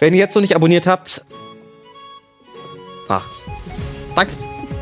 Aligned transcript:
Wenn 0.00 0.14
ihr 0.14 0.20
jetzt 0.20 0.34
noch 0.34 0.42
nicht 0.42 0.54
abonniert 0.54 0.86
habt, 0.86 1.24
macht's. 3.08 3.44
Danke. 4.14 4.32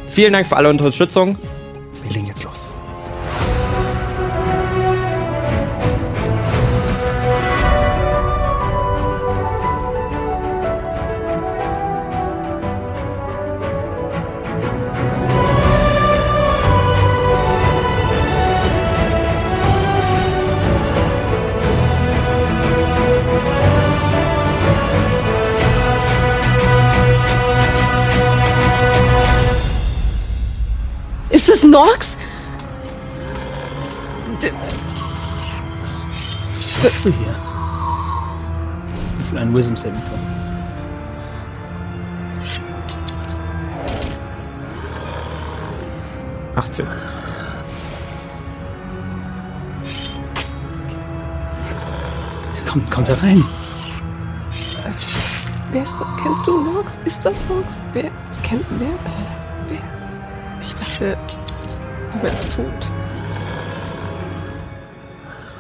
Vielen 0.09 0.33
Dank 0.33 0.47
für 0.47 0.57
alle 0.57 0.71
Unterstützung. 0.71 1.39
D- 34.41 34.51
Was 35.83 36.07
hörst 36.83 37.05
du 37.05 37.11
hier? 37.13 37.35
Wie 39.19 39.25
viel 39.25 39.39
ein 39.39 39.55
Wisdom 39.55 39.77
Saving 39.77 40.01
Throw? 40.09 40.19
Achtzehn. 46.57 46.87
Komm, 52.69 52.89
kommt 52.91 53.09
da 53.09 53.15
rein. 53.15 53.45
Wer 55.73 55.83
ist 55.83 55.95
das? 55.99 56.07
Kennst 56.23 56.47
du 56.47 56.59
Nox? 56.63 56.97
Ist 57.05 57.25
das 57.25 57.39
Nox? 57.49 57.75
Wer? 57.93 58.11
Kennt 58.43 58.65
wer? 58.79 58.89
Wer? 59.69 59.79
Ich 60.65 60.75
dachte, 60.75 61.17
du 62.17 62.23
wärst 62.23 62.53
tot. 62.53 62.67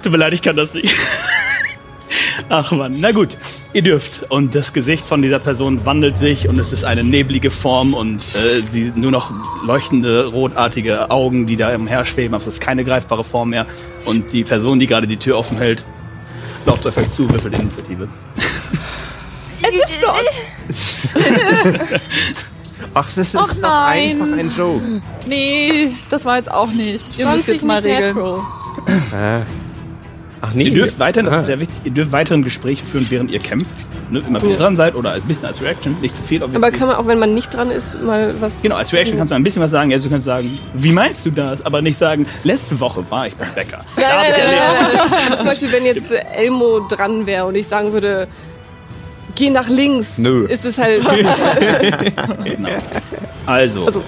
Tut 0.02 0.12
mir 0.12 0.18
leid, 0.18 0.32
ich 0.32 0.42
kann 0.42 0.56
das 0.56 0.74
nicht. 0.74 0.94
Ach 2.48 2.70
man, 2.70 3.00
na 3.00 3.10
gut, 3.10 3.36
ihr 3.72 3.82
dürft. 3.82 4.30
Und 4.30 4.54
das 4.54 4.72
Gesicht 4.72 5.04
von 5.04 5.20
dieser 5.20 5.40
Person 5.40 5.84
wandelt 5.84 6.16
sich 6.16 6.48
und 6.48 6.58
es 6.58 6.72
ist 6.72 6.84
eine 6.84 7.02
neblige 7.02 7.50
Form 7.50 7.92
und 7.94 8.20
äh, 8.36 8.62
sie 8.70 8.92
nur 8.94 9.10
noch 9.10 9.32
leuchtende, 9.64 10.26
rotartige 10.26 11.10
Augen, 11.10 11.46
die 11.46 11.56
da 11.56 11.74
umherschweben, 11.74 12.34
aber 12.34 12.42
es 12.42 12.46
ist 12.46 12.60
keine 12.60 12.84
greifbare 12.84 13.24
Form 13.24 13.50
mehr. 13.50 13.66
Und 14.04 14.32
die 14.32 14.44
Person, 14.44 14.78
die 14.78 14.86
gerade 14.86 15.08
die 15.08 15.16
Tür 15.16 15.38
offen 15.38 15.58
hält, 15.58 15.84
lauft 16.66 16.86
auf 16.86 16.96
euch 16.96 17.10
zu, 17.10 17.28
würfelt 17.28 17.58
Initiative. 17.58 18.08
Es 19.62 19.74
ist 19.74 20.04
Nox! 20.04 20.96
Ach, 22.94 23.06
das 23.14 23.16
ist 23.28 23.36
Ach 23.36 23.48
doch 23.48 23.60
nein. 23.60 24.20
einfach 24.22 24.38
ein 24.38 24.52
Joke. 24.56 24.82
Nee, 25.26 25.92
das 26.08 26.24
war 26.24 26.36
jetzt 26.38 26.50
auch 26.50 26.70
nicht. 26.70 27.18
Ihr 27.18 27.26
müsst 27.26 27.48
jetzt 27.48 27.64
mal 27.64 27.80
regeln. 27.80 28.16
Äh. 29.12 29.40
Ach 30.42 30.52
nee. 30.54 30.64
Ihr 30.64 30.74
dürft 30.74 30.98
weiterhin, 30.98 31.30
das 31.30 31.40
ist 31.40 31.46
sehr 31.46 31.60
wichtig, 31.60 31.76
ihr 31.84 31.90
dürft 31.92 32.12
weiterhin 32.12 32.42
Gespräche 32.42 32.84
führen, 32.84 33.06
während 33.08 33.30
ihr 33.30 33.38
kämpft. 33.38 33.70
Ne, 34.08 34.22
immer 34.24 34.40
wenn 34.40 34.50
ihr 34.50 34.54
Ja. 34.54 34.60
dran 34.62 34.76
seid 34.76 34.94
oder 34.94 35.12
ein 35.12 35.22
bisschen 35.22 35.46
als 35.48 35.60
Reaction, 35.60 35.96
nicht 36.00 36.14
zu 36.14 36.22
viel. 36.22 36.40
Aber 36.40 36.70
kann 36.70 36.86
man 36.86 36.94
auch, 36.96 37.08
wenn 37.08 37.18
man 37.18 37.34
nicht 37.34 37.52
dran 37.52 37.72
ist, 37.72 38.00
mal 38.00 38.34
was. 38.40 38.54
Genau, 38.62 38.76
als 38.76 38.92
Reaction 38.92 39.18
kannst 39.18 39.32
du 39.32 39.34
ein 39.34 39.42
bisschen 39.42 39.60
was 39.62 39.72
sagen. 39.72 39.92
Also 39.92 40.04
du 40.04 40.10
kannst 40.10 40.26
sagen, 40.26 40.56
wie 40.74 40.92
meinst 40.92 41.26
du 41.26 41.30
das? 41.32 41.60
Aber 41.66 41.82
nicht 41.82 41.96
sagen, 41.98 42.24
letzte 42.44 42.78
Woche 42.78 43.04
war 43.10 43.26
ich 43.26 43.34
beim 43.34 43.52
Bäcker. 43.54 43.84
Erlebt. 43.96 44.38
nein, 44.38 44.46
nein, 44.46 45.10
nein. 45.30 45.38
Zum 45.38 45.46
Beispiel, 45.46 45.72
wenn 45.72 45.84
jetzt 45.86 46.12
äh, 46.12 46.18
Elmo 46.34 46.86
dran 46.88 47.26
wäre 47.26 47.46
und 47.46 47.56
ich 47.56 47.66
sagen 47.66 47.92
würde, 47.92 48.28
geh 49.36 49.50
nach 49.50 49.68
links, 49.68 50.18
Nö. 50.18 50.46
ist 50.46 50.64
es 50.64 50.76
halt. 50.78 51.04
Genau. 52.44 52.68
Also, 53.46 53.86
Also, 53.86 54.02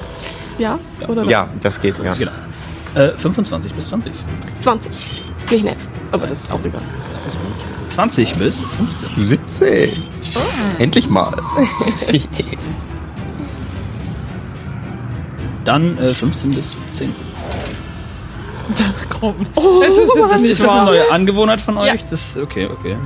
ja? 0.59 0.79
Oder 1.07 1.23
Ja, 1.25 1.49
das 1.61 1.81
geht, 1.81 1.95
ja. 2.03 2.13
genau. 2.15 2.33
Äh, 2.95 3.17
25 3.17 3.73
bis 3.75 3.89
20. 3.89 4.13
20. 4.61 5.07
Nicht 5.51 5.65
nett. 5.65 5.77
Aber 6.11 6.27
das 6.27 6.43
ist 6.45 6.53
auch 6.53 6.61
egal. 6.65 6.83
Das 7.25 7.35
ist 7.35 7.41
gut. 7.41 7.53
20 7.95 8.35
bis 8.35 8.61
15. 8.61 9.11
17. 9.17 9.91
Endlich 10.79 11.09
mal. 11.09 11.35
Dann 15.65 15.99
äh, 15.99 16.15
15 16.15 16.51
bis 16.53 16.77
10. 16.95 17.15
Ach 18.77 19.07
komm. 19.21 19.35
Oh, 19.55 19.81
Das 19.81 19.91
ist, 19.97 20.13
das 20.17 20.33
ist 20.33 20.41
nicht 20.43 20.51
Ist 20.53 20.61
das 20.63 20.69
eine 20.69 20.79
wahr. 20.79 20.85
neue 20.87 21.11
Angewohnheit 21.11 21.61
von 21.61 21.79
euch? 21.79 21.87
Ja. 21.89 21.95
Das 22.11 22.37
okay, 22.37 22.67
okay. 22.71 22.97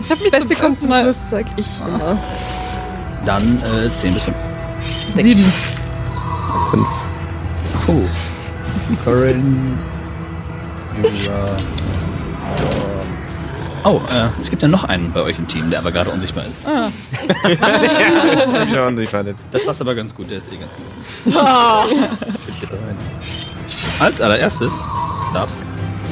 Ich 0.00 0.10
hab 0.10 0.20
mich 0.20 0.30
Beste 0.30 0.50
das 0.50 0.58
kommt 0.60 0.80
zum 0.80 0.90
Mal 0.90 1.02
Schluss, 1.02 1.30
sag 1.30 1.46
ich 1.56 1.80
immer. 1.80 2.12
Äh, 2.12 2.16
dann 3.24 3.62
äh, 3.62 3.94
10 3.96 4.14
bis 4.14 4.24
5. 4.24 4.36
sieben. 5.16 5.52
Fünf. 6.70 6.88
Oh. 7.88 8.00
Corin. 9.04 9.78
Yura. 11.02 11.56
Oh, 13.84 14.00
äh, 14.12 14.28
es 14.40 14.50
gibt 14.50 14.62
ja 14.62 14.68
noch 14.68 14.84
einen 14.84 15.12
bei 15.12 15.22
euch 15.22 15.38
im 15.38 15.46
Team, 15.46 15.70
der 15.70 15.78
aber 15.78 15.92
gerade 15.92 16.10
unsichtbar 16.10 16.46
ist. 16.46 16.66
Ah. 16.66 16.90
Ja, 18.74 18.90
nicht. 18.90 19.12
Das 19.52 19.64
passt 19.64 19.80
aber 19.80 19.94
ganz 19.94 20.14
gut, 20.14 20.30
der 20.30 20.38
ist 20.38 20.48
eh 20.52 20.56
ganz 20.56 20.72
gut. 20.72 21.34
Natürlich 22.26 22.58
hier 22.60 22.70
rein. 22.70 22.96
Als 23.98 24.20
allererstes 24.20 24.74
darf 25.34 25.50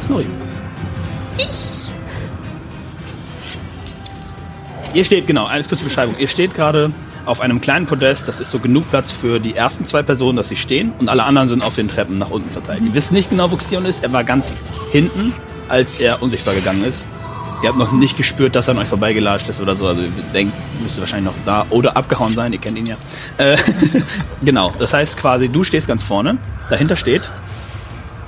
Snorri. 0.05 0.27
Ich! 1.39 1.89
Ihr 4.93 5.05
steht, 5.05 5.27
genau, 5.27 5.47
eine 5.47 5.63
kurze 5.63 5.85
Beschreibung. 5.85 6.17
Ihr 6.19 6.27
steht 6.27 6.55
gerade 6.55 6.91
auf 7.27 7.41
einem 7.41 7.61
kleinen 7.61 7.87
Podest, 7.87 8.27
das 8.27 8.41
ist 8.41 8.51
so 8.51 8.59
genug 8.59 8.89
Platz 8.91 9.13
für 9.13 9.39
die 9.39 9.55
ersten 9.55 9.85
zwei 9.85 10.03
Personen, 10.03 10.37
dass 10.37 10.49
sie 10.49 10.57
stehen 10.57 10.93
und 10.99 11.09
alle 11.09 11.25
anderen 11.25 11.49
sind 11.49 11.63
auf 11.63 11.75
den 11.77 11.87
Treppen 11.87 12.19
nach 12.19 12.31
unten 12.31 12.51
verteilt. 12.51 12.83
Ihr 12.85 12.95
wisst 12.95 13.13
nicht 13.13 13.31
genau, 13.31 13.51
wo 13.51 13.57
Xion 13.57 13.85
ist. 13.85 14.03
Er 14.03 14.13
war 14.13 14.25
ganz 14.25 14.53
hinten, 14.91 15.33
als 15.69 15.97
er 15.97 16.23
unsichtbar 16.23 16.55
gegangen 16.55 16.83
ist. 16.85 17.07
Ihr 17.63 17.69
habt 17.69 17.79
noch 17.79 17.93
nicht 17.93 18.17
gespürt, 18.17 18.55
dass 18.55 18.69
er 18.69 18.73
an 18.73 18.79
euch 18.79 18.89
vorbeigelatscht 18.89 19.49
ist 19.49 19.61
oder 19.61 19.77
so. 19.77 19.87
Also 19.87 20.03
ihr 20.03 20.11
denkt, 20.35 20.55
müsste 20.81 21.01
wahrscheinlich 21.01 21.33
noch 21.33 21.45
da 21.45 21.67
oder 21.71 21.97
abgehauen 21.97 22.35
sein. 22.35 22.53
Ihr 22.53 22.59
kennt 22.59 22.77
ihn 22.79 22.87
ja. 22.87 22.97
Äh, 23.39 23.57
genau. 24.43 24.75
Das 24.79 24.93
heißt 24.93 25.17
quasi, 25.17 25.49
du 25.49 25.63
stehst 25.65 25.89
ganz 25.89 26.03
vorne. 26.03 26.39
Dahinter 26.69 26.97
steht, 26.97 27.31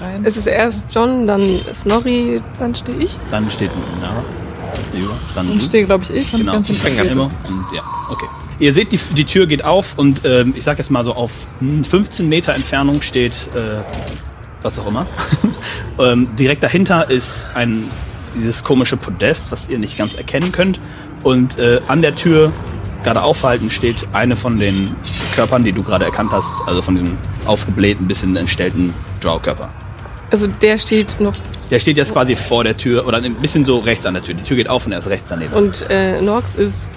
Rein. 0.01 0.25
Es 0.25 0.37
ist 0.37 0.47
erst 0.47 0.87
John, 0.95 1.27
dann 1.27 1.61
Snorri, 1.73 2.41
dann 2.59 2.75
stehe 2.75 2.99
ich. 2.99 3.19
dann 3.31 3.51
steht 3.51 3.71
Nara. 4.01 4.25
Dann 5.35 5.49
Dann 5.49 5.61
stehe, 5.61 5.85
glaube 5.85 6.05
ich, 6.05 6.11
ich. 6.11 6.33
Und 6.33 6.41
Genau, 6.41 6.57
und 6.57 6.67
hinten 6.67 6.81
Sprenger 6.81 7.01
steht 7.01 7.13
immer. 7.13 7.25
Und 7.25 7.67
ja, 7.75 7.83
okay. 8.11 8.27
Ihr 8.59 8.73
seht, 8.73 8.93
die, 8.93 8.99
die 9.15 9.25
Tür 9.25 9.47
geht 9.47 9.65
auf 9.65 9.97
und 9.99 10.23
ähm, 10.25 10.55
ich 10.57 10.65
sag 10.65 10.79
jetzt 10.79 10.91
mal 10.91 11.05
so 11.05 11.15
auf 11.15 11.47
hm, 11.61 11.85
15 11.85 12.29
Meter 12.29 12.55
Entfernung 12.55 13.03
steht 13.03 13.49
äh, 13.55 13.83
was 14.63 14.79
auch 14.79 14.87
immer. 14.87 15.07
ähm, 15.99 16.35
direkt 16.37 16.63
dahinter 16.63 17.11
ist 17.11 17.47
ein 17.55 17.91
dieses 18.35 18.65
komische 18.65 18.97
Podest, 18.97 19.51
was 19.53 19.69
ihr 19.69 19.79
nicht 19.79 19.97
ganz 19.97 20.17
erkennen 20.17 20.53
könnt. 20.53 20.81
Und 21.23 21.59
äh, 21.59 21.81
an 21.89 22.03
der 22.03 22.15
Tür, 22.15 22.53
gerade 23.03 23.23
aufhalten, 23.23 23.71
steht 23.71 24.07
eine 24.13 24.37
von 24.37 24.59
den 24.59 24.95
Körpern, 25.35 25.65
die 25.65 25.73
du 25.73 25.83
gerade 25.83 26.05
erkannt 26.05 26.33
hast, 26.33 26.55
also 26.67 26.83
von 26.83 26.97
diesem 26.97 27.19
aufgeblähten, 27.47 28.07
bisschen 28.07 28.37
entstellten 28.37 28.93
Drow-Körper. 29.21 29.71
Also 30.31 30.47
der 30.47 30.77
steht 30.79 31.21
noch 31.21 31.33
Der 31.71 31.81
steht 31.81 31.97
jetzt 31.97 32.13
quasi 32.13 32.37
vor 32.37 32.65
der 32.65 32.77
Tür 32.77 33.07
oder 33.07 33.19
ein 33.19 33.35
bisschen 33.37 33.65
so 33.65 33.79
rechts 33.79 34.05
an 34.07 34.15
der 34.15 34.23
Tür. 34.23 34.35
Die 34.35 34.43
Tür 34.43 34.57
geht 34.57 34.69
auf 34.69 34.87
und 34.87 34.93
er 34.93 34.99
ist 34.99 35.09
rechts 35.09 35.29
daneben. 35.29 35.53
und 35.55 35.87
äh, 35.91 36.21
Nox 36.21 36.55
ist. 36.55 36.91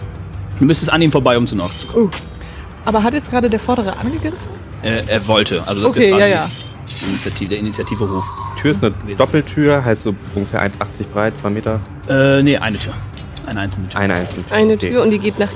Du 0.59 0.65
müsstest 0.65 0.91
an 0.91 1.01
ihm 1.01 1.11
vorbei, 1.11 1.37
um 1.37 1.47
zu 1.47 1.55
Nox 1.55 1.79
zu 1.79 1.87
kommen. 1.87 2.11
Aber 2.85 3.03
hat 3.03 3.13
jetzt 3.13 3.29
gerade 3.31 3.49
der 3.49 3.59
Vordere 3.59 3.95
angegriffen? 3.97 4.37
Äh, 4.81 5.03
er 5.07 5.27
wollte. 5.27 5.65
Also 5.67 5.81
das 5.81 5.91
Okay, 5.91 5.99
ist 5.99 6.05
jetzt 6.11 6.19
ja, 6.19 6.27
quasi 6.27 6.31
ja. 6.31 6.49
die 6.99 7.05
Initiative, 7.11 7.49
der 7.49 7.59
Initiativeruf. 7.59 8.25
Tür 8.59 8.71
ist 8.71 8.83
eine 8.83 8.93
Doppeltür, 9.15 9.83
heißt 9.85 10.03
so 10.03 10.15
ungefähr 10.35 10.61
1,80 10.65 10.69
breit, 11.13 11.37
2 11.37 11.49
Meter. 11.51 11.79
Äh, 12.09 12.43
nee, 12.43 12.57
eine 12.57 12.77
Tür. 12.77 12.93
Eine 13.47 13.61
einzelne 13.61 13.87
Tür. 13.89 13.99
Eine 13.99 14.13
einzelne 14.15 14.45
Tür. 14.45 14.55
Eine 14.57 14.73
Okay. 14.73 14.89
Tür 14.89 15.03
und 15.03 15.11
die 15.11 15.19
geht 15.19 15.39
nach 15.39 15.49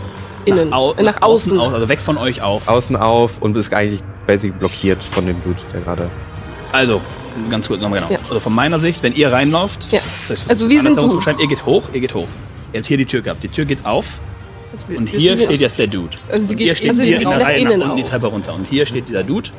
innen. 0.46 0.72
Au 0.74 0.94
äh, 0.94 1.04
nach 1.04 1.22
außen. 1.22 1.60
aus, 1.60 1.74
also 1.74 1.90
weg 1.90 2.02
von 2.02 2.18
euch 2.18 2.42
auf. 2.42 2.68
Außen 2.68 2.96
auf 2.96 3.42
und 3.42 3.58
ist 3.58 3.74
eigentlich 3.74 4.02
basic 4.28 4.58
blockiert 4.60 5.04
von 5.04 5.26
dem 5.26 5.36
Blut, 5.38 5.58
der 5.74 5.82
gerade. 5.82 6.10
Also, 6.72 7.02
ganz 7.50 7.68
kurz 7.68 7.82
nochmal 7.82 8.00
genau. 8.00 8.12
Ja. 8.12 8.20
Also 8.28 8.40
von 8.40 8.54
meiner 8.54 8.80
Sicht, 8.80 9.04
wenn 9.04 9.14
ihr 9.14 9.32
reinlauft, 9.32 9.88
Ja. 9.92 10.00
das 10.28 10.40
heißt, 10.40 10.50
Also 10.50 10.70
wir 10.70 10.82
sind 10.82 10.98
du. 10.98 11.20
ihr 11.40 11.48
geht 11.48 11.66
hoch, 11.66 11.84
ihr 11.94 12.00
geht 12.02 12.14
hoch. 12.14 12.28
Ihr 12.74 12.80
habt 12.80 12.88
hier 12.88 12.98
die 12.98 13.06
Tür 13.06 13.22
gehabt. 13.22 13.44
Die 13.44 13.48
Tür 13.50 13.66
geht 13.66 13.86
auf 13.86 14.20
Also 14.74 14.86
wir- 14.90 14.98
Und 14.98 15.12
wir 15.14 15.20
hier 15.20 15.38
steht 15.38 15.62
jetzt 15.62 15.80
der 15.80 15.88
Dude. 15.88 16.18
Also 16.30 16.48
sie 16.48 16.54
und 16.54 16.60
hier 16.60 16.76
steht 16.76 16.90
also 16.90 17.02
hier 17.04 17.22
in 17.22 17.30
der 17.30 17.40
Reihe 17.42 17.78
nach 17.78 17.86
unten 17.86 17.98
die. 17.98 18.04
Treppe 18.04 18.28
runter. 18.28 18.54
Und 18.54 18.68
hier 18.70 18.86
steht 18.86 19.08
dieser 19.08 19.24
Dude. 19.24 19.50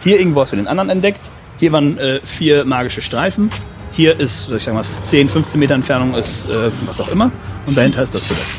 Hier 0.00 0.18
irgendwo 0.20 0.40
hast 0.42 0.52
du 0.52 0.56
den 0.56 0.68
anderen 0.68 0.90
entdeckt. 0.90 1.20
Hier 1.58 1.72
waren 1.72 1.98
äh, 1.98 2.20
vier 2.24 2.64
magische 2.64 3.02
Streifen. 3.02 3.50
Hier 3.92 4.18
ist, 4.18 4.48
ich 4.50 4.62
sag 4.62 4.74
mal, 4.74 4.84
10, 5.02 5.28
15 5.28 5.58
Meter 5.58 5.74
Entfernung 5.74 6.14
ist 6.14 6.48
äh, 6.48 6.70
was 6.86 7.00
auch 7.00 7.08
immer. 7.08 7.30
Und 7.66 7.76
dahinter 7.76 8.02
ist 8.04 8.14
das 8.14 8.22
Podest. 8.24 8.54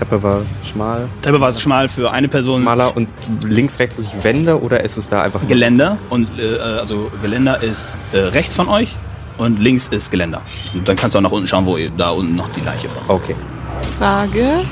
Treppe 0.00 0.22
war 0.22 0.40
schmal. 0.64 1.08
Treppe 1.20 1.40
war 1.40 1.52
schmal 1.52 1.88
für 1.88 2.10
eine 2.10 2.26
Person. 2.26 2.64
Maler 2.64 2.96
und 2.96 3.10
links, 3.42 3.78
rechts 3.78 3.98
wirklich 3.98 4.24
Wände 4.24 4.58
oder 4.58 4.82
ist 4.82 4.96
es 4.96 5.10
da 5.10 5.20
einfach 5.22 5.46
Geländer. 5.46 5.98
Und 6.08 6.26
äh, 6.38 6.58
also 6.58 7.10
Geländer 7.20 7.62
ist 7.62 7.96
äh, 8.12 8.18
rechts 8.18 8.56
von 8.56 8.68
euch 8.68 8.96
und 9.36 9.60
links 9.60 9.88
ist 9.88 10.10
Geländer. 10.10 10.40
Und 10.72 10.88
dann 10.88 10.96
kannst 10.96 11.14
du 11.14 11.18
auch 11.18 11.22
nach 11.22 11.32
unten 11.32 11.46
schauen, 11.46 11.66
wo 11.66 11.76
ihr, 11.76 11.90
da 11.90 12.10
unten 12.10 12.34
noch 12.34 12.48
die 12.54 12.62
Leiche 12.62 12.88
von. 12.88 13.02
Okay. 13.08 13.36
Frage: 13.98 14.64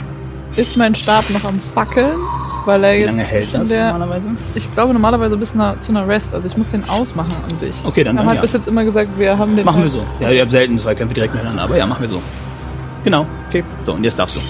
Ist 0.57 0.79
mein 0.79 0.95
Stab 0.95 1.29
noch 1.29 1.45
am 1.45 1.61
Fackeln? 1.61 2.19
Weil 2.65 2.85
er 2.85 2.99
Wie 2.99 3.05
lange 3.05 3.23
hält 3.23 3.53
das 3.53 3.69
der, 3.69 3.93
normalerweise? 3.93 4.31
Ich 4.55 4.75
glaube 4.75 4.95
normalerweise 4.95 5.37
bis 5.37 5.53
einer, 5.53 5.79
zu 5.79 5.93
einer 5.93 6.09
Rest. 6.09 6.35
Also 6.35 6.47
ich 6.47 6.57
muss 6.57 6.71
den 6.71 6.89
ausmachen 6.89 7.35
an 7.47 7.57
sich. 7.57 7.73
Okay, 7.85 8.03
dann, 8.03 8.17
Wir 8.17 8.21
haben 8.21 8.27
dann 8.27 8.27
halt 8.29 8.37
ja. 8.37 8.43
bis 8.43 8.53
jetzt 8.55 8.67
immer 8.67 8.85
gesagt, 8.85 9.11
wir 9.19 9.37
haben 9.37 9.57
den. 9.57 9.67
Machen 9.67 9.83
wir 9.83 9.91
so. 9.91 10.03
Ja, 10.21 10.31
ihr 10.31 10.41
habt 10.41 10.51
selten 10.51 10.79
zwei 10.79 10.95
Kämpfe 10.95 11.15
direkt 11.15 11.35
miteinander, 11.35 11.65
aber 11.65 11.77
ja, 11.77 11.85
machen 11.87 12.01
wir 12.01 12.09
so. 12.09 12.23
Genau. 13.05 13.27
Okay. 13.49 13.63
So, 13.85 13.93
und 13.93 14.05
jetzt 14.05 14.19
darfst 14.19 14.37
du. 14.37 14.41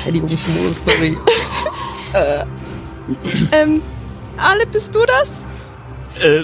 Verteidigungsmodus, 0.00 0.82
sorry. 0.82 1.16
Ähm, 3.52 3.82
Ale, 4.36 4.66
bist 4.66 4.94
du 4.94 5.00
das? 5.04 5.44
Äh, 6.20 6.42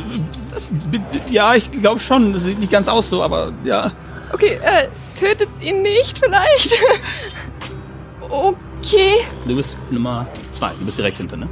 ja, 1.31 1.55
ich 1.55 1.71
glaube 1.71 2.01
schon. 2.01 2.33
Das 2.33 2.43
sieht 2.43 2.59
nicht 2.59 2.73
ganz 2.73 2.89
aus 2.89 3.09
so, 3.09 3.23
aber 3.23 3.53
ja. 3.63 3.93
Okay, 4.33 4.59
äh, 4.63 4.89
tötet 5.17 5.49
ihn 5.61 5.83
nicht 5.83 6.19
vielleicht? 6.19 6.73
okay. 8.21 9.15
Du 9.47 9.55
bist 9.55 9.79
Nummer 9.91 10.27
zwei. 10.53 10.73
Du 10.79 10.85
bist 10.85 10.99
direkt 10.99 11.19
hinter, 11.19 11.37
ne? 11.37 11.49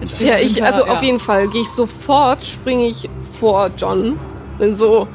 Hinter. 0.00 0.24
Ja, 0.24 0.38
ich, 0.38 0.62
also 0.62 0.86
ja. 0.86 0.92
auf 0.92 1.02
jeden 1.02 1.18
Fall 1.18 1.48
gehe 1.48 1.62
ich 1.62 1.70
sofort, 1.70 2.44
springe 2.46 2.86
ich 2.86 3.08
vor 3.38 3.70
John. 3.76 4.18
Bin 4.58 4.74
so. 4.76 5.08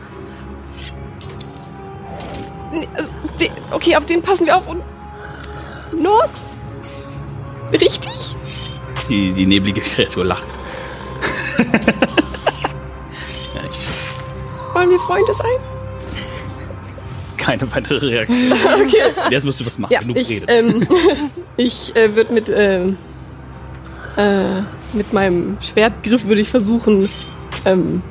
Also, 2.95 3.11
Okay, 3.71 3.95
auf 3.95 4.05
den 4.05 4.21
passen 4.21 4.45
wir 4.45 4.55
auf 4.57 4.67
und. 4.67 4.83
Nox? 6.03 6.57
Richtig? 7.71 8.35
Die, 9.09 9.31
die 9.33 9.45
neblige 9.45 9.81
Kreatur 9.81 10.25
lacht. 10.25 10.45
Wollen 14.73 14.89
wir 14.89 14.99
Freunde 14.99 15.33
sein? 15.33 15.45
Keine 17.37 17.71
weitere 17.75 17.97
Reaktion. 18.07 18.51
Okay. 18.51 19.01
Jetzt 19.29 19.43
musst 19.43 19.59
du 19.59 19.65
was 19.65 19.77
machen. 19.77 19.93
Ja, 19.93 19.99
Genug 19.99 20.17
ich, 20.17 20.29
redet. 20.29 20.49
ähm, 20.49 20.87
ich 21.57 21.95
äh, 21.95 22.15
würde 22.15 22.33
mit, 22.33 22.49
ähm, 22.53 22.97
äh, 24.17 24.61
mit 24.93 25.11
meinem 25.13 25.57
Schwertgriff 25.61 26.25
würde 26.25 26.41
ich 26.41 26.49
versuchen, 26.49 27.09
ähm, 27.65 28.01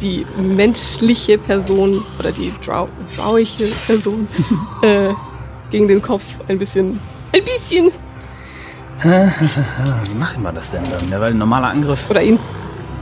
die 0.00 0.26
menschliche 0.36 1.38
Person 1.38 2.04
oder 2.18 2.32
die 2.32 2.52
drau 2.64 2.88
drauige 3.16 3.66
Person 3.86 4.26
äh, 4.82 5.10
gegen 5.70 5.86
den 5.86 6.02
Kopf 6.02 6.24
ein 6.48 6.58
bisschen, 6.58 6.98
ein 7.36 7.44
bisschen 7.44 7.90
Wie 9.02 10.14
machen 10.18 10.42
wir 10.44 10.52
das 10.52 10.70
denn 10.70 10.84
dann? 10.84 11.10
Ja, 11.10 11.20
weil 11.20 11.32
ein 11.32 11.38
normaler 11.38 11.68
Angriff. 11.68 12.08
oder 12.08 12.22
ihn 12.22 12.38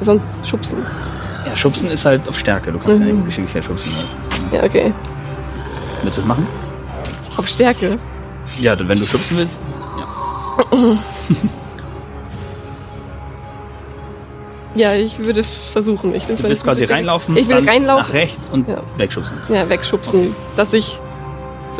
sonst 0.01 0.39
schubsen. 0.49 0.79
Ja, 1.47 1.55
Schubsen 1.57 1.91
ist 1.91 2.05
halt 2.07 2.27
auf 2.29 2.39
Stärke. 2.39 2.73
Du 2.73 2.79
kannst 2.79 3.01
Mhm. 3.03 3.07
ja 3.09 3.15
nicht 3.15 3.27
Geschicklichkeit 3.27 3.65
schubsen. 3.65 3.93
Ja, 4.51 4.63
okay. 4.63 4.93
Willst 6.03 6.17
du 6.17 6.23
das 6.23 6.29
machen? 6.29 6.47
Auf 7.37 7.47
Stärke. 7.49 7.99
Ja, 8.59 8.75
dann, 8.77 8.89
wenn 8.89 8.99
du 8.99 9.07
schubsen 9.07 9.37
willst. 9.37 9.59
Ja, 14.75 14.95
ich 14.95 15.19
würde 15.19 15.43
versuchen. 15.43 16.15
Ich 16.15 16.25
bin 16.27 16.37
Du 16.37 16.43
zwar 16.43 16.51
willst 16.51 16.65
quasi 16.65 16.85
reinlaufen. 16.85 17.37
Ich 17.37 17.49
will 17.49 17.69
reinlaufen. 17.69 18.07
Nach 18.07 18.13
rechts 18.15 18.49
und 18.49 18.69
Ja. 18.69 18.83
wegschubsen. 18.97 19.37
Ja, 19.49 19.69
wegschubsen, 19.69 20.21
Okay. 20.21 20.33
dass 20.57 20.73
ich 20.73 20.99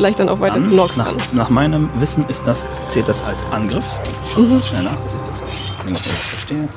vielleicht 0.01 0.19
dann 0.19 0.31
auch 0.31 0.41
weiter 0.41 0.55
Dann, 0.55 0.65
zu 0.65 0.75
Nox 0.75 0.97
nach, 0.97 1.05
kann. 1.09 1.17
nach 1.33 1.51
meinem 1.51 1.91
Wissen 1.99 2.25
ist 2.29 2.43
das, 2.47 2.67
zählt 2.89 3.07
das 3.07 3.23
als 3.23 3.45
Angriff. 3.53 3.85
Ich 4.05 4.33
schau 4.33 4.41
Mhm. 4.41 4.55
mal 4.55 4.63
schnell 4.65 4.83
nach, 4.85 4.99
dass 5.03 5.13
ich 5.15 5.21
das 5.21 5.43
ungefähr 5.87 6.13
verstehe. 6.15 6.69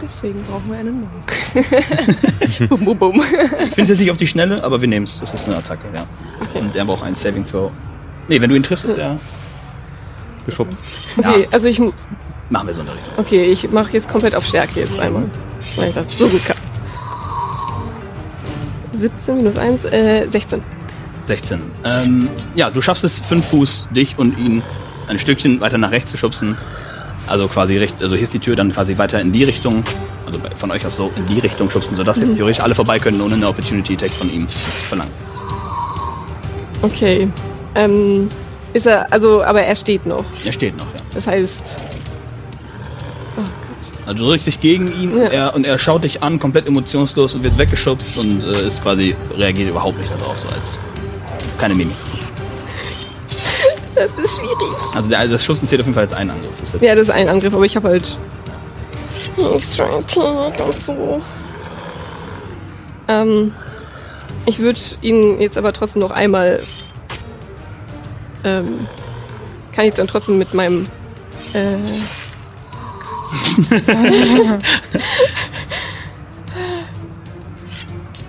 Deswegen 0.00 0.44
brauchen 0.44 0.70
wir 0.70 0.78
einen 0.78 1.00
Monk. 1.00 2.68
bum, 2.68 2.84
bum, 2.84 2.98
bum. 2.98 3.14
Ich 3.16 3.74
finde 3.74 3.82
es 3.82 3.88
jetzt 3.88 3.98
nicht 3.98 4.10
auf 4.12 4.16
die 4.16 4.28
Schnelle, 4.28 4.62
aber 4.62 4.80
wir 4.80 4.86
nehmen 4.86 5.06
es. 5.06 5.18
Das 5.18 5.34
ist 5.34 5.46
eine 5.46 5.56
Attacke, 5.56 5.88
ja. 5.92 6.06
Okay. 6.40 6.60
Und 6.60 6.76
er 6.76 6.84
braucht 6.84 7.02
einen 7.02 7.16
Saving 7.16 7.44
Throw. 7.44 7.72
Nee, 8.28 8.40
wenn 8.40 8.48
du 8.48 8.54
ihn 8.54 8.62
triffst, 8.62 8.84
ist 8.84 8.96
er. 8.96 9.18
Geschubst. 10.46 10.84
Okay, 11.18 11.40
Ja. 11.42 11.48
also 11.50 11.66
ich 11.66 11.80
Machen 12.48 12.66
wir 12.68 12.74
so 12.74 12.82
in 12.82 12.86
der 12.86 12.94
Richtung. 12.94 13.14
okay, 13.16 13.44
ich 13.46 13.68
mache 13.72 13.92
jetzt 13.92 14.08
komplett 14.08 14.36
auf 14.36 14.46
Stärke 14.46 14.80
jetzt 14.80 14.96
einmal, 15.00 15.24
weil 15.74 15.88
ich 15.88 15.94
das 15.94 16.16
so 16.16 16.28
gut 16.28 16.44
kann. 16.44 16.56
17 18.92 19.36
minus 19.36 19.58
1, 19.58 19.84
äh, 19.86 20.26
16. 20.28 20.62
16. 21.26 21.60
Ähm, 21.84 22.28
ja, 22.54 22.70
du 22.70 22.80
schaffst 22.82 23.04
es, 23.04 23.20
fünf 23.20 23.46
Fuß 23.46 23.88
dich 23.90 24.18
und 24.18 24.38
ihn 24.38 24.62
ein 25.08 25.18
Stückchen 25.18 25.60
weiter 25.60 25.78
nach 25.78 25.90
rechts 25.90 26.10
zu 26.10 26.18
schubsen. 26.18 26.56
Also 27.26 27.48
quasi 27.48 27.78
recht, 27.78 28.02
also 28.02 28.16
hier 28.16 28.24
ist 28.24 28.34
die 28.34 28.38
Tür 28.38 28.54
dann 28.56 28.72
quasi 28.72 28.98
weiter 28.98 29.18
in 29.20 29.32
die 29.32 29.44
Richtung, 29.44 29.82
also 30.26 30.38
von 30.56 30.70
euch 30.70 30.84
aus 30.84 30.96
so 30.96 31.10
in 31.16 31.24
die 31.24 31.38
Richtung 31.38 31.70
schubsen, 31.70 31.96
sodass 31.96 32.20
jetzt 32.20 32.36
theoretisch 32.36 32.62
alle 32.62 32.74
vorbei 32.74 32.98
können, 32.98 33.20
ohne 33.22 33.34
eine 33.34 33.48
Opportunity 33.48 33.94
Attack 33.94 34.10
von 34.10 34.30
ihm 34.30 34.46
zu 34.48 34.84
verlangen. 34.86 35.12
Okay. 36.82 37.28
Ähm, 37.74 38.28
ist 38.74 38.86
er, 38.86 39.10
also, 39.10 39.42
aber 39.42 39.62
er 39.62 39.74
steht 39.74 40.04
noch. 40.04 40.24
Er 40.44 40.52
steht 40.52 40.76
noch, 40.76 40.86
ja. 40.94 41.00
Das 41.14 41.26
heißt. 41.26 41.78
Oh 43.38 43.40
Gott. 43.40 43.92
Also 44.06 44.24
du 44.24 44.30
drückst 44.30 44.46
dich 44.46 44.60
gegen 44.60 44.92
ihn 45.00 45.16
Ja. 45.16 45.24
er, 45.28 45.54
und 45.54 45.64
er 45.64 45.78
schaut 45.78 46.04
dich 46.04 46.22
an, 46.22 46.38
komplett 46.38 46.66
emotionslos 46.66 47.34
und 47.34 47.42
wird 47.42 47.56
weggeschubst 47.56 48.18
und 48.18 48.42
äh, 48.44 48.66
ist 48.66 48.82
quasi, 48.82 49.16
reagiert 49.36 49.70
überhaupt 49.70 49.96
nicht 49.98 50.10
darauf, 50.10 50.38
so 50.38 50.48
als 50.48 50.78
keine 51.58 51.74
Mimik. 51.74 51.96
Das 53.94 54.10
ist 54.18 54.36
schwierig. 54.36 54.56
Also 54.94 55.08
der, 55.08 55.28
das 55.28 55.44
Schubsen 55.44 55.68
zählt 55.68 55.80
auf 55.80 55.86
jeden 55.86 55.94
Fall 55.94 56.04
als 56.04 56.12
ein 56.14 56.28
Angriff. 56.30 56.50
Jetzt- 56.60 56.82
Ja, 56.82 56.94
das 56.94 57.02
ist 57.08 57.10
ein 57.10 57.28
Angriff, 57.28 57.54
aber 57.54 57.64
ich 57.64 57.76
habe 57.76 57.88
halt 57.88 58.16
extra 59.54 59.84
Attack 59.84 60.60
und 60.66 60.82
so. 60.82 61.20
Ähm, 63.08 63.52
ich 64.46 64.58
würde 64.58 64.80
ihn 65.02 65.40
jetzt 65.40 65.56
aber 65.58 65.72
trotzdem 65.72 66.00
noch 66.00 66.10
einmal. 66.10 66.62
Ähm, 68.44 68.86
kann 69.74 69.86
ich 69.86 69.94
dann 69.94 70.06
trotzdem 70.08 70.38
mit 70.38 70.52
meinem. 70.54 70.84
Äh, 71.52 71.76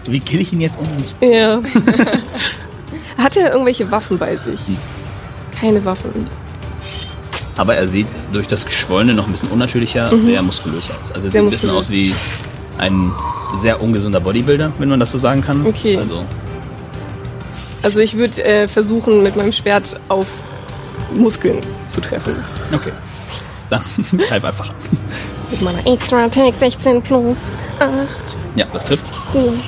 Wie 0.07 0.19
kill 0.19 0.41
ich 0.41 0.53
ihn 0.53 0.61
jetzt 0.61 0.77
und 0.77 1.15
ja. 1.27 1.61
Hat 3.17 3.38
er 3.38 3.51
irgendwelche 3.51 3.89
Waffen 3.91 4.17
bei 4.17 4.36
sich? 4.38 4.60
Hm. 4.67 4.77
Keine 5.60 5.84
Waffen. 5.86 6.27
Aber 7.57 7.75
er 7.75 7.88
sieht 7.88 8.07
durch 8.34 8.48
das 8.48 8.65
Geschwollene 8.65 9.13
noch 9.13 9.27
ein 9.27 9.31
bisschen 9.31 9.50
unnatürlicher, 9.50 10.12
sehr 10.25 10.41
muskulös 10.41 10.91
aus. 10.91 11.12
Also 11.13 11.27
er 11.27 11.31
sieht 11.31 11.41
Mhm. 11.41 11.48
Ein 11.48 11.51
bisschen 11.51 11.69
aus 11.69 11.89
wie 11.89 12.13
ein 12.77 13.13
sehr 13.53 13.81
ungesunder 13.81 14.19
Bodybuilder, 14.19 14.74
wenn 14.77 14.89
man 14.89 15.00
das 15.00 15.12
so 15.13 15.17
sagen 15.17 15.41
kann. 15.41 15.65
Okay. 15.65 15.98
Also, 15.98 16.25
Also 17.81 18.00
ich 18.00 18.17
würde 18.17 18.43
äh, 18.43 18.67
versuchen, 18.67 19.24
mit 19.24 19.38
meinem 19.38 19.53
Schwert 19.53 19.98
auf 20.10 20.27
Muskeln 21.13 21.62
zu 21.88 22.01
treffen. 22.01 22.36
okay. 22.74 22.91
Dann 23.69 23.81
greif 24.27 24.43
einfach 24.43 24.69
an. 24.72 24.75
Mit 25.50 25.62
meiner 25.62 25.88
Extra 25.88 26.25
Attack 26.25 26.53
16 26.53 27.01
plus 27.01 27.43
8. 27.79 27.89
Ja, 28.55 28.65
das 28.74 28.86
trifft. 28.86 29.05
Cool. 29.34 29.60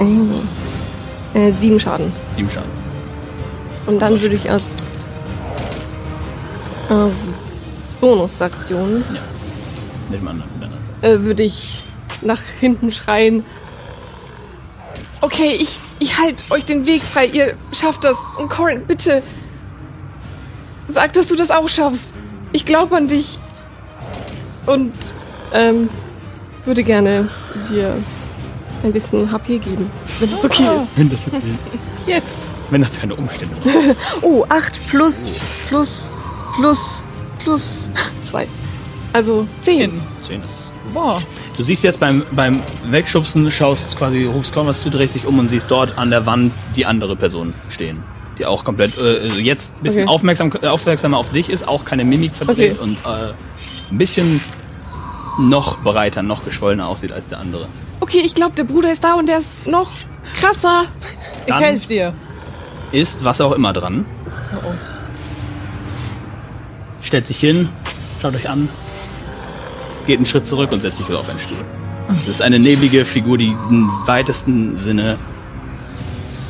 Äh, 0.00 0.04
äh, 1.38 1.52
sieben 1.52 1.78
Schaden. 1.78 2.12
Sieben 2.36 2.50
Schaden. 2.50 2.70
Und 3.86 4.00
dann 4.00 4.20
würde 4.20 4.34
ich 4.36 4.50
als, 4.50 4.64
als 6.88 7.14
Bonusaktion 8.00 9.04
Ja. 9.14 9.20
Mit 10.10 10.20
dem 10.20 10.28
anderen. 10.28 10.50
Mit 10.54 10.62
dem 10.68 10.72
anderen. 11.02 11.22
äh, 11.22 11.24
würde 11.24 11.42
ich 11.42 11.82
nach 12.22 12.40
hinten 12.60 12.92
schreien. 12.92 13.44
Okay, 15.20 15.56
ich, 15.58 15.78
ich 15.98 16.18
halte 16.18 16.42
euch 16.50 16.64
den 16.64 16.86
Weg 16.86 17.02
frei. 17.02 17.26
Ihr 17.26 17.54
schafft 17.72 18.04
das. 18.04 18.16
Und 18.38 18.48
Corin, 18.48 18.84
bitte. 18.86 19.22
Sag, 20.88 21.12
dass 21.12 21.26
du 21.28 21.36
das 21.36 21.50
auch 21.50 21.68
schaffst. 21.68 22.14
Ich 22.52 22.64
glaube 22.64 22.96
an 22.96 23.08
dich. 23.08 23.38
Und 24.66 24.92
ähm, 25.52 25.88
würde 26.64 26.82
gerne 26.84 27.28
dir 27.70 27.96
ein 28.84 28.92
bisschen 28.92 29.30
HP 29.30 29.58
geben, 29.58 29.90
wenn 30.20 30.30
das 30.30 30.44
okay 30.44 30.62
ist. 30.62 30.86
Wenn 30.96 31.10
das 31.10 31.26
okay 31.26 31.36
ist. 31.36 32.08
Jetzt. 32.08 32.46
Wenn 32.70 32.82
das 32.82 32.98
keine 32.98 33.14
Umstände 33.14 33.54
sind. 33.64 33.96
Oh, 34.22 34.44
8 34.48 34.86
plus, 34.88 35.24
plus, 35.68 36.02
plus, 36.56 36.78
plus 37.42 37.62
2. 38.24 38.46
Also 39.12 39.46
10. 39.62 39.92
Zehn 40.20 40.40
ist. 40.40 40.72
Boah. 40.92 41.20
Du 41.56 41.62
siehst 41.62 41.82
jetzt 41.82 41.98
beim, 42.00 42.22
beim 42.32 42.62
Wegschubsen, 42.90 43.50
schaust 43.50 43.96
quasi, 43.96 44.24
rufst 44.26 44.52
kaum 44.54 44.66
was 44.66 44.80
zu, 44.82 44.90
drehst 44.90 45.14
dich 45.14 45.26
um 45.26 45.38
und 45.38 45.48
siehst 45.48 45.70
dort 45.70 45.98
an 45.98 46.10
der 46.10 46.24
Wand 46.26 46.52
die 46.76 46.86
andere 46.86 47.16
Person 47.16 47.52
stehen. 47.70 48.02
Die 48.38 48.46
auch 48.46 48.64
komplett, 48.64 48.96
äh, 48.98 49.26
jetzt 49.38 49.76
ein 49.76 49.82
bisschen 49.82 50.02
Okay. 50.04 50.14
aufmerksam, 50.14 50.52
äh, 50.62 50.66
aufmerksamer 50.66 51.16
auf 51.18 51.30
dich 51.30 51.50
ist, 51.50 51.66
auch 51.66 51.84
keine 51.84 52.04
Mimik 52.04 52.34
verdreht 52.34 52.78
Okay. 52.78 52.82
und 52.82 52.96
äh, 53.04 53.32
ein 53.90 53.98
bisschen 53.98 54.40
noch 55.38 55.78
breiter, 55.78 56.22
noch 56.22 56.44
geschwollener 56.44 56.86
aussieht 56.88 57.12
als 57.12 57.28
der 57.28 57.38
andere. 57.40 57.68
Okay, 58.00 58.22
ich 58.24 58.34
glaube, 58.34 58.54
der 58.56 58.64
Bruder 58.64 58.92
ist 58.92 59.02
da 59.04 59.14
und 59.14 59.28
der 59.28 59.38
ist 59.38 59.66
noch 59.66 59.90
krasser. 60.40 60.84
Ich 61.46 61.52
Dann- 61.52 61.62
helfe 61.62 61.88
dir. 61.88 62.14
Ist 62.92 63.24
was 63.24 63.40
auch 63.40 63.52
immer 63.52 63.72
dran. 63.72 64.06
Oh, 64.54 64.68
oh. 64.68 64.72
stellt 67.02 67.26
sich 67.26 67.38
hin, 67.38 67.70
schaut 68.20 68.34
euch 68.34 68.48
an, 68.48 68.68
geht 70.06 70.18
einen 70.18 70.26
Schritt 70.26 70.46
zurück 70.46 70.72
und 70.72 70.82
setzt 70.82 70.98
sich 70.98 71.08
wieder 71.08 71.20
auf 71.20 71.28
einen 71.28 71.40
Stuhl. 71.40 71.64
Das 72.08 72.28
ist 72.28 72.42
eine 72.42 72.58
neblige 72.58 73.04
Figur, 73.04 73.38
die 73.38 73.48
im 73.48 73.90
weitesten 74.06 74.76
Sinne 74.76 75.18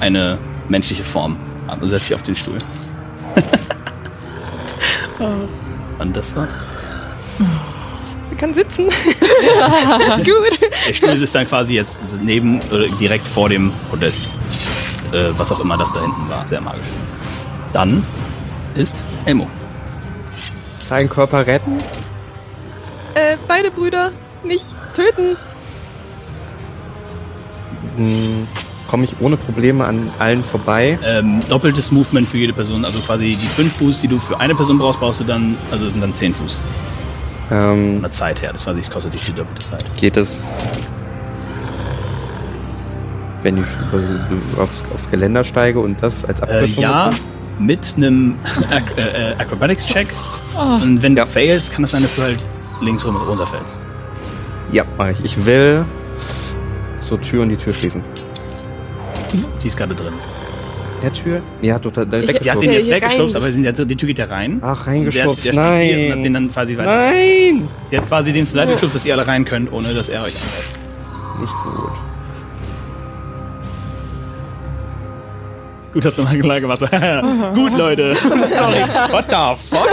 eine 0.00 0.38
menschliche 0.68 1.04
Form 1.04 1.36
hat 1.66 1.82
und 1.82 1.88
setzt 1.88 2.06
sich 2.06 2.14
auf 2.14 2.22
den 2.22 2.36
Stuhl. 2.36 2.58
und 5.98 6.16
das 6.16 6.34
war's. 6.36 6.56
Er 8.38 8.46
kann 8.46 8.54
sitzen. 8.54 8.84
Gut. 10.18 10.60
Der 10.86 10.94
Stuhl 10.94 11.20
ist 11.20 11.34
dann 11.34 11.48
quasi 11.48 11.74
jetzt 11.74 11.98
neben 12.22 12.60
oder 12.70 12.86
direkt 12.86 13.26
vor 13.26 13.48
dem 13.48 13.72
Podest. 13.90 14.20
Äh, 15.10 15.30
was 15.36 15.50
auch 15.50 15.58
immer 15.58 15.76
das 15.76 15.90
da 15.92 16.02
hinten 16.02 16.28
war. 16.28 16.46
Sehr 16.46 16.60
magisch. 16.60 16.86
Dann 17.72 18.06
ist 18.76 18.94
Elmo. 19.24 19.48
Seinen 20.78 21.08
Körper 21.08 21.48
retten? 21.48 21.80
Äh, 23.14 23.38
beide 23.48 23.72
Brüder 23.72 24.12
nicht 24.44 24.72
töten. 24.94 25.36
Hm, 27.96 28.46
Komme 28.86 29.04
ich 29.04 29.16
ohne 29.20 29.36
Probleme 29.36 29.84
an 29.84 30.12
allen 30.20 30.44
vorbei? 30.44 30.96
Ähm, 31.04 31.40
doppeltes 31.48 31.90
Movement 31.90 32.28
für 32.28 32.38
jede 32.38 32.52
Person. 32.52 32.84
Also 32.84 33.00
quasi 33.00 33.36
die 33.36 33.48
5 33.48 33.74
Fuß, 33.76 34.00
die 34.00 34.08
du 34.08 34.20
für 34.20 34.38
eine 34.38 34.54
Person 34.54 34.78
brauchst, 34.78 35.00
brauchst 35.00 35.18
du 35.18 35.24
dann, 35.24 35.56
also 35.72 35.86
das 35.86 35.92
sind 35.94 36.02
dann 36.02 36.14
10 36.14 36.34
Fuß. 36.36 36.60
Von 37.48 37.56
Ähm, 37.58 38.02
der 38.02 38.10
Zeit 38.10 38.42
her. 38.42 38.52
Das 38.52 38.64
quasi, 38.64 38.80
es 38.80 38.90
kostet 38.90 39.14
dich 39.14 39.24
die 39.24 39.32
doppelte 39.32 39.64
Zeit. 39.64 39.84
geht 39.96 40.16
es, 40.16 40.44
wenn 43.42 43.58
ich 43.58 43.64
über- 43.92 44.62
aufs, 44.62 44.82
aufs 44.92 45.10
Geländer 45.10 45.44
steige 45.44 45.80
und 45.80 46.02
das 46.02 46.24
als 46.24 46.40
Äh, 46.40 46.42
Abkürzung 46.44 46.82
ja, 46.82 47.06
nutze? 47.06 47.20
mit 47.58 47.94
einem 47.96 48.34
Ac 48.70 48.82
äh, 48.98 49.30
äh, 49.32 49.34
Acrobatics-Check. 49.38 50.08
Ah, 50.56 50.76
Und 50.82 51.02
wenn 51.02 51.16
Ja. 51.16 51.24
du 51.24 51.30
failst, 51.30 51.72
kann 51.72 51.84
es 51.84 51.92
sein, 51.92 52.02
dass 52.02 52.14
du 52.16 52.22
halt 52.22 52.44
links 52.80 53.06
rum 53.06 53.16
und 53.16 53.22
runterfällst. 53.26 53.80
Ja, 54.72 54.84
mache 54.98 55.12
ich. 55.12 55.24
Ich 55.24 55.46
will 55.46 55.84
zur 57.00 57.20
Tür 57.20 57.42
und 57.42 57.48
die 57.50 57.56
Tür 57.56 57.72
schließen. 57.72 58.02
Sie 59.58 59.68
ist 59.68 59.76
gerade 59.76 59.94
drin. 59.94 60.12
Der 61.02 61.12
Tür? 61.12 61.42
Ja, 61.62 61.78
doch, 61.78 61.92
da, 61.92 62.04
da 62.04 62.18
Ich- 62.18 62.38
Die 62.40 62.50
hat 62.50 62.60
den 62.60 62.72
jetzt 62.72 62.90
weggeschubst, 62.90 63.36
aber 63.36 63.52
sind 63.52 63.64
die 63.64 63.96
Tür 63.96 64.06
geht 64.08 64.18
ja 64.18 64.24
rein. 64.26 64.58
Ach, 64.62 64.84
Der- 64.84 64.92
reingeschubst. 64.94 65.46
der 65.46 65.52
steht 65.52 65.54
hier 65.54 65.60
Und 66.06 66.10
hat 66.10 66.24
den 66.24 66.32
Nein. 66.32 66.34
dann 66.34 66.52
quasi 66.52 66.76
weiter. 66.76 66.94
Nein! 67.10 67.68
Der 67.92 68.00
hat 68.00 68.08
quasi 68.08 68.32
den 68.32 68.46
zur 68.46 68.54
Seite 68.60 68.72
geschubst, 68.72 68.96
dass 68.96 69.06
ihr 69.06 69.14
alle 69.14 69.26
rein 69.26 69.44
könnt, 69.44 69.72
ohne 69.72 69.94
dass 69.94 70.08
er 70.08 70.22
euch 70.22 70.34
angreift. 70.34 70.78
Nicht 71.40 71.54
gut. 71.62 71.90
Gut, 75.94 76.04
dass 76.04 76.14
du 76.16 76.22
mal 76.22 76.60
gemacht 76.60 76.80
hast. 76.82 76.90
Gut, 77.54 77.76
Leute. 77.76 78.14
Sorry. 78.14 78.34
What 79.10 79.24
the 79.28 79.56
fuck? 79.56 79.88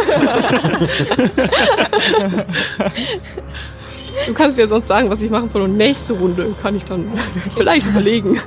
Du 4.28 4.34
kannst 4.34 4.58
mir 4.58 4.68
sonst 4.68 4.88
sagen, 4.88 5.10
was 5.10 5.22
ich 5.22 5.30
machen 5.32 5.50
soll. 5.50 5.62
Und 5.64 5.78
nächste 5.78 6.14
Runde 6.14 6.54
kann 6.62 6.76
ich 6.76 6.84
dann 6.84 7.08
vielleicht 7.56 7.88
überlegen. 7.88 8.38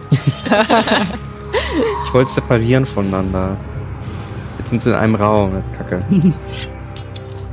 Ich 2.04 2.14
wollte 2.14 2.30
separieren 2.30 2.86
voneinander. 2.86 3.56
Jetzt 4.58 4.70
sind 4.70 4.82
sie 4.82 4.90
in 4.90 4.96
einem 4.96 5.14
Raum. 5.14 5.52
Das 5.54 5.64
ist 5.66 5.74
kacke. 5.74 6.04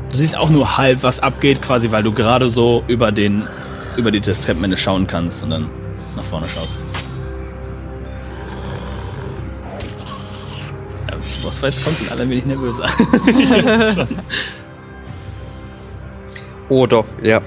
Du 0.09 0.19
siehst 0.21 0.37
auch 0.37 0.49
nur 0.49 0.77
halb, 0.77 1.03
was 1.03 1.19
abgeht, 1.19 1.61
quasi, 1.61 1.91
weil 1.91 2.01
du 2.01 2.13
gerade 2.13 2.49
so 2.49 2.85
über 2.87 3.11
den, 3.11 3.45
über 3.97 4.11
die 4.11 4.21
das 4.21 4.39
Treppenende 4.39 4.77
schauen 4.77 5.07
kannst 5.07 5.43
und 5.43 5.49
dann 5.49 5.69
nach 6.15 6.23
vorne 6.23 6.47
schaust. 6.47 6.75
Ja, 11.09 11.17
was 11.43 11.59
jetzt 11.59 11.83
kommt, 11.83 11.97
sind 11.97 12.09
alle 12.09 12.21
ein 12.21 12.29
wenig 12.29 12.45
nervöser. 12.45 12.85
Oh, 16.69 16.87
doch. 16.87 17.05
Ja. 17.21 17.41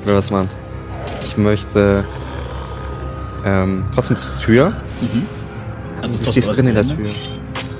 Ich 0.00 0.06
will 0.06 0.16
was 0.16 0.30
machen. 0.30 0.50
Ich 1.22 1.36
möchte 1.36 2.04
ähm, 3.44 3.84
trotzdem 3.94 4.16
zur 4.16 4.38
Tür. 4.40 4.72
Mhm. 5.00 5.26
Also 6.04 6.16
Du 6.22 6.30
stehst 6.30 6.56
drin 6.56 6.66
in 6.68 6.74
der 6.74 6.84
Tür. 6.86 6.96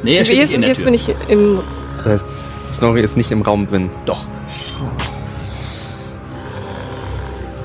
Nee, 0.02 0.16
er 0.16 0.24
steht 0.24 0.38
Jetzt, 0.38 0.52
in 0.54 0.60
der 0.62 0.68
jetzt 0.70 0.78
Tür. 0.78 0.84
bin 0.86 0.94
ich 0.94 1.08
im. 1.28 1.60
Das 1.98 2.06
heißt, 2.06 2.26
Snorri 2.72 3.00
ist 3.02 3.16
nicht 3.16 3.30
im 3.30 3.42
Raum 3.42 3.66
drin. 3.66 3.90
Doch. 4.06 4.24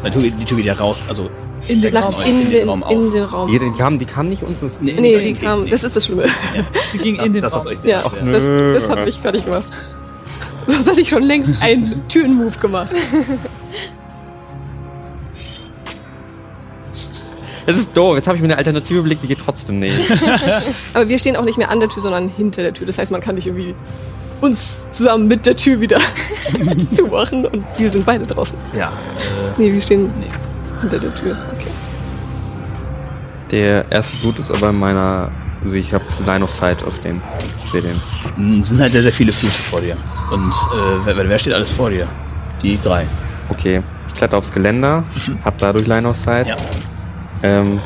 Weil 0.02 0.12
die 0.12 0.20
Tür- 0.20 0.32
die 0.32 0.46
Tür 0.46 0.60
ja 0.60 0.74
raus, 0.74 1.04
also 1.08 1.30
in 1.68 1.82
den 1.82 1.94
Nach, 1.94 2.06
Raum. 2.06 2.16
in, 2.26 2.28
in 2.28 2.40
den 2.44 2.52
den, 2.52 2.70
Raum 2.70 2.84
auf. 2.84 2.92
in 2.92 3.12
den 3.12 3.24
Raum. 3.24 3.52
Die, 3.52 3.60
die, 3.60 3.72
kam, 3.72 4.00
die 4.00 4.06
kam 4.06 4.30
nicht 4.30 4.44
uns 4.44 4.62
ins. 4.62 4.80
Nee, 4.82 4.96
Nee, 5.00 5.20
die 5.20 5.34
kam. 5.34 5.64
nee. 5.66 5.70
Das 5.70 5.84
ist 5.84 5.96
das 5.96 6.06
Schlimme. 6.06 6.26
Die 6.94 6.98
ging 7.00 7.18
das, 7.18 7.26
in 7.26 7.34
den 7.34 7.42
das 7.42 7.54
was 7.54 7.66
Raum. 7.66 7.72
euch 7.74 7.80
sehr 7.80 7.92
Ja, 8.00 8.12
ja. 8.26 8.32
das, 8.32 8.44
das 8.84 8.90
hat 8.90 9.06
mich 9.06 9.16
fertig 9.20 9.46
gemacht. 9.46 9.66
Sonst 10.68 10.88
hätte 10.88 11.02
ich 11.02 11.10
schon 11.10 11.24
längst 11.24 11.62
einen 11.62 12.08
Türenmove 12.08 12.58
gemacht. 12.60 12.92
Es 17.70 17.78
ist 17.78 17.96
doof. 17.96 18.16
Jetzt 18.16 18.28
habe 18.28 18.36
ich 18.38 18.42
mir 18.42 18.48
eine 18.48 18.58
Alternative 18.58 19.00
überlegt, 19.00 19.24
die 19.24 19.28
geht 19.28 19.40
trotzdem 19.40 19.80
nicht. 19.80 19.96
Aber 20.94 21.08
wir 21.08 21.20
stehen 21.20 21.36
auch 21.36 21.44
nicht 21.46 21.58
mehr 21.58 21.70
an 21.70 21.80
der 21.80 21.90
Tür, 21.90 22.02
sondern 22.04 22.30
hinter 22.30 22.62
der 22.64 22.74
Tür. 22.74 22.88
Das 22.88 22.98
heißt, 22.98 23.12
man 23.12 23.22
kann 23.22 23.36
nicht 23.36 23.48
irgendwie 23.48 23.76
uns 24.42 24.78
zusammen 24.92 25.28
mit 25.28 25.46
der 25.46 25.56
Tür 25.58 25.80
wieder 25.82 26.00
zumachen 26.96 27.46
und 27.46 27.66
wir 27.78 27.92
sind 27.92 28.06
beide 28.06 28.26
draußen. 28.26 28.58
Ja, 28.74 28.88
äh, 28.88 29.52
Nee, 29.58 29.74
wir 29.74 29.82
stehen 29.82 30.10
nee. 30.20 30.26
hinter 30.82 31.00
der 31.00 31.14
Tür. 31.16 31.38
Okay. 31.54 31.68
Der 33.52 33.86
erste 33.92 34.18
Blut 34.18 34.40
ist 34.40 34.52
aber 34.52 34.70
in 34.70 34.80
meiner. 34.80 35.30
Also 35.62 35.76
ich 35.76 35.94
habe 35.94 36.06
Line 36.26 36.44
of 36.44 36.50
Sight 36.52 36.84
auf 36.84 37.00
den. 37.00 37.22
Ich 37.64 37.70
sehe 37.72 37.82
den. 37.82 38.00
Mm, 38.38 38.62
Es 38.62 38.70
sind 38.70 38.80
halt 38.80 38.94
sehr, 38.94 39.02
sehr 39.02 39.12
viele 39.12 39.34
Füße 39.34 39.62
vor 39.62 39.82
dir. 39.82 39.98
Und 40.32 40.52
äh, 40.52 41.06
wer, 41.06 41.28
wer 41.30 41.40
steht 41.40 41.54
alles 41.54 41.72
vor 41.72 41.90
dir? 41.90 42.08
Die 42.64 42.80
drei. 42.82 43.06
Okay. 43.50 43.82
Ich 44.08 44.14
kletter 44.14 44.38
aufs 44.38 44.52
Geländer, 44.52 45.04
hab 45.44 45.58
dadurch 45.58 45.86
Line 45.88 46.08
of 46.08 46.16
Sight. 46.16 46.48
Ja. 46.48 46.56
Ähm, 47.44 47.80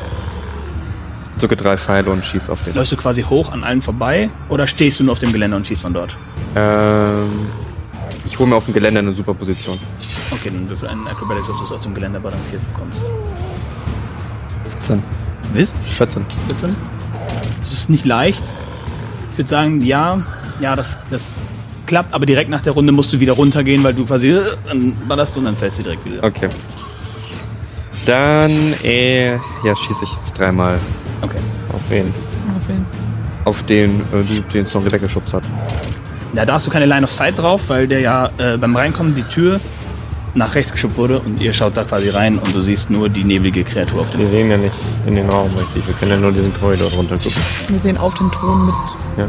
zucke 1.38 1.56
drei 1.56 1.76
Pfeile 1.76 2.10
und 2.10 2.24
schieß 2.24 2.50
auf 2.50 2.62
den. 2.64 2.74
Läufst 2.74 2.92
du 2.92 2.96
quasi 2.96 3.22
hoch 3.22 3.52
an 3.52 3.64
allen 3.64 3.82
vorbei 3.82 4.30
oder 4.48 4.66
stehst 4.66 5.00
du 5.00 5.04
nur 5.04 5.12
auf 5.12 5.18
dem 5.18 5.32
Geländer 5.32 5.56
und 5.56 5.66
schießt 5.66 5.82
von 5.82 5.94
dort? 5.94 6.16
Ähm, 6.56 7.46
ich 8.24 8.38
hole 8.38 8.48
mir 8.48 8.56
auf 8.56 8.64
dem 8.64 8.74
Geländer 8.74 9.00
eine 9.00 9.12
super 9.12 9.34
Position. 9.34 9.78
Okay, 10.30 10.50
dann 10.50 10.68
würfel 10.68 10.88
einen 10.88 11.06
Acrobatics, 11.06 11.48
dass 11.48 11.58
du 11.58 11.64
es 11.64 11.72
auf 11.72 11.80
dem 11.80 11.94
Geländer 11.94 12.20
balanciert 12.20 12.62
bekommst. 12.72 13.04
14. 14.70 15.02
Wisst? 15.52 15.74
14. 15.96 16.24
14? 16.48 16.76
Das 17.58 17.72
ist 17.72 17.90
nicht 17.90 18.04
leicht. 18.04 18.42
Ich 19.32 19.38
würde 19.38 19.50
sagen, 19.50 19.80
ja, 19.82 20.20
ja, 20.60 20.76
das, 20.76 20.98
das 21.10 21.32
klappt, 21.86 22.14
aber 22.14 22.26
direkt 22.26 22.50
nach 22.50 22.60
der 22.60 22.72
Runde 22.72 22.92
musst 22.92 23.12
du 23.12 23.20
wieder 23.20 23.32
runtergehen, 23.32 23.82
weil 23.82 23.94
du 23.94 24.04
quasi 24.04 24.30
äh, 24.30 24.42
dann 24.66 24.96
ballerst 25.08 25.34
du 25.34 25.40
und 25.40 25.46
dann 25.46 25.56
fällst 25.56 25.78
du 25.78 25.82
direkt 25.82 26.04
wieder. 26.04 26.22
Okay. 26.22 26.48
Dann, 28.06 28.74
äh, 28.82 29.32
ja, 29.34 29.76
schieße 29.76 30.04
ich 30.04 30.12
jetzt 30.14 30.38
dreimal 30.38 30.78
Okay. 31.22 31.38
auf 31.72 31.80
wen? 31.88 32.06
Auf 32.56 32.68
wen? 32.68 32.86
Auf 33.44 33.62
den, 33.64 34.00
äh, 34.12 34.42
den 34.52 34.66
es 34.66 34.74
noch 34.74 34.84
weggeschubst 34.84 35.32
hat. 35.34 35.42
Ja, 36.34 36.44
da 36.44 36.54
hast 36.54 36.66
du 36.66 36.70
keine 36.70 36.86
Line 36.86 37.04
of 37.04 37.10
Sight 37.10 37.38
drauf, 37.38 37.68
weil 37.68 37.86
der 37.88 38.00
ja 38.00 38.30
äh, 38.38 38.56
beim 38.58 38.74
Reinkommen 38.76 39.14
die 39.14 39.22
Tür 39.22 39.60
nach 40.34 40.56
rechts 40.56 40.72
geschubbt 40.72 40.96
wurde 40.96 41.20
und 41.20 41.40
ihr 41.40 41.52
schaut 41.52 41.76
da 41.76 41.84
quasi 41.84 42.08
rein 42.08 42.38
und 42.38 42.54
du 42.56 42.60
siehst 42.60 42.90
nur 42.90 43.08
die 43.08 43.22
neblige 43.22 43.62
Kreatur 43.62 44.00
auf 44.00 44.12
Wir 44.12 44.18
dem 44.18 44.30
sehen 44.30 44.50
ja 44.50 44.56
nicht 44.56 44.74
in 45.06 45.14
den 45.14 45.30
Raum 45.30 45.54
richtig. 45.56 45.86
Wir 45.86 45.94
können 45.94 46.10
ja 46.10 46.16
nur 46.16 46.32
diesen 46.32 46.52
Korridor 46.58 46.90
runter 46.90 47.16
gucken. 47.16 47.40
Wir 47.68 47.78
sehen 47.78 47.96
auf 47.96 48.14
den 48.14 48.30
Thron 48.32 48.66
mit. 48.66 48.74
Ja. 49.16 49.28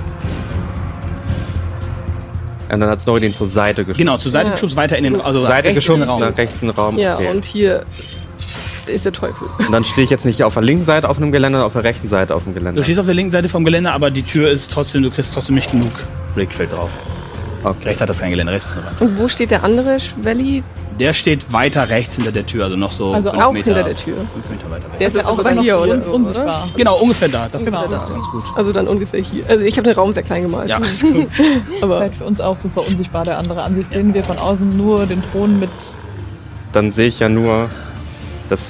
Und 2.74 2.80
dann 2.80 2.90
hat 2.90 3.02
Snorri 3.02 3.22
den 3.22 3.34
zur 3.36 3.46
Seite 3.48 3.84
geschubst. 3.84 4.00
Genau, 4.00 4.18
zur 4.18 4.32
Seite 4.32 4.48
Ja. 4.48 4.54
geschubst, 4.54 4.76
weiter 4.76 4.98
in 4.98 5.04
den 5.04 5.22
also 5.22 5.44
Seite 5.46 5.54
rechts 5.54 5.68
in 5.68 5.70
den 5.70 5.76
geschubst, 5.76 6.10
Raum. 6.10 6.20
nach 6.22 6.38
rechts 6.38 6.62
in 6.64 6.68
den 6.70 6.76
Raum. 6.76 6.98
Ja, 6.98 7.16
okay. 7.16 7.30
und 7.30 7.46
hier 7.46 7.86
ist 8.90 9.06
der 9.06 9.12
Teufel. 9.14 9.48
Und 9.60 9.72
dann 9.72 9.84
stehe 9.84 10.04
ich 10.06 10.10
jetzt 10.12 10.26
nicht 10.26 10.44
auf 10.44 10.54
der 10.54 10.64
linken 10.64 10.84
Seite 10.86 11.10
auf 11.10 11.18
einem 11.18 11.32
Geländer, 11.32 11.58
sondern 11.58 11.68
auf 11.68 11.74
der 11.74 11.84
rechten 11.84 12.08
Seite 12.08 12.36
auf 12.36 12.44
dem 12.44 12.54
Geländer. 12.54 12.80
Du 12.80 12.84
stehst 12.84 13.00
auf 13.00 13.06
der 13.06 13.16
linken 13.16 13.32
Seite 13.32 13.50
vom 13.50 13.64
Geländer, 13.66 13.94
aber 13.94 14.12
die 14.12 14.24
Tür 14.24 14.50
ist 14.52 14.72
trotzdem, 14.72 15.02
du 15.04 15.12
kriegst 15.12 15.34
trotzdem 15.34 15.56
nicht 15.56 15.72
genug 15.72 15.92
Blickfeld 16.36 16.72
drauf. 16.72 16.92
Okay. 17.64 17.88
Rechts 17.90 18.02
hat 18.02 18.10
das 18.10 18.20
kein 18.20 18.30
Geländer, 18.30 18.54
rechts 18.54 18.68
ist 18.68 18.76
nur 18.76 18.86
Wand. 18.86 19.02
Und 19.02 19.20
wo 19.20 19.28
steht 19.28 19.50
der 19.50 19.64
andere 19.64 20.00
Schwelli? 20.00 20.64
Der 21.00 21.14
steht 21.14 21.52
weiter 21.52 21.90
rechts 21.90 22.16
hinter 22.16 22.32
der 22.32 22.46
Tür, 22.46 22.64
also 22.66 22.78
noch 22.78 22.92
so 22.92 23.12
Also 23.12 23.32
auch 23.32 23.52
Meter, 23.52 23.74
hinter 23.74 23.84
der 23.84 23.96
Tür. 23.98 24.16
Fünf 24.18 24.50
Meter 24.50 24.66
weiter 24.72 24.84
weg. 24.92 24.98
Der 25.00 25.08
ist 25.10 25.16
ja 25.16 25.26
auch 25.26 25.38
immer 25.40 25.52
noch 25.56 25.62
hier 25.64 25.80
oder 25.80 26.00
so, 26.00 26.12
unsichtbar. 26.12 26.70
Genau, 26.78 26.98
ungefähr 27.00 27.28
da. 27.28 27.50
Das, 27.52 27.66
Genau. 27.66 27.82
das 27.86 28.04
ist 28.10 28.14
ganz 28.14 28.30
gut. 28.30 28.44
Also 28.56 28.72
dann 28.72 28.88
ungefähr 28.88 29.20
hier. 29.20 29.44
Also 29.50 29.66
ich 29.66 29.78
habe 29.78 29.90
den 29.90 29.98
Raum 29.98 30.14
sehr 30.14 30.24
klein 30.24 30.44
gemalt. 30.44 30.70
Ja, 30.70 30.78
ist 30.78 31.02
gut. 31.14 31.28
Aber 31.82 31.98
Vielleicht 31.98 32.16
für 32.16 32.24
uns 32.26 32.40
auch 32.40 32.56
super 32.56 32.88
unsichtbar, 32.88 33.26
der 33.26 33.40
andere 33.40 33.64
Ansicht 33.64 33.90
sehen 33.90 34.14
wir 34.14 34.24
von 34.24 34.38
außen 34.38 34.78
nur 34.78 35.06
den 35.06 35.22
Thron 35.32 35.60
mit. 35.60 35.70
Dann 36.72 36.94
sehe 36.94 37.08
ich 37.08 37.20
ja 37.20 37.28
nur 37.30 37.68
Das 38.50 38.62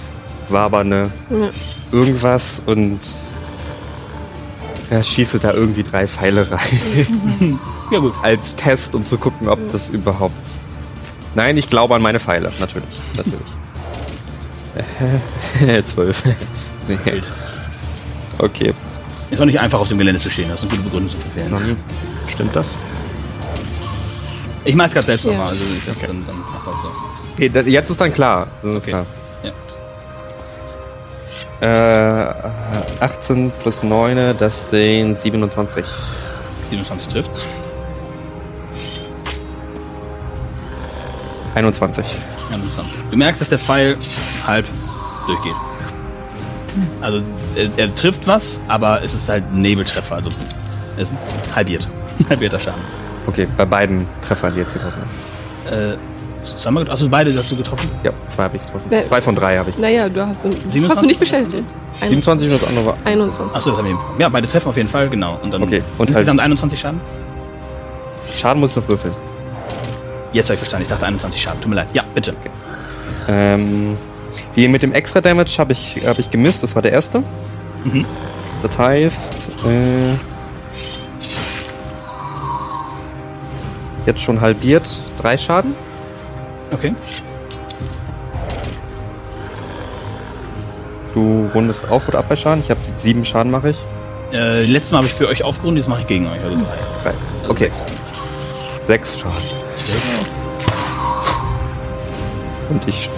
war 0.50 0.62
aber 0.66 0.80
eine 0.80 1.12
Ja. 1.30 1.50
irgendwas 1.92 2.62
und 2.66 3.00
er 4.90 5.04
schieße 5.04 5.40
da 5.40 5.52
irgendwie 5.54 5.84
drei 5.84 6.08
Pfeile 6.08 6.50
rein 6.52 7.60
Ja, 7.92 8.00
gut. 8.00 8.14
als 8.22 8.56
Test, 8.56 8.94
um 8.96 9.06
zu 9.06 9.18
gucken, 9.18 9.48
ob 9.50 9.72
das 9.72 9.90
überhaupt. 9.90 10.34
Nein, 11.34 11.58
ich 11.58 11.70
glaube 11.70 11.96
an 11.96 12.02
meine 12.02 12.20
Pfeile, 12.20 12.52
natürlich, 12.60 13.02
natürlich. 13.16 13.52
Zwölf. 15.86 16.24
nee. 16.88 16.98
Okay. 18.38 18.74
Ist 19.32 19.42
auch 19.42 19.46
nicht 19.46 19.60
einfach 19.60 19.80
auf 19.80 19.88
dem 19.88 19.98
Gelände 19.98 20.20
zu 20.20 20.30
stehen. 20.30 20.50
Das 20.50 20.60
ist 20.62 20.68
eine 20.70 20.72
gute 20.72 20.84
Begründung 20.84 21.10
zu 21.12 21.18
verfehlen. 21.18 21.78
Stimmt 22.28 22.56
das? 22.56 22.76
Ich 24.66 24.76
mache 24.76 24.90
es 24.90 24.94
gerade 24.94 25.08
selbst 25.08 25.26
Ja. 25.26 25.32
nochmal. 25.32 25.50
Also 25.50 25.64
ich 25.64 25.84
dann, 26.06 26.24
dann 26.28 26.36
mach 26.54 26.66
das 26.72 26.82
so. 26.82 26.88
okay 27.34 27.70
jetzt 27.72 27.90
ist 27.90 28.02
dann 28.02 28.14
klar. 28.14 28.48
Dann 28.62 28.72
ist 28.78 28.84
Okay. 28.84 28.92
klar. 28.92 29.06
Ja. 31.62 32.32
Äh, 32.32 32.34
18 33.00 33.52
plus 33.62 33.84
9, 33.84 34.38
das 34.38 34.70
sind 34.70 35.20
27. 35.20 35.86
27 36.70 37.08
trifft. 37.08 37.32
21. 41.56 42.06
21. 42.52 43.00
Du 43.10 43.18
merkst, 43.18 43.42
dass 43.42 43.50
der 43.50 43.60
Pfeil 43.60 43.98
halb 44.46 44.66
durchgeht. 45.26 45.56
Also 47.02 47.22
er, 47.56 47.70
er 47.78 47.96
trifft 47.96 48.28
was, 48.28 48.60
aber 48.68 49.02
es 49.02 49.14
ist 49.14 49.30
halt 49.30 49.54
Nebeltreffer. 49.54 50.16
Also 50.16 50.30
halbiert. 51.56 51.88
Halbierter 52.30 52.60
Schaden. 52.60 52.82
Okay, 53.28 53.48
bei 53.58 53.66
beiden 53.66 54.06
Treffern, 54.22 54.54
die 54.54 54.60
jetzt 54.60 54.74
getroffen 54.74 55.02
haben. 55.02 55.94
Äh, 55.94 55.98
zusammen, 56.46 56.90
achso, 56.90 57.08
beide 57.10 57.36
hast 57.38 57.52
du 57.52 57.56
getroffen? 57.56 57.90
Ja, 58.04 58.12
zwei 58.28 58.44
habe 58.44 58.58
ich 58.58 58.64
getroffen. 58.66 58.86
Wer- 58.90 59.04
Zwei 59.04 59.22
von 59.22 59.36
drei 59.36 59.58
habe 59.58 59.70
ich. 59.70 59.78
Naja, 59.78 60.08
du 60.10 60.26
hast, 60.26 60.44
du 60.44 60.52
27? 60.52 60.90
hast 60.90 61.02
du 61.02 61.06
nicht 61.08 61.20
bestätigt. 61.20 61.64
Ein, 62.02 62.10
27 62.10 62.52
und 62.52 62.62
das 62.62 62.70
andere 62.70 62.86
war. 62.88 62.98
21. 63.06 63.56
Achso, 63.56 63.70
das 63.72 63.80
haben 63.80 63.88
wir. 63.88 63.98
Ja, 64.20 64.30
beide 64.30 64.48
treffen 64.48 64.70
auf 64.70 64.78
jeden 64.78 64.90
Fall, 64.90 65.10
genau. 65.10 65.40
Und 65.42 65.54
dann 65.54 65.64
Okay, 65.64 65.82
und 65.98 66.10
insgesamt 66.10 66.40
21 66.40 66.80
Schaden? 66.80 67.00
Schaden 68.36 68.60
muss 68.60 68.72
ich 68.72 68.76
noch 68.78 68.88
würfeln. 68.88 69.14
Jetzt 70.34 70.48
habe 70.48 70.56
ich 70.56 70.60
verstanden. 70.60 70.84
Ich 70.84 70.90
dachte 70.90 71.06
21 71.06 71.42
Schaden. 71.42 71.62
Tut 71.62 71.70
mir 71.70 71.76
leid. 71.78 71.88
Ja, 71.94 72.04
bitte. 72.14 72.34
Ähm, 73.28 73.98
die 74.56 74.68
mit 74.68 74.82
dem 74.82 74.92
extra 74.94 75.22
Damage 75.22 75.56
habe 75.58 75.72
ich, 75.72 75.98
hab 76.06 76.20
ich 76.20 76.30
gemisst, 76.30 76.62
das 76.64 76.76
war 76.76 76.82
der 76.82 76.92
erste. 76.92 77.24
Mhm. 77.86 78.06
Das 78.62 78.78
heißt, 78.78 79.34
äh, 79.66 80.14
jetzt 84.06 84.22
schon 84.22 84.42
halbiert, 84.42 84.88
drei 85.22 85.38
Schaden. 85.38 85.74
Okay. 86.76 86.94
Du 91.14 91.50
rundest 91.54 91.90
auf 91.90 92.08
oder 92.10 92.20
ab 92.20 92.26
bei 92.28 92.36
Schaden. 92.36 92.62
Ich 92.64 92.70
habe 92.70 92.80
sieben 92.96 93.24
Schaden 93.24 93.52
mache 93.52 93.70
ich. 93.70 93.78
Äh, 94.34 94.64
letztes 94.66 94.92
Mal 94.92 94.98
habe 94.98 95.08
ich 95.08 95.14
für 95.14 95.28
euch 95.30 95.44
aufgerundet, 95.44 95.84
jetzt 95.84 95.90
mache 95.90 96.02
ich 96.02 96.08
gegen 96.08 96.28
euch. 96.28 96.42
Also 96.44 96.58
drei. 96.58 96.64
Drei. 97.04 97.10
Also 97.10 97.50
Okay, 97.52 97.70
sechs. 97.72 97.86
sechs 98.86 99.20
Schaden. 99.20 99.36
Und 102.70 102.88
ich, 102.88 103.10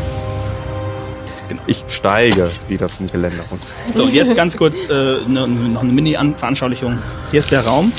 Genau. 1.50 1.62
ich 1.66 1.84
steige 1.88 2.52
wieder 2.68 2.90
vom 2.90 3.08
Geländer 3.10 3.44
runter. 3.50 3.66
So, 3.96 4.04
jetzt 4.08 4.36
ganz 4.36 4.58
kurz 4.58 4.76
äh, 4.90 5.20
ne, 5.26 5.48
noch 5.48 5.82
eine 5.82 5.92
Mini-Veranschaulichung. 5.94 7.00
Hier 7.32 7.40
ist 7.40 7.52
der 7.52 7.66
Raum. 7.66 7.92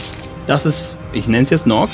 Das 0.47 0.67
ist, 0.67 0.95
ich 1.13 1.27
nenne 1.27 1.45
es 1.45 1.51
jetzt 1.51 1.67
Norx. 1.67 1.93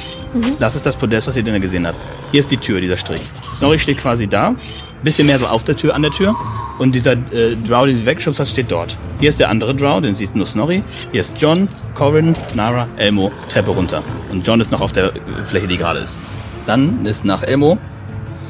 Das 0.58 0.74
ist 0.74 0.84
das 0.84 0.96
Podest, 0.96 1.28
was 1.28 1.36
ihr 1.36 1.44
denn 1.44 1.60
gesehen 1.62 1.86
habt. 1.86 1.96
Hier 2.34 2.40
ist 2.40 2.50
die 2.50 2.56
Tür, 2.56 2.80
dieser 2.80 2.96
Strich. 2.96 3.20
Snorri 3.54 3.78
steht 3.78 3.98
quasi 3.98 4.26
da. 4.26 4.56
Bisschen 5.04 5.28
mehr 5.28 5.38
so 5.38 5.46
auf 5.46 5.62
der 5.62 5.76
Tür, 5.76 5.94
an 5.94 6.02
der 6.02 6.10
Tür. 6.10 6.34
Und 6.80 6.92
dieser 6.92 7.12
äh, 7.12 7.54
Drow, 7.54 7.86
den 7.86 7.94
sie 7.94 8.04
weggeschubst 8.04 8.40
hat, 8.40 8.48
steht 8.48 8.72
dort. 8.72 8.96
Hier 9.20 9.28
ist 9.28 9.38
der 9.38 9.50
andere 9.50 9.72
Drow, 9.72 10.00
den 10.00 10.16
sieht 10.16 10.34
nur 10.34 10.44
Snorri. 10.44 10.82
Hier 11.12 11.20
ist 11.20 11.40
John, 11.40 11.68
Corin, 11.94 12.34
Nara, 12.54 12.88
Elmo, 12.96 13.30
Treppe 13.48 13.70
runter. 13.70 14.02
Und 14.32 14.44
John 14.44 14.60
ist 14.60 14.72
noch 14.72 14.80
auf 14.80 14.90
der 14.90 15.12
Fläche, 15.46 15.68
die 15.68 15.76
gerade 15.76 16.00
ist. 16.00 16.22
Dann 16.66 17.06
ist 17.06 17.24
nach 17.24 17.44
Elmo 17.44 17.78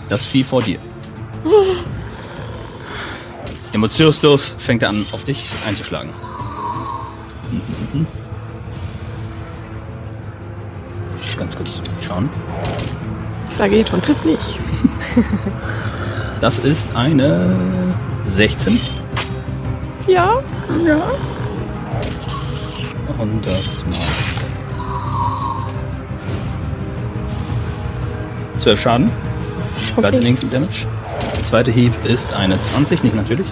das 0.09 0.25
Vieh 0.25 0.45
vor 0.45 0.63
dir. 0.63 0.79
Emotionslos 3.75 4.57
fängt 4.59 4.83
er 4.83 4.89
an, 4.89 5.05
auf 5.13 5.25
dich 5.25 5.51
einzuschlagen. 5.67 6.09
Mhm. 7.93 8.07
Ganz 11.37 11.55
kurz 11.55 11.83
schauen. 12.03 12.31
Sage 13.57 13.77
jetzt 13.77 13.91
schon, 13.91 14.03
trifft 14.03 14.25
nicht. 14.25 14.59
Das 16.41 16.59
ist 16.59 16.95
eine 16.95 17.57
16. 18.27 18.79
Ja, 20.07 20.43
ja. 20.85 21.03
Und 23.17 23.47
das 23.47 23.83
macht 23.87 24.45
12 28.59 28.81
Schaden. 28.81 29.11
Bludgeoning 29.97 30.37
Damage. 30.51 30.87
Der 31.35 31.45
zweite 31.45 31.71
Hieb 31.71 31.93
ist 32.05 32.35
eine 32.35 32.61
20, 32.61 33.03
nicht 33.05 33.15
natürlich. 33.15 33.47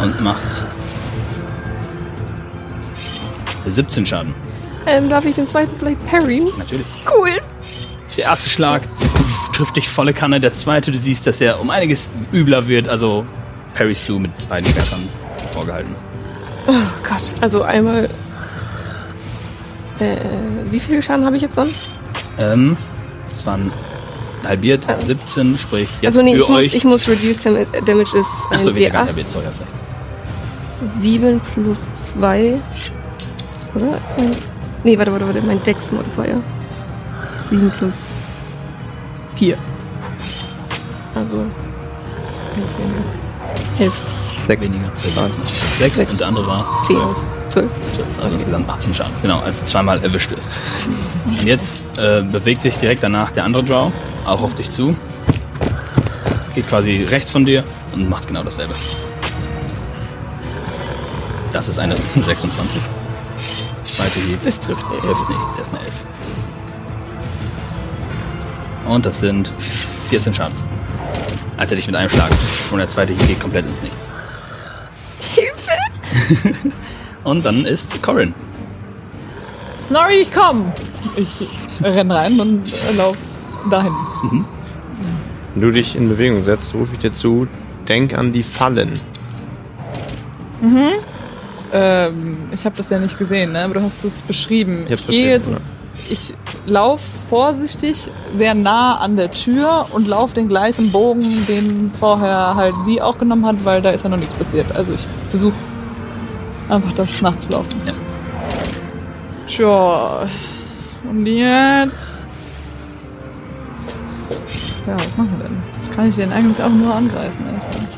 Und 0.00 0.20
macht 0.20 0.42
17 3.66 4.06
Schaden. 4.06 4.32
Ähm, 4.86 5.08
darf 5.08 5.24
ich 5.24 5.34
den 5.34 5.46
zweiten 5.48 5.76
vielleicht 5.76 6.06
parryen? 6.06 6.48
Natürlich. 6.56 6.86
Cool. 7.12 7.30
Der 8.16 8.24
erste 8.26 8.48
Schlag 8.48 8.82
trifft 9.52 9.76
dich 9.76 9.88
volle 9.88 10.12
Kanne. 10.12 10.40
Der 10.40 10.54
zweite, 10.54 10.90
du 10.90 10.98
siehst, 10.98 11.26
dass 11.26 11.40
er 11.40 11.60
um 11.60 11.70
einiges 11.70 12.10
übler 12.32 12.66
wird. 12.68 12.88
Also 12.88 13.24
parryst 13.74 14.08
du 14.08 14.18
mit 14.18 14.30
beiden 14.48 14.68
Schwertern 14.70 15.08
vorgehalten. 15.52 15.94
Oh 16.66 16.72
Gott. 17.02 17.22
Also 17.40 17.62
einmal. 17.62 18.08
Äh, 20.00 20.16
wie 20.70 20.80
viel 20.80 21.02
Schaden 21.02 21.24
habe 21.24 21.36
ich 21.36 21.42
jetzt 21.42 21.56
dann? 21.58 21.70
Ähm, 22.38 22.76
das 23.32 23.44
waren 23.46 23.72
halbiert, 24.44 24.84
Ah. 24.88 25.00
17, 25.00 25.56
sprich 25.58 25.88
jetzt 26.00 26.16
also 26.16 26.22
nee, 26.22 26.34
für 26.34 26.42
ich 26.42 26.48
muss, 26.48 26.58
euch. 26.58 26.74
ich 26.74 26.84
muss 26.84 27.08
Reduce 27.08 27.38
Dam- 27.38 27.66
Damage 27.84 28.16
ist 28.18 28.28
ein 28.50 28.56
Achso, 28.58 28.74
weniger 28.74 29.00
D8. 29.02 29.06
halbiert, 29.06 29.30
sorry, 29.30 29.44
hast 29.46 29.60
recht. 29.60 29.70
7 31.00 31.40
plus 31.54 31.86
2. 32.18 32.54
Oder? 33.74 33.84
Mein, 34.18 34.32
nee, 34.82 34.98
warte, 34.98 35.12
warte, 35.12 35.26
warte. 35.26 35.42
Mein 35.42 35.62
Dex 35.62 35.92
Modifier. 35.92 36.40
7 37.50 37.70
plus 37.78 37.94
4. 39.42 39.56
Also. 41.16 41.44
11. 43.80 43.92
Sechs. 44.46 44.62
Weniger. 44.62 44.92
Schaden. 44.96 45.36
6 45.78 45.96
Sechs. 45.96 46.12
und 46.12 46.20
der 46.20 46.28
andere 46.28 46.46
war 46.46 46.82
10. 46.86 46.96
12. 47.48 47.68
12. 47.92 48.06
Also 48.20 48.34
insgesamt 48.34 48.70
18 48.70 48.94
Schaden. 48.94 49.12
Genau, 49.20 49.40
als 49.40 49.58
du 49.58 49.66
zweimal 49.66 50.00
erwischt 50.04 50.30
wirst. 50.30 50.48
Und 51.26 51.42
jetzt 51.42 51.82
äh, 51.98 52.22
bewegt 52.22 52.60
sich 52.60 52.76
direkt 52.76 53.02
danach 53.02 53.32
der 53.32 53.42
andere 53.44 53.64
Drow 53.64 53.92
auch 54.24 54.42
auf 54.42 54.54
dich 54.54 54.70
zu. 54.70 54.96
Geht 56.54 56.68
quasi 56.68 57.02
rechts 57.10 57.32
von 57.32 57.44
dir 57.44 57.64
und 57.94 58.08
macht 58.08 58.28
genau 58.28 58.44
dasselbe. 58.44 58.74
Das 61.52 61.68
ist 61.68 61.80
eine 61.80 61.96
26. 62.14 62.80
Zweite 63.86 64.20
Hieb. 64.20 64.38
Das 64.44 64.60
trifft 64.60 64.88
nicht. 64.88 65.02
Trifft 65.02 65.28
nicht, 65.28 65.40
der 65.56 65.64
ist 65.64 65.70
eine 65.74 65.80
11. 65.84 65.94
Und 68.88 69.06
das 69.06 69.20
sind 69.20 69.52
14 70.08 70.34
Schaden. 70.34 70.56
Als 71.56 71.70
er 71.70 71.76
dich 71.76 71.86
mit 71.86 71.96
einem 71.96 72.10
Schlag. 72.10 72.30
Und 72.70 72.78
der 72.78 72.88
zweite 72.88 73.14
geht 73.14 73.40
komplett 73.40 73.64
ins 73.66 73.82
Nichts. 73.82 74.08
Hilfe! 75.34 76.72
Und 77.24 77.44
dann 77.44 77.64
ist 77.64 78.02
Corin. 78.02 78.34
Snorri, 79.78 80.26
komm! 80.32 80.72
Ich 81.16 81.48
renn 81.82 82.10
rein 82.10 82.38
und 82.38 82.62
lauf 82.96 83.16
dahin. 83.70 83.92
Wenn 85.54 85.62
du 85.62 85.70
dich 85.72 85.96
in 85.96 86.08
Bewegung 86.08 86.44
setzt, 86.44 86.74
rufe 86.74 86.94
ich 86.94 87.00
dir 87.00 87.12
zu, 87.12 87.48
denk 87.88 88.16
an 88.16 88.32
die 88.32 88.42
Fallen. 88.42 88.94
Ähm, 91.72 92.36
ich 92.52 92.64
habe 92.64 92.76
das 92.76 92.90
ja 92.90 92.98
nicht 92.98 93.18
gesehen, 93.18 93.52
ne? 93.52 93.64
aber 93.64 93.74
du 93.74 93.82
hast 93.82 94.04
es 94.04 94.22
beschrieben. 94.22 94.84
Ich 94.86 94.92
Ich 94.92 95.06
gehe 95.08 95.30
jetzt, 95.30 95.50
beschrieben, 95.50 95.64
ich 96.10 96.34
laufe 96.66 97.04
vorsichtig 97.28 98.10
sehr 98.32 98.54
nah 98.54 98.98
an 98.98 99.16
der 99.16 99.30
Tür 99.30 99.86
und 99.92 100.06
laufe 100.06 100.34
den 100.34 100.48
gleichen 100.48 100.92
Bogen, 100.92 101.46
den 101.46 101.90
vorher 101.98 102.54
halt 102.54 102.74
sie 102.84 103.00
auch 103.00 103.18
genommen 103.18 103.46
hat, 103.46 103.56
weil 103.64 103.82
da 103.82 103.90
ist 103.90 104.04
ja 104.04 104.10
noch 104.10 104.16
nichts 104.16 104.34
passiert. 104.34 104.74
Also 104.74 104.92
ich 104.92 105.06
versuche 105.30 105.54
einfach 106.68 106.92
das 106.92 107.08
nachzulaufen. 107.20 107.80
Ja. 107.86 107.92
Tja, 109.46 110.28
und 111.08 111.26
jetzt? 111.26 112.26
Ja, 114.86 114.94
was 114.94 115.16
machen 115.16 115.34
wir 115.38 115.44
denn? 115.44 115.62
Was 115.76 115.90
kann 115.90 116.08
ich 116.08 116.16
denn 116.16 116.32
eigentlich 116.32 116.62
auch 116.62 116.70
nur 116.70 116.94
angreifen 116.94 117.44
erstmal? 117.52 117.88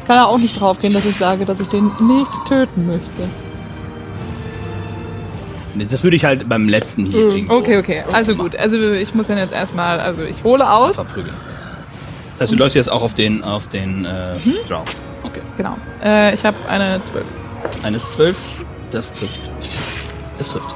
Ich 0.00 0.06
kann 0.06 0.16
ja 0.16 0.26
auch 0.26 0.38
nicht 0.38 0.60
drauf 0.60 0.80
gehen, 0.80 0.92
dass 0.92 1.04
ich 1.04 1.16
sage, 1.16 1.44
dass 1.44 1.60
ich 1.60 1.68
den 1.68 1.90
nicht 2.00 2.32
töten 2.46 2.86
möchte. 2.86 3.28
Das 5.74 6.02
würde 6.04 6.16
ich 6.16 6.24
halt 6.24 6.48
beim 6.48 6.68
letzten 6.68 7.04
Hieb 7.06 7.14
irgendwo 7.14 7.54
Okay, 7.54 7.78
okay. 7.78 8.04
Also 8.12 8.34
gut. 8.34 8.54
Also 8.56 8.92
ich 8.92 9.14
muss 9.14 9.26
dann 9.28 9.38
jetzt 9.38 9.52
erstmal, 9.54 10.00
also 10.00 10.22
ich 10.22 10.42
hole 10.44 10.68
aus. 10.70 10.96
verprügeln. 10.96 11.34
Das 11.34 12.38
Das 12.38 12.40
heißt, 12.40 12.52
du 12.52 12.56
läufst 12.56 12.76
jetzt 12.76 12.90
auch 12.90 13.02
auf 13.02 13.14
den, 13.14 13.42
auf 13.44 13.68
den 13.68 14.04
äh, 14.04 14.34
Mhm. 14.44 14.54
Drow. 14.68 14.82
Okay. 15.22 15.40
Genau. 15.56 15.76
Äh, 16.02 16.34
ich 16.34 16.44
habe 16.44 16.56
eine 16.68 17.02
12. 17.02 17.24
Eine 17.82 18.04
12, 18.04 18.38
das 18.90 19.14
trifft. 19.14 19.50
Es 20.38 20.50
trifft. 20.50 20.74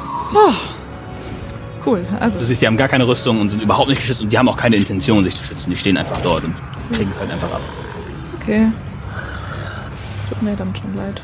Cool. 1.85 2.05
Also, 2.21 2.39
Du 2.39 2.45
siehst, 2.45 2.63
die 2.63 2.67
haben 2.67 2.77
gar 2.77 2.89
keine 2.89 3.07
Rüstung 3.07 3.41
und 3.41 3.51
sind 3.51 3.63
überhaupt 3.63 3.89
nicht 3.89 4.01
geschützt 4.01 4.21
und 4.21 4.33
die 4.33 4.39
haben 4.39 4.49
auch 4.49 4.57
keine 4.57 4.77
Intention, 4.77 5.23
sich 5.25 5.37
zu 5.37 5.45
schützen. 5.45 5.71
Die 5.71 5.77
stehen 5.77 5.97
einfach 5.97 6.21
dort 6.23 6.45
und 6.45 6.55
kriegen 6.93 7.11
es 7.13 7.19
halt 7.19 7.31
einfach 7.33 7.53
ab. 7.53 7.61
okay. 8.41 8.69
Tut 10.29 10.43
mir 10.43 10.57
dann 10.57 10.75
schon 10.75 10.95
leid. 10.97 11.21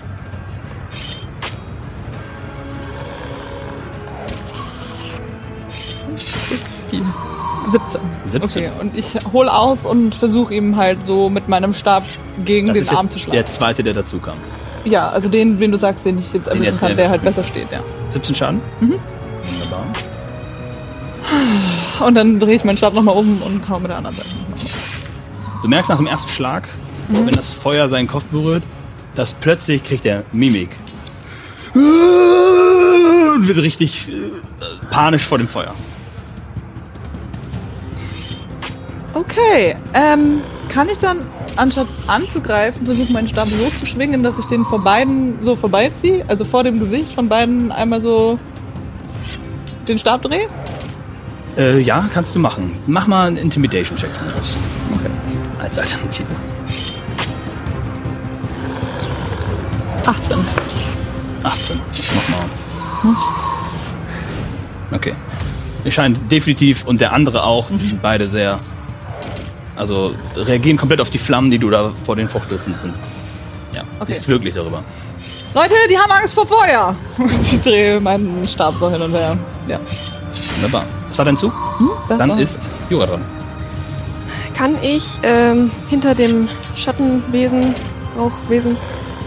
Viel. 6.97 7.03
17. 7.71 8.01
17. 8.27 8.43
Okay, 8.43 8.71
und 8.81 8.97
ich 8.99 9.17
hole 9.33 9.53
aus 9.53 9.87
und 9.87 10.15
versuche 10.17 10.53
ihm 10.55 10.77
halt 10.77 11.05
so 11.05 11.29
mit 11.31 11.49
meinem 11.49 11.73
Stab 11.75 12.03
gegen 12.45 12.69
Das 12.69 12.79
den 12.79 12.89
Arm 12.97 13.09
zu 13.09 13.19
schlagen. 13.19 13.37
der 13.37 13.47
zweite, 13.47 13.83
der 13.85 13.95
dazu 13.95 14.19
kam. 14.19 14.37
Ja, 14.85 15.09
also 15.11 15.29
den, 15.29 15.61
wen 15.61 15.71
du 15.71 15.79
sagst, 15.79 16.05
den 16.05 16.19
ich 16.19 16.33
jetzt 16.33 16.49
erwischen 16.49 16.65
ersten, 16.65 16.81
kann, 16.81 16.89
der 16.89 16.97
der 16.97 17.11
halt 17.11 17.23
besser 17.23 17.45
steht, 17.45 17.71
ja. 17.71 17.79
17 18.11 18.35
Schaden. 18.35 18.61
Mhm. 18.81 18.95
Wunderbar. 19.61 19.85
Und 22.05 22.15
dann 22.17 22.41
drehe 22.41 22.57
ich 22.57 22.65
meinen 22.65 22.77
Stab 22.77 22.95
nochmal 22.95 23.17
um 23.17 23.43
und 23.43 23.69
hau 23.69 23.79
mit 23.79 23.91
der 23.91 23.99
anderen 23.99 24.17
Seite. 24.17 24.29
Du 25.63 25.69
merkst 25.69 25.89
nach 25.89 25.99
dem 25.99 26.09
ersten 26.09 26.29
Schlag, 26.29 26.69
Mhm. 27.09 27.27
wenn 27.27 27.35
das 27.35 27.53
Feuer 27.53 27.89
seinen 27.89 28.09
Kopf 28.09 28.25
berührt, 28.27 28.63
dass 29.15 29.33
plötzlich 29.35 29.85
kriegt 29.85 30.05
er 30.07 30.25
Mimik. 30.33 30.71
Und 31.75 33.47
wird 33.49 33.59
richtig 33.59 34.09
äh, 34.09 34.13
panisch 34.91 35.23
vor 35.25 35.39
dem 35.39 35.49
Feuer. 35.49 35.75
Okay, 39.15 39.77
ähm, 39.95 40.41
kann 40.69 40.89
ich 40.89 40.99
dann 40.99 41.19
anstatt 41.57 41.89
anzugreifen, 42.07 42.87
versuchen 42.87 43.13
meinen 43.13 43.29
Stab 43.29 43.49
so 43.49 43.71
zu 43.79 43.85
schwingen, 43.85 44.23
dass 44.23 44.39
ich 44.39 44.47
den 44.47 44.65
vor 44.65 44.83
beiden 44.83 45.43
so 45.43 45.55
vorbeiziehe? 45.55 46.25
Also 46.29 46.45
vor 46.45 46.65
dem 46.65 46.81
Gesicht 46.81 47.13
von 47.13 47.29
beiden 47.29 47.71
einmal 47.73 48.01
so 48.01 48.39
den 49.87 49.99
Stab 49.99 50.23
drehe? 50.23 50.49
Äh, 51.57 51.81
ja, 51.81 52.09
kannst 52.13 52.35
du 52.35 52.39
machen. 52.39 52.79
Mach 52.87 53.07
mal 53.07 53.27
einen 53.27 53.37
Intimidation-Check 53.37 54.15
von 54.15 54.29
mir 54.29 54.35
aus. 54.35 54.57
Okay. 54.95 55.11
Als 55.61 55.79
Alternative. 55.79 56.27
18. 60.07 60.39
18. 61.43 61.81
Nochmal. 62.15 63.17
Okay. 64.93 65.15
Es 65.85 65.95
scheint 65.95 66.31
definitiv 66.31 66.85
und 66.87 67.01
der 67.01 67.13
andere 67.13 67.45
auch, 67.45 67.69
die 67.71 67.89
sind 67.89 68.03
beide 68.03 68.25
sehr. 68.25 68.59
Also 69.77 70.15
reagieren 70.37 70.77
komplett 70.77 71.01
auf 71.01 71.11
die 71.11 71.19
Flammen, 71.19 71.51
die 71.51 71.59
du 71.59 71.71
da 71.71 71.93
vor 72.05 72.17
den 72.17 72.29
Fruchtrissen 72.29 72.75
sind. 72.81 72.95
Ja, 73.75 73.83
Okay. 74.01 74.13
nicht 74.15 74.27
glücklich 74.27 74.55
darüber. 74.55 74.83
Leute, 75.55 75.75
die 75.91 75.99
haben 75.99 76.11
Angst 76.11 76.35
vor 76.35 76.47
Feuer! 76.47 76.95
ich 77.43 77.61
drehe 77.61 78.01
meinen 78.01 78.47
Stab 78.49 78.77
so 78.79 78.91
hin 78.91 79.01
und 79.03 79.13
her. 79.13 79.37
Ja. 79.69 79.79
Wunderbar. 80.57 80.85
Was 81.09 81.19
war 81.19 81.25
dein 81.25 81.37
Zug? 81.37 81.53
Das 82.09 82.19
Dann 82.19 82.31
war- 82.31 82.41
ist 82.41 82.71
Jura 82.91 83.07
dran. 83.07 83.23
Kann 84.55 84.77
ich 84.83 85.19
ähm, 85.23 85.71
hinter 85.89 86.15
dem 86.15 86.49
Schattenwesen, 86.77 87.75
Rauchwesen, 88.19 88.77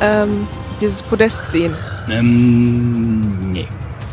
ähm, 0.01 0.47
dieses 0.79 1.01
Podest 1.01 1.49
sehen? 1.49 1.75
Ähm, 2.09 3.51
nee. 3.51 3.67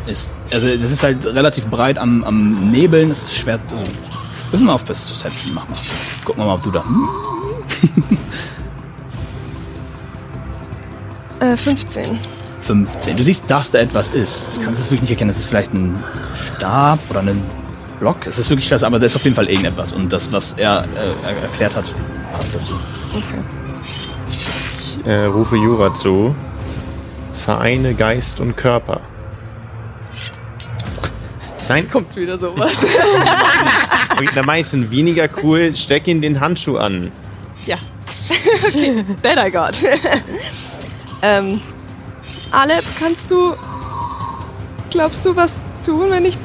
Ist, 0.07 0.33
also 0.51 0.67
das 0.75 0.91
ist 0.91 1.03
halt 1.03 1.25
relativ 1.25 1.67
breit 1.67 1.97
am, 1.97 2.23
am 2.23 2.71
Nebeln, 2.71 3.11
es 3.11 3.23
ist 3.23 3.35
schwer. 3.35 3.59
Also, 3.63 3.83
müssen 4.53 4.67
wir 4.67 4.73
auf 4.73 4.85
Perception 4.85 5.53
machen. 5.53 5.73
Gucken 6.23 6.43
wir 6.43 6.47
mal, 6.47 6.55
ob 6.55 6.63
du 6.63 6.71
da. 6.71 6.85
Hm? 6.85 7.09
Äh, 11.39 11.57
15. 11.57 12.19
15. 12.61 13.17
Du 13.17 13.23
siehst, 13.23 13.51
dass 13.51 13.69
da 13.69 13.79
etwas 13.79 14.11
ist. 14.11 14.47
Du 14.55 14.61
kannst 14.61 14.79
es 14.79 14.85
wirklich 14.89 15.01
nicht 15.01 15.11
erkennen. 15.11 15.31
Das 15.31 15.39
ist 15.39 15.47
vielleicht 15.47 15.73
ein 15.73 16.01
Stab 16.35 16.99
oder 17.09 17.19
ein 17.19 17.43
Block. 17.99 18.25
Es 18.25 18.39
ist 18.39 18.49
wirklich 18.49 18.71
was, 18.71 18.81
aber 18.83 18.97
da 18.97 19.07
ist 19.07 19.15
auf 19.17 19.25
jeden 19.25 19.35
Fall 19.35 19.49
irgendetwas. 19.49 19.91
Und 19.91 20.13
das, 20.13 20.31
was 20.31 20.53
er 20.53 20.85
äh, 20.95 21.41
erklärt 21.41 21.75
hat, 21.75 21.93
passt 22.31 22.55
dazu. 22.55 22.79
Ich 24.79 25.05
äh, 25.05 25.25
rufe 25.25 25.57
Jura 25.57 25.91
zu. 25.91 26.33
Vereine 27.33 27.93
Geist 27.93 28.39
und 28.39 28.55
Körper. 28.55 29.01
Nein, 31.67 31.89
Kommt 31.89 32.15
wieder 32.15 32.37
sowas. 32.37 32.71
ist 34.59 34.73
ein 34.73 34.91
weniger 34.91 35.29
cool. 35.43 35.75
Steck 35.75 36.07
ihn 36.07 36.21
den 36.21 36.39
Handschuh 36.39 36.77
an. 36.77 37.11
ja. 37.65 37.77
okay, 38.67 39.03
that 39.21 39.37
I 39.37 39.51
got. 39.51 39.75
ähm, 41.21 41.61
Alep, 42.51 42.85
kannst 42.97 43.29
du, 43.29 43.53
glaubst 44.91 45.25
du, 45.25 45.35
was 45.35 45.57
tun, 45.85 46.09
wenn 46.09 46.23
ich 46.25 46.37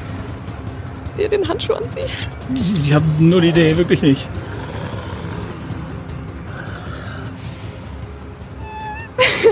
dir 1.17 1.29
den 1.29 1.47
Handschuh 1.47 1.73
anziehe? 1.73 2.07
Ich 2.53 2.93
habe 2.93 3.05
nur 3.19 3.41
die 3.41 3.49
Idee, 3.49 3.77
wirklich 3.77 4.01
nicht. 4.01 4.27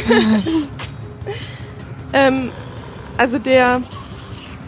Ähm, 2.13 2.51
also 3.17 3.37
der 3.37 3.81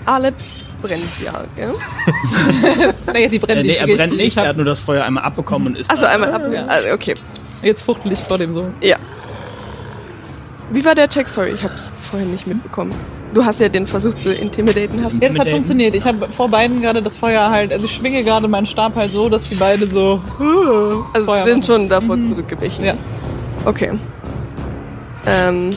Alep 0.05 0.35
brennt 0.81 1.19
ja, 1.23 1.43
gell? 1.55 1.73
Naja, 3.05 3.27
die 3.27 3.39
brennt 3.39 3.59
Äh, 3.59 3.63
nee, 3.63 3.67
nicht. 3.69 3.81
er 3.81 3.87
Ich- 3.87 3.95
brennt 3.97 4.13
ich 4.13 4.19
nicht. 4.19 4.37
Er 4.37 4.47
hat 4.49 4.55
nur 4.57 4.65
das 4.65 4.79
Feuer 4.79 5.03
einmal 5.05 5.23
abbekommen 5.23 5.67
und 5.69 5.77
ist. 5.77 5.89
Achso, 5.91 6.05
einmal 6.05 6.33
ab. 6.33 6.41
Ja. 6.51 6.65
Also, 6.67 6.89
okay, 6.93 7.15
Jetzt 7.61 7.81
fuchtel 7.81 8.11
ich 8.13 8.19
vor 8.19 8.37
dem 8.37 8.53
so. 8.53 8.65
ja. 8.81 8.97
Wie 10.71 10.85
war 10.85 10.93
der 10.93 11.09
Check? 11.09 11.27
Sorry, 11.27 11.49
ich 11.51 11.63
hab's 11.63 11.91
vorhin 12.01 12.31
nicht 12.31 12.45
mitbekommen. 12.45 12.93
Du 13.33 13.43
hast 13.43 13.59
ja 13.59 13.69
den 13.69 13.87
versucht 13.87 14.21
zu 14.21 14.31
intimidaten. 14.33 15.03
Hast 15.03 15.19
Ja, 15.21 15.29
das 15.29 15.39
hat 15.39 15.49
funktioniert. 15.49 15.95
Ich 15.95 16.05
habe 16.05 16.31
vor 16.31 16.47
beiden 16.47 16.79
gerade 16.81 17.01
das 17.01 17.17
Feuer 17.17 17.49
halt, 17.49 17.73
also 17.73 17.85
ich 17.85 17.91
schwinge 17.95 18.23
gerade 18.23 18.47
meinen 18.47 18.65
Stab 18.67 18.95
halt 18.95 19.11
so, 19.11 19.29
dass 19.29 19.43
die 19.49 19.55
beide 19.55 19.87
so 19.87 20.21
also 21.13 21.25
Feuer 21.25 21.45
sind 21.45 21.57
machen. 21.59 21.63
schon 21.63 21.89
davor 21.89 22.17
zurückgewichen. 22.27 22.85
Ja. 22.85 22.93
Okay. 23.65 23.91
Ähm, 25.25 25.71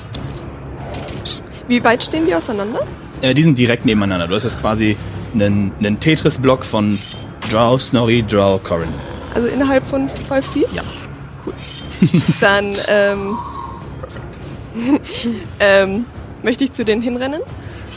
wie 1.69 1.83
weit 1.83 2.03
stehen 2.05 2.27
die 2.27 2.35
auseinander? 2.35 2.81
Äh, 3.23 3.33
die 3.35 3.43
sind 3.43 3.57
direkt 3.59 3.87
nebeneinander. 3.87 4.27
Du 4.29 4.35
hast 4.35 4.45
jetzt 4.45 4.61
quasi 4.61 4.97
einen, 5.35 5.73
einen 5.79 5.99
Tetris-Block 5.99 6.65
von 6.65 6.99
Drow, 7.51 7.81
Snorri, 7.81 8.23
Drow, 8.29 8.63
Corin. 8.63 8.89
Also 9.35 9.49
innerhalb 9.49 9.83
von 9.85 10.09
5 10.09 10.47
Feet? 10.47 10.69
Ja. 10.75 10.83
Cool. 11.47 11.55
Dann 12.41 12.77
ähm, 12.89 13.39
ähm, 15.61 16.05
möchte 16.43 16.65
ich 16.65 16.73
zu 16.73 16.85
denen 16.85 17.01
hinrennen. 17.03 17.41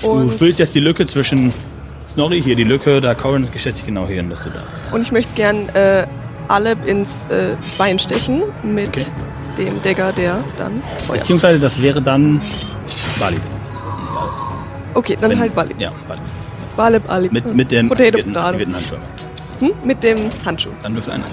Du 0.02 0.30
füllst 0.30 0.60
jetzt 0.60 0.76
die 0.76 0.80
Lücke 0.80 1.08
zwischen 1.08 1.52
Snorri, 2.10 2.42
hier 2.42 2.56
die 2.56 2.64
Lücke, 2.64 3.02
da 3.02 3.16
Corin, 3.16 3.48
geschätze 3.52 3.80
ich 3.80 3.86
genau 3.86 4.06
hierhin, 4.08 4.30
bist 4.30 4.46
du 4.46 4.50
da. 4.50 4.62
und 4.94 5.02
ich 5.02 5.12
möchte 5.12 5.32
gern 5.36 5.70
äh, 5.70 6.06
Aleb 6.48 6.86
ins 6.88 7.26
äh, 7.30 7.56
Bein 7.78 7.98
stechen 7.98 8.44
mit 8.62 8.90
Okay. 8.90 9.06
dem 9.58 9.82
Dagger, 9.82 10.12
der 10.14 10.44
dann 10.58 10.84
feuert. 11.00 11.22
Beziehungsweise 11.22 11.60
das 11.60 11.82
wäre 11.82 12.02
dann 12.02 12.40
Bali. 13.20 13.38
Okay, 14.96 15.18
dann 15.22 15.30
Wenn- 15.32 15.40
halt 15.40 15.54
Bali. 15.56 15.76
Ja, 15.78 15.92
Bali. 16.08 16.22
Balib, 16.76 17.10
Alib. 17.10 17.32
Mit, 17.32 17.56
mit 17.56 17.72
dem 17.72 17.88
Potato, 17.88 18.18
aktivierten, 18.18 18.34
Potato. 18.34 18.48
aktivierten 18.50 18.76
Handschuh. 18.76 18.96
Hm? 19.60 19.72
Mit 19.86 20.04
dem 20.04 20.18
Handschuh. 20.46 20.70
Dann 20.84 20.94
würfel 20.96 21.14
einen. 21.14 21.24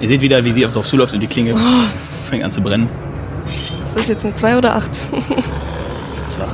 Ihr 0.00 0.08
seht 0.08 0.20
wieder, 0.20 0.44
wie 0.44 0.52
sie 0.52 0.66
auf 0.66 0.72
drauf 0.72 0.86
zuläuft 0.86 1.14
und 1.14 1.20
die 1.20 1.26
Klinge 1.26 1.54
fängt 2.28 2.44
an 2.44 2.52
zu 2.52 2.60
brennen. 2.60 2.88
Ist 3.84 3.96
das 3.96 4.08
jetzt 4.08 4.24
eine 4.24 4.34
2 4.34 4.58
oder 4.58 4.74
8? 4.76 4.90
Das 6.26 6.38
war 6.38 6.48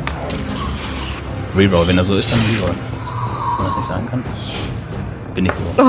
Reroll. 1.56 1.86
Wenn 1.88 1.98
er 1.98 2.04
so 2.04 2.16
ist, 2.16 2.30
dann 2.30 2.38
Reroll. 2.40 2.74
Wenn 2.74 3.56
man 3.56 3.66
das 3.66 3.76
nicht 3.76 3.86
sagen 3.88 4.06
kann. 4.08 4.22
Bin 5.34 5.46
ich 5.46 5.52
so. 5.52 5.62
Oh, 5.78 5.82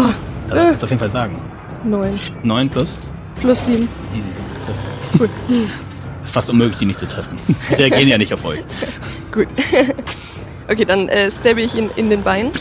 Dann 0.50 0.58
kannst 0.68 0.82
du 0.82 0.86
auf 0.86 0.90
jeden 0.90 1.00
Fall 1.00 1.10
sagen. 1.10 1.36
9. 1.84 2.20
9 2.44 2.70
plus. 2.70 3.00
Plus 3.40 3.66
7. 3.66 3.88
Easy. 4.16 4.28
Treffen. 4.66 4.82
Cool. 5.20 5.30
Ist 6.24 6.32
fast 6.34 6.50
unmöglich, 6.50 6.80
die 6.80 6.86
nicht 6.86 7.00
zu 7.00 7.08
treffen. 7.08 7.38
Die 7.70 7.74
reagieren 7.76 8.08
ja 8.08 8.18
nicht 8.18 8.34
auf 8.34 8.46
euch. 8.46 8.60
Gut. 9.32 9.48
okay, 10.70 10.86
dann 10.86 11.08
äh, 11.08 11.32
stabbe 11.32 11.62
ich 11.62 11.76
ihn 11.76 11.90
in 11.96 12.10
den 12.10 12.24
Bein. 12.24 12.52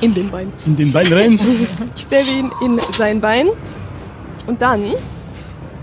In 0.00 0.14
den 0.14 0.30
Bein. 0.30 0.52
In 0.66 0.76
den 0.76 0.92
Bein 0.92 1.12
rein. 1.12 1.38
Ich 1.96 2.02
stabbe 2.02 2.38
ihn 2.38 2.50
in 2.62 2.80
sein 2.92 3.20
Bein. 3.20 3.48
Und 4.46 4.62
dann, 4.62 4.92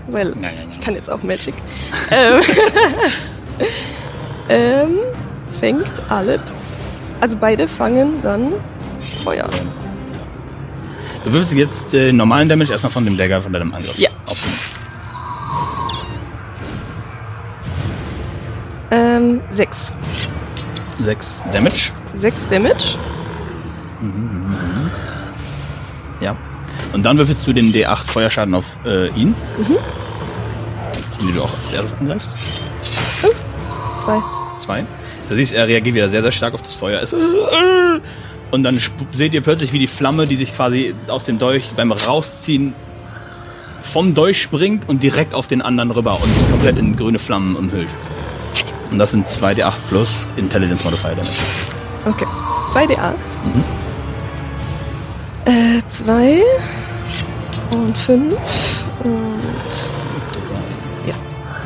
weil 0.08 0.30
Nein, 0.30 0.40
nein, 0.40 0.54
nein. 0.56 0.68
ich 0.72 0.80
kann 0.80 0.94
jetzt 0.94 1.08
auch 1.08 1.22
Magic, 1.22 1.54
ähm, 2.10 2.42
ähm, 4.48 4.98
fängt 5.58 5.92
Aleb, 6.08 6.40
also 7.20 7.36
beide 7.36 7.68
fangen 7.68 8.20
dann 8.22 8.52
Feuer. 9.22 9.48
Du 11.24 11.32
würfelst 11.32 11.52
jetzt 11.54 11.94
äh, 11.94 12.12
normalen 12.12 12.48
Damage 12.48 12.72
erstmal 12.72 12.92
von 12.92 13.04
dem 13.04 13.16
Dagger, 13.16 13.42
von 13.42 13.52
deinem 13.52 13.72
Angriff. 13.72 13.98
Ja. 13.98 14.10
Auf 14.26 14.38
Ähm, 18.90 19.40
6. 19.50 19.92
6 21.00 21.44
Damage. 21.52 21.92
6 22.14 22.48
Damage. 22.48 22.98
Ja. 26.20 26.36
Und 26.92 27.02
dann 27.02 27.18
würfelst 27.18 27.46
du 27.46 27.52
den 27.52 27.72
D8 27.72 28.06
Feuerschaden 28.06 28.54
auf 28.54 28.78
äh, 28.84 29.08
ihn. 29.10 29.34
Den 31.20 31.34
du 31.34 31.42
auch 31.42 31.52
als 31.64 31.72
erstes 31.72 31.98
angreifst. 32.00 32.34
Zwei. 33.98 34.22
Zwei. 34.58 34.84
Du 35.28 35.34
siehst, 35.34 35.52
er 35.52 35.66
reagiert 35.66 35.94
wieder 35.94 36.08
sehr, 36.08 36.22
sehr 36.22 36.32
stark 36.32 36.54
auf 36.54 36.62
das 36.62 36.74
Feuer. 36.74 37.00
Es 37.02 37.14
und 38.50 38.62
dann 38.62 38.80
seht 39.12 39.34
ihr 39.34 39.42
plötzlich, 39.42 39.72
wie 39.72 39.78
die 39.78 39.86
Flamme, 39.86 40.26
die 40.26 40.36
sich 40.36 40.54
quasi 40.54 40.94
aus 41.08 41.24
dem 41.24 41.38
Dolch 41.38 41.72
beim 41.76 41.92
Rausziehen 41.92 42.72
vom 43.82 44.14
Dolch 44.14 44.40
springt 44.40 44.88
und 44.88 45.02
direkt 45.02 45.34
auf 45.34 45.48
den 45.48 45.60
anderen 45.60 45.90
rüber 45.90 46.18
und 46.22 46.50
komplett 46.50 46.78
in 46.78 46.96
grüne 46.96 47.18
Flammen 47.18 47.56
umhüllt. 47.56 47.88
Und 48.90 48.98
das 48.98 49.10
sind 49.10 49.28
2d8 49.28 49.74
plus 49.88 50.28
Intelligence 50.36 50.84
Modifier 50.84 51.10
Damage. 51.10 51.30
Okay. 52.06 52.26
Zwei 52.68 52.84
D8. 52.84 53.12
Mhm. 53.44 53.64
Äh, 55.44 55.86
zwei. 55.86 56.42
Und 57.70 57.96
fünf. 57.96 58.34
Und. 59.00 59.40
Ja. 61.06 61.14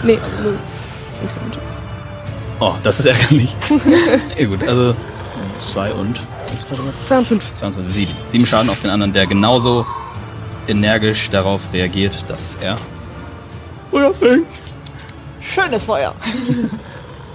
Nee, 0.03 0.19
null. 0.43 0.59
Oh, 2.61 2.75
das 2.85 3.01
ist 3.01 3.07
ärgerlich. 3.07 3.55
ja, 4.39 4.47
gut, 4.47 4.63
also 4.67 4.95
2 5.61 5.93
und 5.95 6.21
Zwei 7.05 7.19
und 7.19 7.27
fünf. 7.27 7.45
22, 7.57 7.93
7. 7.93 8.17
7 8.31 8.47
Schaden 8.47 8.71
auf 8.71 8.79
den 8.79 8.91
anderen, 8.91 9.13
der 9.13 9.27
genauso 9.27 9.85
energisch 10.69 11.29
darauf 11.31 11.73
reagiert, 11.73 12.25
dass 12.29 12.57
er 12.61 12.79
Feuer 13.91 14.15
fängt. 14.15 14.47
Schönes 15.41 15.83
Feuer. 15.83 16.15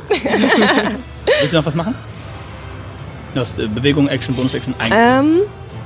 Willst 1.39 1.54
du 1.54 1.58
noch 1.58 1.65
was 1.65 1.76
machen? 1.76 1.96
Du 3.34 3.41
hast 3.41 3.60
äh, 3.60 3.67
Bewegung, 3.67 4.08
Action, 4.08 4.36
Bonus-Action, 4.36 4.74
ein. 4.80 4.91
Ähm, 4.93 5.41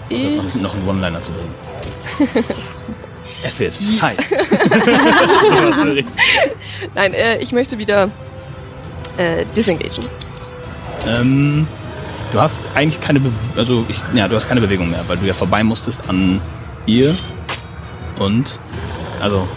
ich. 0.10 0.36
noch, 0.36 0.56
noch 0.56 0.74
einen 0.76 0.88
One-Liner 0.88 1.22
zu 1.22 1.32
bringen. 1.32 1.54
es 3.44 3.60
wird. 3.60 3.74
Hi. 4.02 4.16
Nein, 6.96 7.14
äh, 7.14 7.38
ich 7.38 7.52
möchte 7.52 7.78
wieder 7.78 8.10
äh, 9.18 9.46
disengagen. 9.56 10.06
ähm, 11.08 11.68
du 12.32 12.40
hast 12.42 12.60
eigentlich 12.76 13.02
keine, 13.02 13.20
Be 13.20 13.32
also 13.56 13.86
ich, 13.90 14.00
ja, 14.14 14.28
du 14.28 14.36
hast 14.36 14.48
keine 14.48 14.62
Bewegung 14.62 14.90
mehr, 14.90 15.04
weil 15.08 15.18
du 15.18 15.26
ja 15.26 15.34
vorbei 15.34 15.64
musstest 15.64 16.08
an 16.10 16.40
ihr 16.86 17.16
und 18.18 18.60
also 19.20 19.48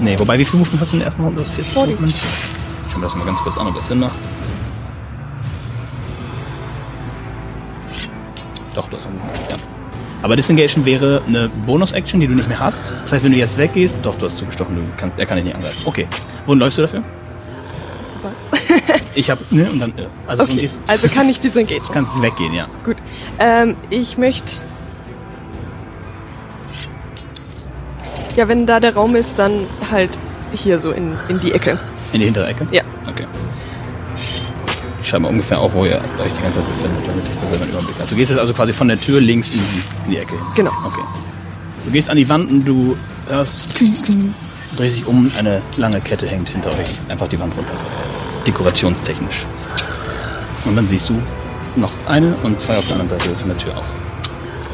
nee, 0.00 0.18
wobei 0.18 0.38
wie 0.38 0.44
viel 0.44 0.58
Movement 0.58 0.80
hast 0.80 0.92
du 0.92 0.96
in 0.96 1.00
der 1.00 1.06
ersten 1.06 1.22
Runde? 1.22 1.42
Das 1.42 1.50
40 1.50 1.74
Movement. 1.74 2.14
Schauen 2.96 3.02
wir 3.02 3.08
das 3.08 3.18
mal 3.18 3.26
ganz 3.26 3.40
kurz 3.40 3.58
an, 3.58 3.66
ob 3.66 3.74
das 3.74 3.88
Sinn 3.88 3.98
macht. 4.00 4.16
Doch, 8.74 8.88
das 8.88 9.00
ja. 9.50 9.56
Aber 10.22 10.34
Disengation 10.34 10.86
wäre 10.86 11.20
eine 11.26 11.50
Bonus-Action, 11.66 12.20
die 12.20 12.26
du 12.26 12.32
nicht 12.32 12.48
mehr 12.48 12.58
hast. 12.58 12.94
Das 13.02 13.12
heißt, 13.12 13.22
wenn 13.22 13.32
du 13.32 13.36
jetzt 13.38 13.58
weggehst, 13.58 13.96
doch, 14.02 14.16
du 14.16 14.24
hast 14.24 14.38
zugestochen, 14.38 14.76
du 14.76 14.82
kannst, 14.96 15.18
er 15.18 15.26
kann 15.26 15.36
dich 15.36 15.44
nicht 15.44 15.54
angreifen. 15.54 15.76
Okay. 15.84 16.08
Wohin 16.46 16.58
läufst 16.58 16.78
du 16.78 16.82
dafür? 16.82 17.02
Was? 18.22 18.60
Ich 19.14 19.30
hab, 19.30 19.50
ne, 19.52 19.70
und 19.70 19.80
dann, 19.80 19.90
äh, 19.98 20.06
also 20.26 20.44
Okay, 20.44 20.70
also 20.86 21.08
kann 21.08 21.28
ich 21.28 21.38
disengagen. 21.38 21.82
kannst 21.92 22.20
weggehen, 22.22 22.54
ja. 22.54 22.66
Gut. 22.82 22.96
Ähm, 23.38 23.76
ich 23.90 24.16
möchte. 24.16 24.52
Ja, 28.36 28.48
wenn 28.48 28.64
da 28.64 28.80
der 28.80 28.94
Raum 28.94 29.16
ist, 29.16 29.38
dann 29.38 29.66
halt 29.90 30.18
hier 30.54 30.80
so 30.80 30.92
in, 30.92 31.14
in 31.28 31.40
die 31.40 31.52
Ecke. 31.52 31.78
In 32.12 32.20
die 32.20 32.26
hintere 32.26 32.46
Ecke? 32.46 32.66
Ja. 32.70 32.82
Ich 35.06 35.10
schreibe 35.10 35.22
mal 35.22 35.28
ungefähr 35.28 35.60
auf, 35.60 35.72
wo 35.72 35.84
ihr 35.84 36.00
euch 36.18 36.32
die 36.36 36.42
ganze 36.42 36.58
Zeit 36.58 36.68
befindet, 36.68 37.06
damit 37.06 37.24
ich 37.24 37.40
da 37.40 37.48
selber 37.48 37.62
einen 37.62 37.70
Überblick 37.74 37.94
habe. 37.94 38.08
Du 38.08 38.16
gehst 38.16 38.30
jetzt 38.32 38.40
also 38.40 38.52
quasi 38.52 38.72
von 38.72 38.88
der 38.88 39.00
Tür 39.00 39.20
links 39.20 39.50
in 39.50 39.60
die, 39.60 39.82
in 40.04 40.10
die 40.10 40.16
Ecke. 40.16 40.34
Genau. 40.56 40.72
Okay. 40.84 41.02
Du 41.84 41.92
gehst 41.92 42.10
an 42.10 42.16
die 42.16 42.28
Wand 42.28 42.50
und 42.50 42.64
du 42.64 42.96
hörst, 43.28 43.80
drehst 44.76 44.96
dich 44.96 45.06
um, 45.06 45.30
eine 45.38 45.62
lange 45.76 46.00
Kette 46.00 46.26
hängt 46.26 46.48
hinter 46.48 46.70
euch. 46.70 46.88
Einfach 47.08 47.28
die 47.28 47.38
Wand 47.38 47.56
runter. 47.56 47.70
Dekorationstechnisch. 48.48 49.46
Und 50.64 50.74
dann 50.74 50.88
siehst 50.88 51.08
du 51.08 51.22
noch 51.76 51.92
eine 52.08 52.34
und 52.42 52.60
zwei 52.60 52.76
auf 52.76 52.86
der 52.88 52.96
anderen 52.98 53.20
Seite 53.20 53.32
von 53.36 53.48
der 53.50 53.58
Tür 53.58 53.78
auf. 53.78 53.86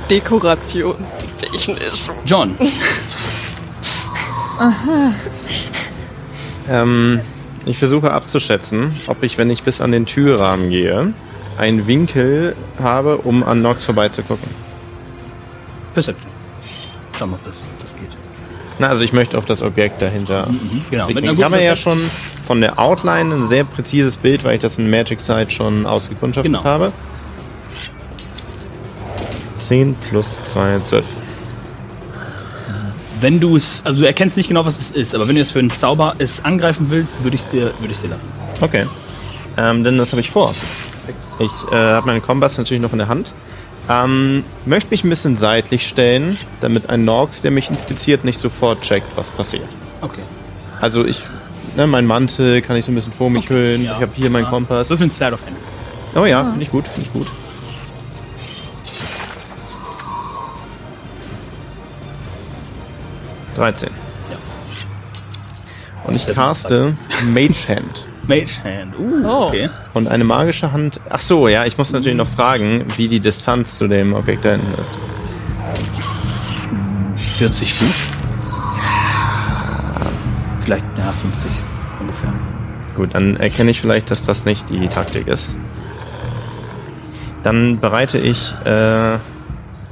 Dekoration. 0.08 0.94
Technisch. 1.36 2.06
John, 2.24 2.56
Ähm, 6.70 7.20
ich 7.66 7.78
versuche 7.78 8.10
abzuschätzen, 8.12 8.94
ob 9.06 9.22
ich, 9.22 9.38
wenn 9.38 9.50
ich 9.50 9.62
bis 9.62 9.80
an 9.80 9.92
den 9.92 10.06
Türrahmen 10.06 10.70
gehe, 10.70 11.12
einen 11.58 11.86
Winkel 11.86 12.56
habe, 12.82 13.18
um 13.18 13.42
an 13.44 13.62
Nox 13.62 13.84
vorbeizugucken. 13.84 14.48
Perception. 15.94 16.30
Schau 17.18 17.26
mal, 17.26 17.34
ob 17.36 17.44
das, 17.44 17.66
das 17.80 17.94
geht. 17.94 18.08
Na, 18.78 18.88
also 18.88 19.04
ich 19.04 19.12
möchte 19.12 19.36
auf 19.38 19.44
das 19.44 19.62
Objekt 19.62 20.00
dahinter. 20.00 20.46
Mhm, 20.48 20.84
genau. 20.90 21.06
Mit 21.08 21.18
einer 21.18 21.32
Ich 21.32 21.42
habe 21.42 21.62
ja 21.62 21.76
schon 21.76 22.10
von 22.46 22.60
der 22.60 22.78
Outline 22.78 23.34
ein 23.34 23.46
sehr 23.46 23.64
präzises 23.64 24.16
Bild, 24.16 24.44
weil 24.44 24.54
ich 24.54 24.60
das 24.60 24.78
in 24.78 24.90
Magic 24.90 25.20
Side 25.20 25.50
schon 25.50 25.86
ausgekundschaftet 25.86 26.50
Genau. 26.52 26.64
habe. 26.64 26.90
10 29.56 29.94
plus 29.94 30.40
2, 30.44 30.80
12. 30.80 31.04
Wenn 33.22 33.40
du 33.40 33.56
es, 33.56 33.80
also 33.84 34.00
du 34.00 34.06
erkennst 34.06 34.36
nicht 34.36 34.48
genau, 34.48 34.66
was 34.66 34.78
es 34.78 34.90
ist, 34.90 35.14
aber 35.14 35.26
wenn 35.28 35.36
du 35.36 35.40
es 35.40 35.50
für 35.52 35.60
einen 35.60 35.70
Zauber 35.70 36.14
es 36.18 36.44
angreifen 36.44 36.86
willst, 36.90 37.22
würde 37.24 37.36
ich 37.36 37.42
es 37.42 37.48
dir, 37.48 37.72
würde 37.78 37.92
ich 37.92 37.98
dir 38.00 38.08
lassen. 38.08 38.28
Okay. 38.60 38.86
Ähm, 39.56 39.84
denn 39.84 39.96
das 39.96 40.10
habe 40.12 40.20
ich 40.20 40.30
vor. 40.30 40.54
Ich 41.38 41.50
äh, 41.72 41.76
habe 41.76 42.06
meinen 42.06 42.20
Kompass 42.22 42.58
natürlich 42.58 42.82
noch 42.82 42.92
in 42.92 42.98
der 42.98 43.08
Hand. 43.08 43.32
Ähm, 43.88 44.44
möchte 44.66 44.90
mich 44.90 45.04
ein 45.04 45.08
bisschen 45.08 45.36
seitlich 45.36 45.86
stellen, 45.86 46.36
damit 46.60 46.90
ein 46.90 47.04
Norks, 47.04 47.42
der 47.42 47.50
mich 47.50 47.70
inspiziert, 47.70 48.24
nicht 48.24 48.38
sofort 48.38 48.80
checkt, 48.82 49.06
was 49.16 49.30
passiert. 49.30 49.68
Okay. 50.00 50.22
Also 50.80 51.04
ich, 51.04 51.20
ne, 51.76 51.86
mein 51.86 52.06
Mantel 52.06 52.60
kann 52.62 52.76
ich 52.76 52.84
so 52.84 52.92
ein 52.92 52.94
bisschen 52.96 53.12
vor 53.12 53.30
mich 53.30 53.48
hüllen. 53.48 53.84
ja. 53.84 53.96
Ich 53.96 54.02
habe 54.02 54.12
hier 54.14 54.30
meinen 54.30 54.44
Ja. 54.44 54.50
Kompass. 54.50 54.88
Das 54.88 54.98
ist 54.98 55.04
ein 55.04 55.10
Slide 55.10 55.34
of 55.34 55.44
Hand. 55.46 55.56
Oh 56.14 56.24
ja, 56.26 56.42
finde 56.44 56.62
ich 56.62 56.70
gut, 56.70 56.86
finde 56.88 57.06
ich 57.08 57.12
gut. 57.12 57.26
Dreizehn. 63.56 63.90
Ja. 64.30 64.36
Und 66.04 66.16
ich 66.16 66.26
caste 66.26 66.96
Mage 67.32 67.68
Hand. 67.68 68.06
Mage 68.26 68.62
Hand. 68.64 68.98
Uh, 68.98 69.26
Oh. 69.26 69.46
okay. 69.48 69.68
Und 69.94 70.08
eine 70.08 70.24
magische 70.24 70.72
Hand. 70.72 71.00
Ach 71.10 71.20
so, 71.20 71.48
ja, 71.48 71.64
ich 71.64 71.76
muss 71.78 71.92
natürlich 71.92 72.16
noch 72.16 72.28
fragen, 72.28 72.84
wie 72.96 73.08
die 73.08 73.20
Distanz 73.20 73.76
zu 73.76 73.88
dem 73.88 74.14
Objekt 74.14 74.44
da 74.44 74.52
hinten 74.52 74.74
ist. 74.80 74.92
40 77.38 77.74
Fuß. 77.74 77.88
Vielleicht, 80.60 80.84
ja, 80.96 81.10
50 81.10 81.50
ungefähr. 82.00 82.32
Gut, 82.94 83.14
dann 83.14 83.36
erkenne 83.36 83.70
ich 83.70 83.80
vielleicht, 83.80 84.10
dass 84.10 84.22
das 84.22 84.44
nicht 84.44 84.70
die 84.70 84.86
Taktik 84.88 85.26
ist. 85.26 85.56
Dann 87.42 87.80
bereite 87.80 88.18
ich 88.18 88.54
äh, 88.64 89.18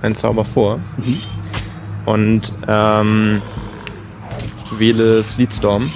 einen 0.03 0.15
Zauber 0.15 0.45
vor 0.45 0.79
und 2.11 2.53
ähm, 2.67 3.41
wähle 4.73 5.23
Sleetstorm. 5.23 5.91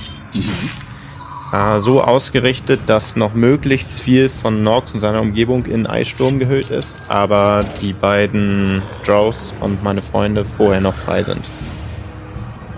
Äh, 1.52 1.80
so 1.80 2.02
ausgerichtet, 2.02 2.80
dass 2.86 3.16
noch 3.16 3.34
möglichst 3.34 4.00
viel 4.00 4.28
von 4.28 4.62
Norx 4.62 4.94
und 4.94 5.00
seiner 5.00 5.20
Umgebung 5.20 5.66
in 5.66 5.86
Eissturm 5.86 6.38
gehüllt 6.38 6.70
ist, 6.70 6.96
aber 7.08 7.64
die 7.80 7.92
beiden 7.92 8.82
Drows 9.04 9.52
und 9.60 9.82
meine 9.82 10.02
Freunde 10.02 10.44
vorher 10.44 10.80
noch 10.80 10.94
frei 10.94 11.22
sind. 11.22 11.44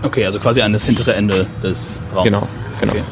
Okay, 0.02 0.26
also 0.26 0.38
quasi 0.38 0.60
an 0.60 0.72
das 0.72 0.84
hintere 0.84 1.14
Ende 1.14 1.46
des 1.62 2.00
Raums. 2.14 2.24
Genau, 2.24 2.48
genau. 2.80 2.92
Okay. 2.92 3.02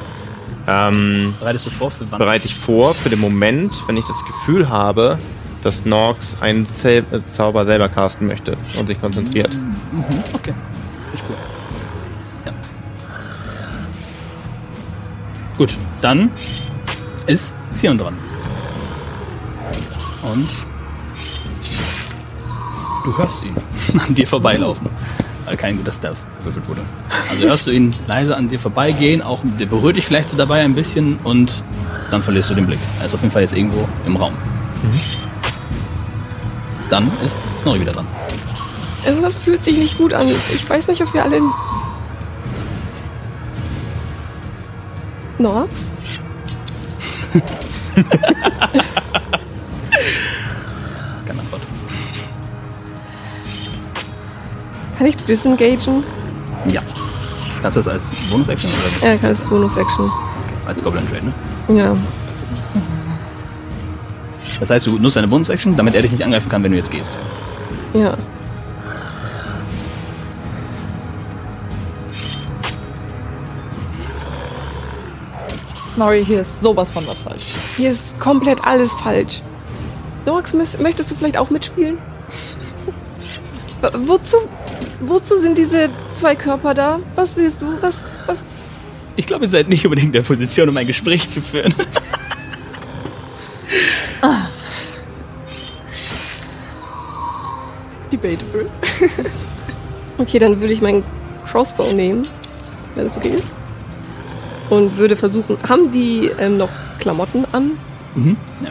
Ähm, 0.67 1.35
Bereitest 1.39 1.67
du 1.67 1.71
vor 1.71 1.91
für 1.91 2.11
wann? 2.11 2.19
bereite 2.19 2.47
ich 2.47 2.55
vor 2.55 2.95
für 2.95 3.11
den 3.11 3.21
Moment, 3.21 3.83
wenn 3.87 3.97
ich 3.97 4.07
das 4.07 4.25
Gefühl 4.25 4.69
habe, 4.69 5.19
dass 5.65 5.85
Norx 5.85 6.37
einen 6.41 6.67
Zel 6.67 7.05
äh, 7.11 7.21
Zauber 7.33 7.65
selber 7.65 7.89
casten 7.89 8.27
möchte 8.27 8.57
und 8.79 8.87
sich 8.87 9.01
konzentriert. 9.01 9.57
Okay. 10.33 10.53
Ist 11.13 11.25
cool. 11.29 11.37
Ja. 12.45 12.53
Gut, 15.57 15.77
dann 16.03 16.31
ist 17.27 17.55
Zion 17.77 17.97
dran. 17.97 18.15
Und 20.23 20.49
du 23.05 23.17
hörst 23.17 23.45
ihn 23.45 23.55
an 24.07 24.15
dir 24.15 24.27
vorbeilaufen. 24.27 24.89
Weil 25.47 25.57
kein 25.59 25.77
guter 25.77 25.93
Stealth 25.93 26.17
gewürfelt 26.39 26.67
wurde. 26.69 26.81
Also 27.31 27.47
hörst 27.47 27.67
du 27.67 27.71
ihn 27.71 27.93
leise 28.07 28.35
an 28.35 28.49
dir 28.49 28.59
vorbeigehen, 28.59 29.21
auch 29.21 29.43
der 29.59 29.67
berührt 29.67 29.97
dich 29.97 30.07
vielleicht 30.07 30.31
so 30.31 30.37
dabei 30.37 30.63
ein 30.63 30.75
bisschen 30.75 31.19
und 31.23 31.63
dann 32.11 32.23
verlierst 32.23 32.51
du 32.51 32.55
den 32.55 32.67
Blick. 32.67 32.79
Er 32.99 33.07
ist 33.07 33.15
auf 33.15 33.21
jeden 33.21 33.33
Fall 33.33 33.43
jetzt 33.43 33.55
irgendwo 33.55 33.87
im 34.07 34.17
Raum. 34.17 34.33
Dann 36.95 37.11
ist 37.27 37.39
Snorri 37.61 37.81
wieder 37.81 37.93
dran. 37.93 38.07
Irgendwas 39.05 39.35
fühlt 39.35 39.65
sich 39.65 39.77
nicht 39.77 39.99
gut 39.99 40.15
an. 40.15 40.29
Ich 40.55 40.71
weiß 40.71 40.87
nicht, 40.87 41.03
ob 41.03 41.13
wir 41.13 41.25
alle. 41.25 41.41
Norks? 45.39 45.91
Keine 51.27 51.41
Antwort. 51.41 51.63
Kann 54.97 55.07
ich 55.09 55.17
disengagen? 55.17 56.05
Ja. 56.69 56.81
Kannst 57.61 57.77
du 57.77 57.81
das 57.81 57.89
als 57.89 58.13
Bonus-Action 58.31 58.71
oder 58.71 59.09
Ja, 59.09 59.17
kann 59.17 59.31
das 59.31 59.41
Bonus-Action. 59.41 60.13
als 60.65 60.81
Goblin 60.81 61.09
Trade, 61.09 61.27
ne? 61.27 61.33
Ja. 61.77 61.97
Das 64.61 64.71
heißt, 64.71 64.87
du 64.87 64.99
nutzt 64.99 65.17
deine 65.17 65.29
Bonus-Action, 65.29 65.77
damit 65.77 65.95
er 65.95 66.03
dich 66.03 66.13
nicht 66.13 66.25
angreifen 66.25 66.49
kann, 66.49 66.63
wenn 66.63 66.73
du 66.73 66.79
jetzt 66.79 66.91
gehst. 66.91 67.13
Ja. 67.93 68.17
Snorri, 75.95 76.25
hier 76.25 76.41
ist 76.41 76.61
sowas 76.61 76.91
von 76.91 77.07
was 77.07 77.19
falsch. 77.21 77.55
Hier 77.77 77.93
ist 77.93 78.19
komplett 78.19 78.65
alles 78.65 78.93
falsch. 78.95 79.43
Norax, 80.27 80.55
möchtest 80.55 81.11
du 81.11 81.15
vielleicht 81.15 81.37
auch 81.37 81.51
mitspielen? 81.51 81.99
Wozu, 83.93 84.39
wozu 85.01 85.39
sind 85.39 85.59
diese 85.59 85.91
zwei 86.19 86.35
Körper 86.35 86.75
da? 86.75 87.01
Was 87.15 87.37
willst 87.37 87.61
du? 87.61 87.67
Was, 87.83 88.07
was? 88.27 88.43
Ich 89.17 89.27
glaube, 89.27 89.45
ihr 89.45 89.51
seid 89.51 89.69
nicht 89.69 89.85
unbedingt 89.85 90.09
in 90.09 90.13
der 90.13 90.23
Position, 90.23 90.69
um 90.69 90.77
ein 90.77 90.87
Gespräch 90.87 91.31
zu 91.31 91.43
führen. 91.43 91.75
Debatable. 98.11 98.71
Okay, 100.17 100.39
dann 100.39 100.61
würde 100.61 100.73
ich 100.73 100.81
meinen 100.81 101.03
Crossbow 101.45 101.93
nehmen, 101.93 102.23
wenn 102.95 103.05
das 103.05 103.17
okay 103.17 103.31
ist. 103.31 103.49
Und 104.71 104.97
würde 104.97 105.17
versuchen, 105.17 105.57
haben 105.69 105.91
die 105.91 106.31
ähm, 106.39 106.57
noch 106.57 106.69
Klamotten 107.01 107.45
an? 107.53 107.73
Mhm. 108.15 108.37
Ja. 108.63 108.71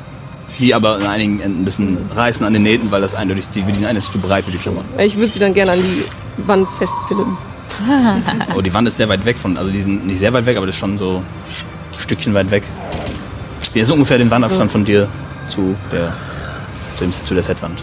Die 0.59 0.73
aber 0.73 0.95
an 0.95 1.07
einigen 1.07 1.41
Enden 1.41 1.61
ein 1.61 1.65
bisschen 1.65 1.97
reißen 2.15 2.45
an 2.45 2.53
den 2.53 2.63
Nähten, 2.63 2.91
weil 2.91 3.01
das 3.01 3.15
eindeutig 3.15 3.49
zieht. 3.49 3.65
Die 3.67 3.85
eine 3.85 3.99
ist 3.99 4.11
zu 4.11 4.19
breit 4.19 4.45
für 4.45 4.51
die 4.51 4.57
Klamotten. 4.57 4.87
Ich 4.99 5.17
würde 5.17 5.31
sie 5.31 5.39
dann 5.39 5.53
gerne 5.53 5.73
an 5.73 5.79
die 5.79 6.05
Wand 6.47 6.67
festpinnen. 6.77 7.37
Oh, 8.55 8.61
die 8.61 8.71
Wand 8.71 8.87
ist 8.87 8.97
sehr 8.97 9.09
weit 9.09 9.25
weg 9.25 9.39
von, 9.39 9.57
also 9.57 9.71
die 9.71 9.81
sind 9.81 10.05
nicht 10.05 10.19
sehr 10.19 10.31
weit 10.31 10.45
weg, 10.45 10.57
aber 10.57 10.67
das 10.67 10.75
ist 10.75 10.79
schon 10.79 10.99
so 10.99 11.17
ein 11.17 11.99
Stückchen 11.99 12.31
weit 12.35 12.51
weg. 12.51 12.61
Die 13.73 13.79
ist 13.79 13.89
ungefähr 13.89 14.19
den 14.19 14.29
Wandabstand 14.29 14.71
von 14.71 14.85
dir 14.85 15.07
zu 15.49 15.75
der, 15.91 16.13
zu, 16.97 17.03
dem, 17.03 17.11
zu 17.11 17.33
der 17.33 17.43
Setwand. 17.43 17.79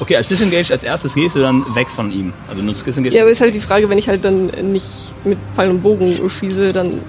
Okay, 0.00 0.16
als 0.16 0.28
Disengage 0.28 0.72
als 0.72 0.82
erstes 0.82 1.14
gehst 1.14 1.36
du 1.36 1.40
dann 1.40 1.74
weg 1.74 1.88
von 1.88 2.10
ihm. 2.10 2.32
Also 2.48 2.62
nutzt 2.62 2.86
Disengage. 2.86 3.14
Ja, 3.14 3.22
aber 3.22 3.30
ist 3.30 3.40
halt 3.40 3.54
die 3.54 3.60
Frage, 3.60 3.88
wenn 3.88 3.98
ich 3.98 4.08
halt 4.08 4.24
dann 4.24 4.46
nicht 4.46 4.88
mit 5.24 5.38
Pfeil 5.54 5.70
und 5.70 5.82
Bogen 5.82 6.28
schieße, 6.28 6.72
dann 6.72 7.00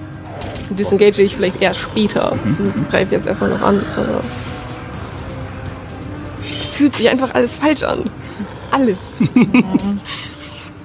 disengage 0.70 1.22
ich 1.22 1.34
vielleicht 1.34 1.60
erst 1.60 1.80
später. 1.80 2.32
Und 2.32 2.90
greife 2.90 3.14
jetzt 3.14 3.26
erstmal 3.26 3.50
noch 3.50 3.62
an. 3.62 3.84
Aber 3.96 4.22
es 6.60 6.70
fühlt 6.70 6.94
sich 6.94 7.08
einfach 7.08 7.34
alles 7.34 7.54
falsch 7.54 7.82
an. 7.82 8.10
Alles. 8.70 8.98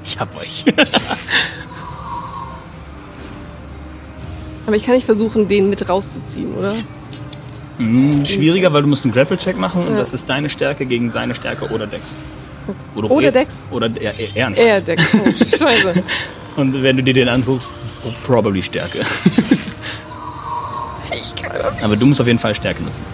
Ich 0.09 0.17
hab 0.17 0.35
euch. 0.37 0.63
Aber 4.67 4.75
ich 4.75 4.83
kann 4.85 4.95
nicht 4.95 5.05
versuchen, 5.05 5.47
den 5.47 5.69
mit 5.69 5.87
rauszuziehen, 5.89 6.53
oder? 6.53 6.75
Hm, 7.77 8.25
schwieriger, 8.25 8.73
weil 8.73 8.81
du 8.81 8.89
musst 8.89 9.05
einen 9.05 9.13
Grapple-Check 9.13 9.57
machen 9.57 9.87
und 9.87 9.93
Ja. 9.93 9.99
das 9.99 10.13
ist 10.13 10.27
deine 10.29 10.49
Stärke 10.49 10.85
gegen 10.85 11.09
seine 11.09 11.33
Stärke 11.35 11.69
oder 11.69 11.87
Dex. 11.87 12.17
Oder, 12.95 13.09
Oder 13.09 13.31
Dex? 13.31 13.59
Oder 13.71 13.87
eher, 13.95 14.13
eher, 14.19 14.35
eher 14.35 14.47
ein 14.47 14.53
Er 14.55 14.81
deckt. 14.81 15.01
Oh, 15.13 15.31
scheiße. 15.57 16.03
Und 16.57 16.83
wenn 16.83 16.97
du 16.97 17.03
dir 17.03 17.13
den 17.13 17.29
anguckst, 17.29 17.69
oh, 18.03 18.09
probably 18.23 18.61
Stärke. 18.61 19.03
Aber 21.81 21.95
du 21.95 22.05
musst 22.07 22.19
auf 22.19 22.27
jeden 22.27 22.39
Fall 22.39 22.53
Stärke 22.53 22.83
nutzen. 22.83 23.05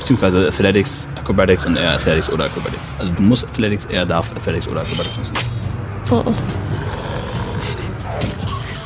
Beziehungsweise 0.00 0.48
Athletics, 0.48 1.08
Acrobatics 1.14 1.66
und 1.66 1.76
er 1.76 1.92
Athletics 1.94 2.28
oder 2.30 2.46
Acrobatics. 2.46 2.82
Also 2.98 3.12
du 3.12 3.22
musst 3.22 3.44
Athletics, 3.44 3.84
er 3.86 4.04
darf 4.04 4.32
Athletics 4.32 4.66
oder 4.66 4.80
Acrobatics 4.80 5.16
nutzen. 5.16 5.36
Oh. 6.10 6.22
Du 6.24 6.32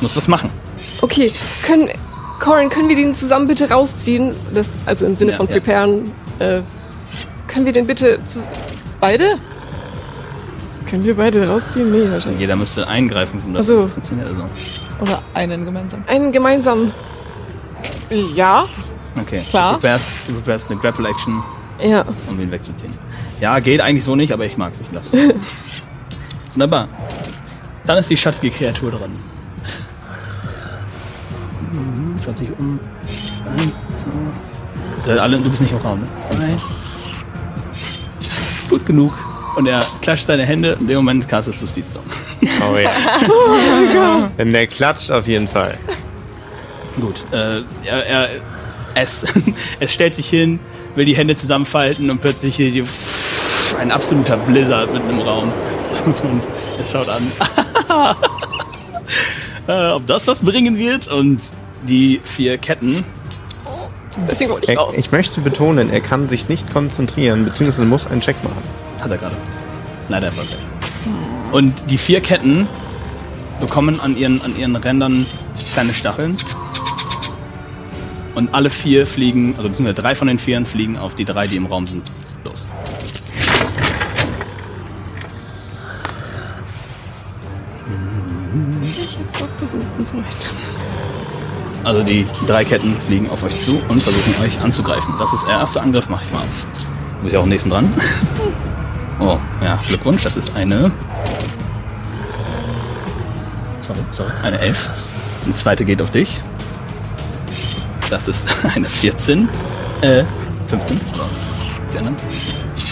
musst 0.01 0.15
was 0.15 0.27
machen. 0.27 0.49
Okay, 1.01 1.31
können, 1.63 1.89
Corin, 2.39 2.69
können 2.69 2.89
wir 2.89 2.95
den 2.95 3.13
zusammen 3.13 3.47
bitte 3.47 3.69
rausziehen? 3.69 4.33
Das, 4.53 4.69
also 4.85 5.05
im 5.05 5.15
Sinne 5.15 5.31
Ja, 5.31 5.37
von 5.37 5.47
ja. 5.47 5.53
preparen. 5.53 6.11
Äh, 6.39 6.61
können 7.47 7.65
wir 7.65 7.73
den 7.73 7.85
bitte 7.87 8.19
zu, 8.25 8.39
Beide? 9.01 9.37
Können 10.89 11.03
wir 11.03 11.15
beide 11.15 11.47
rausziehen? 11.47 11.91
Nee, 11.91 12.09
wahrscheinlich. 12.11 12.39
Jeder 12.41 12.55
müsste 12.55 12.87
eingreifen, 12.87 13.41
um 13.45 13.53
das 13.53 13.67
so. 13.67 13.87
funktioniert. 13.87 14.27
Also. 14.27 14.43
Oder 15.01 15.21
einen 15.33 15.63
gemeinsam? 15.65 16.03
Einen 16.07 16.31
gemeinsamen. 16.31 16.91
Ja. 18.35 18.67
Okay. 19.19 19.41
Klar. 19.49 19.73
Du 19.73 19.79
preparest, 19.79 20.07
du 20.27 20.33
preparest 20.33 20.71
eine 20.71 20.79
Grapple-Action, 20.79 21.43
Ja. 21.83 22.05
um 22.27 22.39
ihn 22.39 22.49
wegzuziehen. 22.51 22.93
Ja, 23.39 23.59
geht 23.59 23.81
eigentlich 23.81 24.03
so 24.03 24.15
nicht, 24.15 24.33
aber 24.33 24.45
ich 24.45 24.57
mag's. 24.57 24.79
Ich 24.81 24.91
lasse 24.91 25.15
Wunderbar. 26.53 26.87
Dann 27.85 27.97
ist 27.97 28.09
die 28.09 28.17
schattige 28.17 28.51
Kreatur 28.53 28.91
dran. 28.91 29.11
Mhm, 31.71 32.15
Schaut 32.23 32.37
sich 32.37 32.49
um. 32.57 32.79
Eins, 33.57 33.73
zwei. 35.05 35.13
Äh, 35.13 35.17
alle, 35.17 35.39
du 35.39 35.49
bist 35.49 35.61
nicht 35.61 35.71
im 35.71 35.77
Raum, 35.79 36.01
ne? 36.01 36.07
Drei. 36.31 36.57
Gut 38.69 38.85
genug. 38.85 39.13
Und 39.55 39.67
er 39.67 39.83
klatscht 40.01 40.27
seine 40.27 40.45
Hände. 40.45 40.77
In 40.79 40.87
dem 40.87 40.97
Moment 40.97 41.27
castest 41.27 41.61
du 41.61 41.67
Speedstorm. 41.67 42.05
Oh 42.61 42.77
ja. 42.77 44.29
Wenn 44.37 44.51
der 44.51 44.67
klatscht, 44.67 45.11
auf 45.11 45.27
jeden 45.27 45.47
Fall. 45.47 45.77
Gut. 46.99 47.25
Äh, 47.31 47.61
er, 47.85 48.05
er, 48.05 48.29
es, 48.95 49.25
es 49.79 49.93
stellt 49.93 50.15
sich 50.15 50.29
hin, 50.29 50.59
will 50.95 51.05
die 51.05 51.15
Hände 51.15 51.35
zusammenfalten 51.35 52.09
und 52.09 52.19
plötzlich 52.21 52.55
hier 52.55 52.71
die, 52.71 52.83
ein 53.79 53.91
absoluter 53.91 54.37
Blizzard 54.37 54.93
mitten 54.93 55.09
im 55.09 55.19
Raum. 55.19 55.51
Und 56.05 56.41
er 56.77 56.85
schaut 56.91 57.09
an. 57.09 57.31
äh, 59.67 59.91
ob 59.91 60.05
das 60.07 60.27
was 60.27 60.39
bringen 60.39 60.77
wird? 60.77 61.07
Und 61.07 61.41
die 61.83 62.21
vier 62.23 62.57
Ketten. 62.57 63.03
Deswegen 64.29 64.51
wollte 64.51 64.65
ich 64.65 64.77
Er, 64.77 64.79
raus. 64.79 64.95
ich 64.97 65.11
möchte 65.11 65.39
betonen, 65.41 65.89
er 65.89 66.01
kann 66.01 66.27
sich 66.27 66.49
nicht 66.49 66.71
konzentrieren, 66.73 67.45
beziehungsweise 67.45 67.87
muss 67.87 68.07
einen 68.07 68.21
Check 68.21 68.35
machen. 68.43 68.61
Hat 68.99 69.11
er 69.11 69.17
gerade. 69.17 69.35
Leider 70.09 70.27
erfolgreich. 70.27 70.57
Und 71.51 71.73
die 71.89 71.97
vier 71.97 72.21
Ketten 72.21 72.67
bekommen 73.59 73.99
an 73.99 74.17
ihren, 74.17 74.41
an 74.41 74.57
ihren 74.57 74.75
Rändern 74.75 75.25
kleine 75.73 75.93
Stacheln. 75.93 76.35
Und 78.35 78.53
alle 78.53 78.69
vier 78.69 79.05
fliegen, 79.07 79.55
also 79.57 79.69
beziehungsweise 79.69 80.01
drei 80.01 80.15
von 80.15 80.27
den 80.27 80.39
vieren 80.39 80.65
fliegen 80.65 80.97
auf 80.97 81.15
die 81.15 81.25
drei, 81.25 81.47
die 81.47 81.55
im 81.57 81.65
Raum 81.65 81.87
sind, 81.87 82.03
los. 82.43 82.69
Also 91.89 92.03
die 92.03 92.27
drei 92.45 92.63
Ketten 92.63 92.95
fliegen 93.01 93.31
auf 93.31 93.41
euch 93.41 93.57
zu 93.57 93.81
und 93.87 94.03
versuchen 94.03 94.35
euch 94.43 94.61
anzugreifen. 94.61 95.15
Das 95.17 95.33
ist 95.33 95.47
der 95.47 95.53
erste 95.55 95.81
Angriff, 95.81 96.07
mache 96.07 96.23
ich 96.23 96.31
mal 96.31 96.41
auf. 96.41 96.67
Du 97.17 97.23
bist 97.23 97.33
ja 97.33 97.39
auch 97.39 97.43
am 97.43 97.49
nächsten 97.49 97.71
dran. 97.71 97.91
Oh, 99.21 99.37
ja, 99.61 99.77
Glückwunsch, 99.85 100.23
das 100.23 100.37
ist 100.37 100.55
eine. 100.55 100.93
Sorry, 103.81 103.99
sorry, 104.11 104.31
eine 104.43 104.59
11. 104.59 104.89
Die 105.45 105.55
zweite 105.55 105.83
geht 105.83 106.01
auf 106.01 106.09
dich. 106.09 106.39
Das 108.09 108.29
ist 108.29 108.47
eine 108.75 108.87
14. 108.87 109.49
Äh, 109.99 110.23
15. 110.67 111.01
Oder 111.13 111.27
die 111.91 111.97
anderen. 111.97 112.15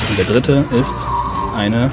Und 0.10 0.17
der 0.17 0.25
dritte 0.25 0.65
ist 0.77 0.95
eine. 1.55 1.89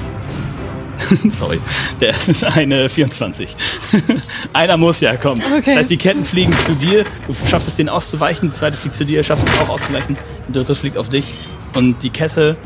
Sorry, 1.29 1.59
der 2.01 2.09
ist 2.09 2.43
eine 2.43 2.89
24. 2.89 3.55
Einer 4.53 4.77
muss 4.77 4.99
ja 4.99 5.15
kommen. 5.17 5.41
Okay. 5.41 5.63
Das 5.65 5.75
heißt, 5.75 5.89
die 5.89 5.97
Ketten 5.97 6.23
fliegen 6.23 6.53
zu 6.59 6.73
dir, 6.75 7.05
du 7.27 7.33
schaffst 7.49 7.67
es, 7.67 7.75
den 7.75 7.89
auszuweichen, 7.89 8.51
die 8.51 8.57
zweite 8.57 8.77
fliegt 8.77 8.95
zu 8.95 9.05
dir, 9.05 9.23
schaffst 9.23 9.47
es 9.47 9.61
auch 9.61 9.69
auszuweichen, 9.69 10.17
die 10.47 10.53
dritte 10.53 10.75
fliegt 10.75 10.97
auf 10.97 11.09
dich 11.09 11.25
und 11.73 12.01
die 12.03 12.09
Kette 12.09 12.57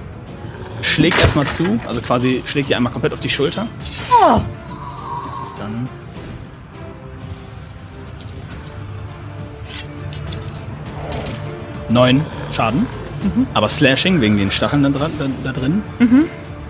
schlägt 0.82 1.20
erstmal 1.20 1.47
zu, 1.47 1.80
also 1.86 2.01
quasi 2.01 2.41
schlägt 2.45 2.70
dir 2.70 2.78
einmal 2.78 2.91
komplett 2.91 3.14
auf 3.14 3.20
die 3.20 3.30
Schulter. 3.30 3.68
Das 5.30 5.47
ist 5.47 5.55
dann. 5.59 5.89
Neun 11.89 12.24
Schaden, 12.51 12.86
aber 13.55 13.68
Slashing 13.68 14.22
wegen 14.22 14.38
den 14.38 14.51
Stacheln 14.51 14.84
da, 14.84 14.89
dran, 14.89 15.11
da, 15.18 15.26
da 15.43 15.51
drin. 15.51 15.82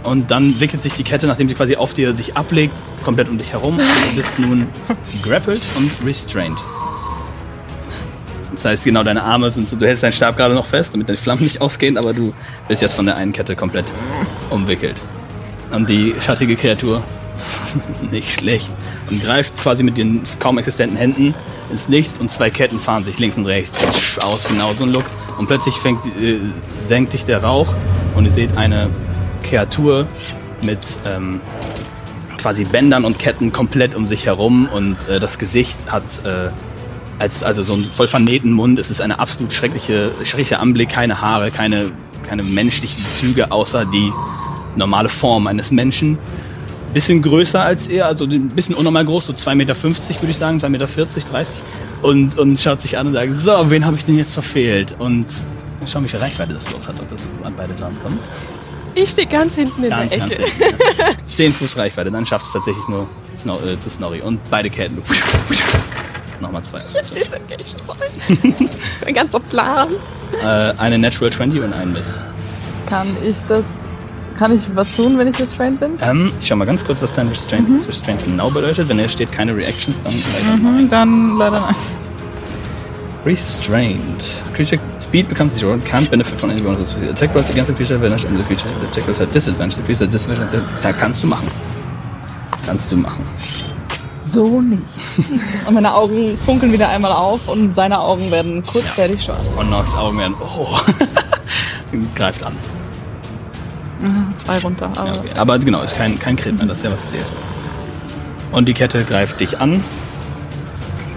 Und 0.03 0.31
dann 0.31 0.59
wickelt 0.59 0.81
sich 0.81 0.93
die 0.93 1.03
Kette, 1.03 1.27
nachdem 1.27 1.49
sie 1.49 1.55
quasi 1.55 1.75
auf 1.75 1.93
dir 1.93 2.15
sich 2.15 2.37
ablegt, 2.37 2.73
komplett 3.03 3.29
um 3.29 3.37
dich 3.37 3.51
herum. 3.51 3.77
Und 3.77 4.11
du 4.11 4.15
bist 4.15 4.39
nun 4.39 4.67
grappled 5.21 5.61
und 5.75 5.91
restrained. 6.05 6.57
Das 8.53 8.65
heißt, 8.65 8.83
genau, 8.83 9.03
deine 9.03 9.23
Arme 9.23 9.51
sind 9.51 9.69
so, 9.69 9.77
du 9.77 9.85
hältst 9.85 10.03
deinen 10.03 10.11
Stab 10.11 10.35
gerade 10.35 10.53
noch 10.53 10.65
fest, 10.65 10.93
damit 10.93 11.07
deine 11.07 11.17
Flammen 11.17 11.43
nicht 11.43 11.61
ausgehen, 11.61 11.97
aber 11.97 12.13
du 12.13 12.33
bist 12.67 12.81
jetzt 12.81 12.93
von 12.93 13.05
der 13.05 13.15
einen 13.15 13.31
Kette 13.31 13.55
komplett 13.55 13.85
umwickelt. 14.49 15.01
Und 15.71 15.87
die 15.87 16.13
schattige 16.25 16.55
Kreatur, 16.55 17.03
nicht 18.11 18.33
schlecht, 18.33 18.67
und 19.09 19.23
greift 19.23 19.55
quasi 19.57 19.83
mit 19.83 19.97
den 19.97 20.23
kaum 20.39 20.57
existenten 20.57 20.97
Händen 20.97 21.33
ins 21.71 21.89
Nichts 21.89 22.19
und 22.19 22.31
zwei 22.31 22.49
Ketten 22.49 22.79
fahren 22.79 23.05
sich 23.05 23.17
links 23.19 23.37
und 23.37 23.45
rechts 23.45 24.19
aus, 24.23 24.45
genau 24.47 24.73
so 24.73 24.83
ein 24.83 24.93
Look. 24.93 25.05
Und 25.37 25.47
plötzlich 25.47 25.75
fängt, 25.75 26.05
äh, 26.21 26.39
senkt 26.85 27.11
sich 27.13 27.25
der 27.25 27.43
Rauch 27.43 27.73
und 28.15 28.25
ihr 28.25 28.31
seht 28.31 28.57
eine 28.57 28.89
Kreatur 29.43 30.07
mit 30.63 30.79
ähm, 31.05 31.41
quasi 32.37 32.63
Bändern 32.63 33.05
und 33.05 33.19
Ketten 33.19 33.51
komplett 33.51 33.95
um 33.95 34.07
sich 34.07 34.25
herum 34.25 34.69
und 34.73 34.97
äh, 35.09 35.19
das 35.19 35.37
Gesicht 35.39 35.77
hat 35.91 36.03
äh, 36.25 36.49
als 37.19 37.43
also 37.43 37.63
so 37.63 37.73
einen 37.73 37.83
voll 37.83 38.07
vernähten 38.07 38.51
Mund. 38.51 38.79
Es 38.79 38.89
ist 38.89 39.01
eine 39.01 39.19
absolut 39.19 39.53
schreckliche, 39.53 40.11
schrecklicher 40.23 40.59
Anblick, 40.59 40.89
keine 40.89 41.21
Haare, 41.21 41.51
keine, 41.51 41.91
keine 42.27 42.43
menschlichen 42.43 43.05
Züge, 43.11 43.51
außer 43.51 43.85
die 43.85 44.11
normale 44.75 45.09
Form 45.09 45.47
eines 45.47 45.71
Menschen. 45.71 46.17
Bisschen 46.93 47.21
größer 47.21 47.61
als 47.61 47.87
er, 47.87 48.07
also 48.07 48.25
ein 48.25 48.49
bisschen 48.49 48.73
unnormal 48.73 49.05
groß, 49.05 49.27
so 49.27 49.33
2,50 49.33 49.55
Meter 49.55 49.83
würde 49.83 50.29
ich 50.29 50.37
sagen, 50.37 50.57
2,40 50.57 50.69
Meter, 50.69 50.87
30. 51.29 51.59
Und, 52.01 52.37
und 52.39 52.59
schaut 52.59 52.81
sich 52.81 52.97
an 52.97 53.07
und 53.07 53.13
sagt, 53.13 53.35
so, 53.35 53.69
wen 53.69 53.85
habe 53.85 53.97
ich 53.97 54.05
denn 54.05 54.17
jetzt 54.17 54.33
verfehlt? 54.33 54.95
Und 54.97 55.27
schau, 55.85 56.01
wie 56.01 56.07
viel 56.07 56.19
Reichweite 56.19 56.53
das 56.53 56.63
überhaupt 56.63 56.87
hat, 56.87 56.99
ob 56.99 57.09
das 57.09 57.27
an 57.43 57.53
beide 57.55 57.77
Sachen 57.77 58.01
kommt. 58.01 58.23
Ich 59.01 59.11
stehe 59.11 59.27
ganz 59.27 59.55
hinten 59.55 59.83
in 59.83 59.89
Ganz, 59.89 60.09
der 60.09 60.19
ganz 60.19 60.33
Ecke. 60.33 60.43
hinten, 60.43 60.61
ja. 60.97 61.05
10 61.35 61.53
Fuß 61.59 61.77
Reichweite, 61.77 62.11
dann 62.11 62.25
schafft 62.25 62.47
es 62.47 62.51
tatsächlich 62.53 62.85
nur 62.87 63.07
Snor 63.37 63.63
äh, 63.65 63.79
zu 63.79 63.89
Snorri. 63.89 64.21
Und 64.21 64.39
beide 64.49 64.69
Ketten. 64.69 65.01
Nochmal 66.41 66.63
zwei. 66.63 66.79
Ein 69.05 69.13
ganzer 69.13 69.39
Plan. 69.39 69.89
Äh, 70.41 70.45
eine 70.77 70.97
Natural 70.97 71.31
20 71.31 71.61
und 71.61 71.73
ein 71.73 71.91
Miss. 71.93 72.21
Kann 72.87 73.07
ich 73.23 73.35
das. 73.47 73.79
Kann 74.37 74.55
ich 74.55 74.61
was 74.73 74.95
tun, 74.95 75.17
wenn 75.17 75.27
ich 75.27 75.37
restrained 75.37 75.79
bin? 75.81 75.97
Ähm, 76.01 76.31
ich 76.39 76.47
schau 76.47 76.55
mal 76.55 76.63
ganz 76.65 76.85
kurz, 76.85 77.01
was 77.01 77.13
dein 77.13 77.27
Restraint, 77.27 77.85
Restraint 77.87 78.23
genau 78.23 78.49
bedeutet. 78.49 78.87
Wenn 78.87 78.99
er 78.99 79.09
steht, 79.09 79.31
keine 79.33 79.53
Reactions, 79.55 80.01
dann 80.01 80.13
leider 80.33 80.55
nein. 80.57 80.75
Mhm, 80.83 80.89
dann 80.89 81.37
leider 81.37 81.59
nein. 81.59 81.75
Restrained. 83.25 84.21
Creature 84.53 84.79
speed 84.99 85.27
becomes 85.27 85.53
zero 85.53 85.73
and 85.73 85.85
can't 85.85 86.09
benefit 86.09 86.39
from 86.39 86.51
any 86.51 86.61
bonuses. 86.61 86.93
Attack 86.93 87.35
rolls 87.35 87.49
against 87.49 87.69
the 87.69 87.75
creature 87.75 87.97
vanish 87.97 88.23
and 88.23 88.39
the 88.39 88.43
creature's 88.45 88.71
attack 88.71 89.05
rolls 89.07 89.19
at 89.19 89.31
disadvantage. 89.31 89.75
The 89.75 89.83
creature 89.83 90.05
at 90.05 90.11
disadvantage. 90.11 90.63
Da 90.81 90.93
kannst 90.93 91.23
du 91.23 91.27
machen. 91.27 91.51
Kannst 92.65 92.91
du 92.91 92.95
machen. 92.95 93.25
So 94.31 94.61
nicht. 94.61 94.83
und 95.67 95.73
meine 95.73 95.93
Augen 95.93 96.37
funkeln 96.37 96.71
wieder 96.71 96.87
einmal 96.87 97.11
auf 97.11 97.47
und 97.47 97.73
seine 97.73 97.99
Augen 97.99 98.31
werden 98.31 98.63
kurzfertig 98.63 99.23
schwarz. 99.23 99.45
Und 99.57 99.69
Nox 99.69 99.93
Augen 99.95 100.17
werden. 100.17 100.35
Oh. 100.39 100.77
Greift 102.15 102.43
an. 102.43 102.53
Zwei 104.35 104.59
runter. 104.59 104.91
Aber 104.95 105.05
Ja, 105.07 105.19
okay. 105.19 105.29
Aber 105.35 105.59
genau, 105.59 105.81
ist 105.81 105.97
kein, 105.97 106.17
kein 106.19 106.37
Crit 106.37 106.57
mehr, 106.57 106.67
das 106.67 106.77
ist 106.77 106.83
ja 106.83 106.91
was 106.91 107.09
zählt. 107.09 107.25
Und 108.51 108.67
die 108.67 108.73
Kette 108.73 109.03
greift 109.03 109.41
dich 109.41 109.59
an. 109.59 109.83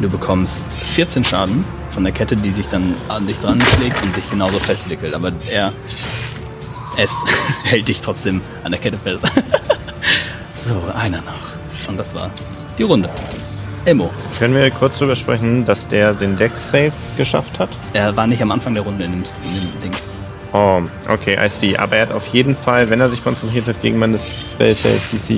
Du 0.00 0.08
bekommst 0.08 0.64
14 0.74 1.24
Schaden 1.24 1.64
von 1.92 2.04
der 2.04 2.12
Kette, 2.12 2.36
die 2.36 2.52
sich 2.52 2.66
dann 2.68 2.94
an 3.08 3.26
dich 3.26 3.38
dran 3.40 3.60
schlägt 3.76 4.02
und 4.02 4.16
dich 4.16 4.28
genauso 4.30 4.58
festwickelt. 4.58 5.14
Aber 5.14 5.32
er, 5.50 5.72
es 6.96 7.14
hält 7.64 7.88
dich 7.88 8.00
trotzdem 8.00 8.40
an 8.64 8.72
der 8.72 8.80
Kette 8.80 8.98
fest. 8.98 9.24
so, 10.64 10.82
einer 10.94 11.18
noch. 11.18 11.88
Und 11.88 11.96
das 11.98 12.14
war 12.14 12.30
die 12.78 12.82
Runde. 12.84 13.10
Elmo, 13.84 14.10
Können 14.38 14.54
wir 14.54 14.70
kurz 14.70 14.98
darüber 14.98 15.16
sprechen, 15.16 15.64
dass 15.64 15.88
der 15.88 16.14
den 16.14 16.36
Deck-Save 16.38 16.92
geschafft 17.16 17.58
hat? 17.58 17.68
er 17.92 18.16
war 18.16 18.28
nicht 18.28 18.40
am 18.40 18.52
Anfang 18.52 18.74
der 18.74 18.84
Runde 18.84 19.04
in 19.04 19.10
dem, 19.10 19.24
in 19.44 19.60
dem 19.60 19.80
Dings. 19.82 19.98
Oh, 20.54 20.82
okay, 21.08 21.38
I 21.42 21.48
see. 21.48 21.76
Aber 21.78 21.96
er 21.96 22.02
hat 22.02 22.12
auf 22.12 22.26
jeden 22.28 22.54
Fall, 22.54 22.90
wenn 22.90 23.00
er 23.00 23.08
sich 23.08 23.24
konzentriert 23.24 23.66
hat, 23.66 23.80
gegen 23.80 23.98
meine 23.98 24.18
Spell 24.18 24.74
Save 24.74 25.00
DC. 25.10 25.30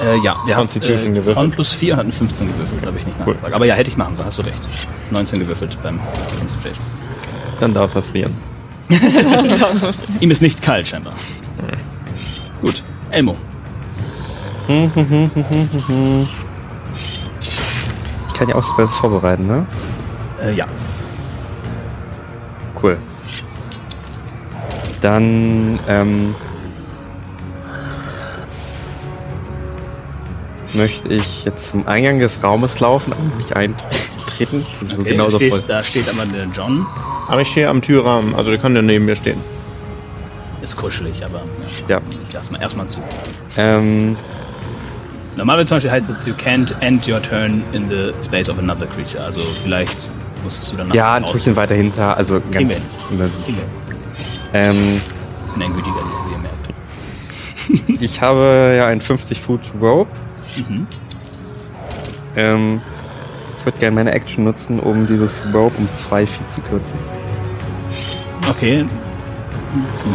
Äh, 0.00 0.16
ja, 0.22 0.36
der 0.46 0.54
Constitution 0.56 0.98
hat 0.98 1.06
äh, 1.06 1.10
gewürfelt. 1.10 1.36
Con 1.36 1.50
plus 1.50 1.72
4 1.72 1.92
und 1.94 1.98
hat 1.98 2.04
eine 2.04 2.12
15 2.12 2.46
gewürfelt, 2.46 2.86
habe 2.86 2.96
ich 2.98 3.04
nicht 3.04 3.16
Cool. 3.18 3.26
nachgefragt. 3.34 3.54
Aber 3.54 3.66
ja, 3.66 3.74
hätte 3.74 3.90
ich 3.90 3.96
machen 3.96 4.14
sollen, 4.14 4.26
hast 4.26 4.38
du 4.38 4.42
recht. 4.42 4.68
19 5.10 5.40
gewürfelt 5.40 5.76
beim 5.82 5.98
Concentration. 6.38 6.84
Dann 7.58 7.74
darf 7.74 7.94
er 7.96 8.02
frieren. 8.02 8.36
Ihm 10.20 10.30
ist 10.30 10.40
nicht 10.42 10.62
kalt, 10.62 10.86
scheinbar. 10.88 11.14
Gut. 12.60 12.82
Elmo. 13.10 13.36
Ich 18.28 18.34
kann 18.34 18.48
ja 18.48 18.54
auch 18.54 18.62
Spells 18.64 18.94
vorbereiten, 18.94 19.46
ne? 19.46 19.66
Äh, 20.42 20.52
ja. 20.54 20.66
Cool. 22.80 22.96
Dann, 25.00 25.78
ähm, 25.88 26.34
möchte 30.74 31.08
ich 31.08 31.44
jetzt 31.44 31.68
zum 31.70 31.86
Eingang 31.86 32.18
des 32.20 32.42
Raumes 32.42 32.78
laufen 32.80 33.12
und 33.12 33.36
mich 33.36 33.56
eintreten. 33.56 34.64
So 34.82 35.00
Okay, 35.00 35.10
genauso 35.12 35.38
da, 35.38 35.46
voll. 35.46 35.58
stehst, 35.58 35.68
da 35.68 35.82
steht 35.82 36.08
aber 36.08 36.24
der 36.26 36.44
John. 36.46 36.86
Aber 37.28 37.40
ich 37.40 37.48
stehe 37.48 37.68
am 37.68 37.82
Türrahmen, 37.82 38.34
also 38.34 38.50
der 38.50 38.58
kann 38.58 38.74
ja 38.76 38.82
neben 38.82 39.04
mir 39.04 39.16
stehen. 39.16 39.40
Ist 40.62 40.76
kuschelig, 40.76 41.24
aber 41.24 41.42
Ja. 41.88 42.00
ich 42.28 42.32
lass 42.32 42.50
mal 42.50 42.60
erstmal 42.60 42.86
zu. 42.86 43.00
Ähm, 43.56 44.16
Normalerweise 45.36 45.68
zum 45.68 45.76
Beispiel 45.76 45.90
heißt 45.92 46.10
es, 46.10 46.26
you 46.26 46.34
can't 46.34 46.74
end 46.80 47.08
your 47.08 47.22
turn 47.22 47.62
in 47.72 47.88
the 47.88 48.12
space 48.22 48.48
of 48.48 48.58
another 48.58 48.86
creature. 48.86 49.22
Also 49.24 49.40
vielleicht 49.62 49.96
musstest 50.44 50.72
du 50.72 50.76
danach 50.76 50.94
ja, 50.94 51.14
ein. 51.14 51.26
Stückchen 51.26 51.56
weiter 51.56 51.74
hinter, 51.74 52.16
also 52.16 52.40
Kriegen 52.52 52.68
ganz. 52.68 52.82
wir 53.10 53.30
hin. 53.46 53.56
Ähm, 54.52 55.00
Ich 55.46 55.52
bin 55.52 55.62
ein 55.62 55.72
gütiger, 55.74 55.96
wie 56.26 56.32
ihr 56.32 56.38
merkt. 56.38 58.00
ich 58.02 58.20
habe 58.20 58.74
ja 58.76 58.86
ein 58.86 59.00
50 59.00 59.40
Foot 59.40 59.60
Rope. 59.80 60.10
Mhm. 60.56 60.86
Ähm, 62.36 62.80
ich 63.58 63.64
würde 63.66 63.78
gerne 63.78 63.94
meine 63.94 64.12
Action 64.12 64.44
nutzen, 64.44 64.80
um 64.80 65.06
dieses 65.06 65.40
Rope 65.52 65.76
um 65.78 65.88
zwei 65.96 66.26
Feet 66.26 66.50
zu 66.50 66.60
kürzen. 66.62 66.98
Okay. 68.48 68.86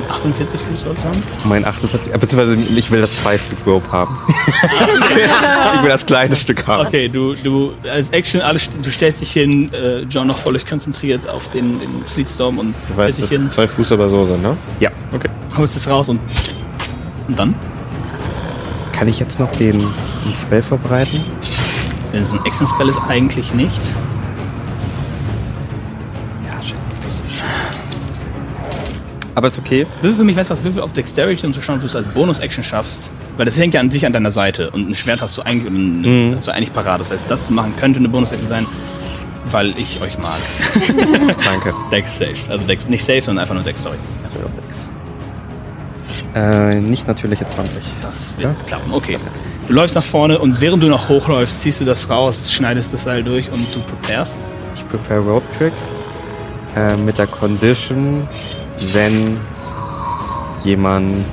48 0.10 0.60
Fuß 0.60 0.86
es 0.86 1.04
haben? 1.06 1.24
Mein 1.46 1.66
48, 1.66 2.14
äh, 2.14 2.18
beziehungsweise 2.18 2.58
ich 2.76 2.92
will 2.92 3.02
das 3.02 3.16
2 3.18 3.38
Foot 3.38 3.58
Rope 3.66 3.92
haben. 3.92 4.18
ich 4.28 5.84
will 5.84 5.90
das 5.90 6.06
kleine 6.06 6.36
Stück 6.36 6.68
haben. 6.68 6.88
Okay, 6.88 7.08
du, 7.08 7.34
du 7.36 7.74
als 7.90 8.10
Action, 8.10 8.42
alles, 8.42 8.70
du 8.82 8.92
stellst 8.92 9.22
dich 9.22 9.32
hin, 9.32 9.74
äh, 9.74 10.02
John 10.02 10.28
noch 10.28 10.38
völlig 10.38 10.66
konzentriert 10.66 11.28
auf 11.28 11.50
den, 11.50 11.80
den 11.80 12.06
Sleetstorm 12.06 12.60
und 12.60 12.76
Du 12.90 12.98
weißt, 12.98 13.22
dass 13.22 13.30
hin, 13.30 13.48
zwei 13.50 13.68
Fuß 13.68 13.92
aber 13.94 14.10
so 14.10 14.26
sind, 14.26 14.42
ne? 14.42 14.58
Ja. 14.80 14.90
Okay. 15.14 15.30
holst 15.58 15.78
es 15.78 15.88
raus 15.90 16.10
und, 16.10 16.20
und 17.28 17.40
dann? 17.40 17.56
Kann 18.92 19.08
ich 19.08 19.20
jetzt 19.20 19.40
noch 19.40 19.52
den, 19.54 19.80
den 19.80 20.36
Spell 20.36 20.64
vorbereiten? 20.64 21.24
Wenn 22.12 22.24
es 22.24 22.32
ein 22.32 22.40
Action-Spell 22.46 22.90
ist, 22.90 23.00
eigentlich 23.08 23.54
nicht. 23.54 23.82
Aber 29.36 29.48
ist 29.48 29.60
okay. 29.60 29.86
Würfel 30.02 30.18
für 30.20 30.24
mich, 30.24 30.36
weißt 30.38 30.50
du 30.50 30.54
was, 30.54 30.64
würfel 30.64 30.82
auf 30.82 30.94
Dexterity, 30.94 31.46
um 31.46 31.54
zu 31.54 31.62
schauen, 31.62 31.76
ob 31.76 31.82
du 31.82 31.88
es 31.88 31.96
als 31.96 32.08
Bonus-Action 32.08 32.64
schaffst. 32.64 33.10
Weil 33.36 33.46
das 33.46 33.58
hängt 33.58 33.74
ja 33.74 33.82
an 33.82 33.92
sich 33.92 34.06
an 34.06 34.14
deiner 34.14 34.32
Seite. 34.32 34.72
Und 34.72 34.90
ein 34.90 34.96
Schwert 34.96 35.22
hast 35.22 35.38
du 35.38 35.42
eigentlich, 35.42 35.68
ein, 35.72 36.02
Mhm. 36.32 36.36
hast 36.38 36.48
du 36.48 36.54
eigentlich 36.54 36.74
parat. 36.74 37.02
Das 37.02 37.12
heißt, 37.12 37.30
das 37.30 37.46
zu 37.46 37.54
machen 37.54 37.74
könnte 37.78 38.00
eine 38.00 38.08
Bonus-Action 38.08 38.48
sein, 38.48 38.66
weil 39.52 39.78
ich 39.78 40.02
euch 40.02 40.18
mag. 40.18 40.40
Danke. 41.44 41.74
Dex 41.92 42.18
safe. 42.18 42.34
Also 42.50 42.64
Dex, 42.66 42.88
nicht 42.88 43.04
safe, 43.04 43.22
sondern 43.22 43.42
einfach 43.44 43.56
nur 43.56 43.64
Dex, 43.64 43.84
sorry. 43.84 43.98
Äh, 46.34 46.80
nicht 46.82 47.08
natürliche 47.08 47.46
20. 47.48 47.84
Das 48.02 48.34
wird 48.38 48.50
Ja. 48.58 48.64
klappen. 48.66 48.94
Okay. 48.94 49.18
Du 49.68 49.74
läufst 49.74 49.96
nach 49.96 50.04
vorne 50.04 50.38
und 50.40 50.60
während 50.60 50.84
du 50.84 50.88
noch 50.88 51.08
hochläufst, 51.10 51.62
ziehst 51.62 51.80
du 51.80 51.86
das 51.86 52.10
raus, 52.10 52.52
schneidest 52.52 52.94
das 52.94 53.06
Seil 53.06 53.24
durch 53.24 53.50
und 53.52 53.66
du 53.74 53.80
preparest. 53.82 54.36
Ich 54.76 54.88
prepare 54.90 55.20
Rope 55.22 55.46
Trick 55.58 55.74
äh, 56.76 56.96
mit 56.98 57.18
der 57.18 57.28
Condition, 57.28 58.28
wenn 58.94 59.38
jemand 60.64 61.26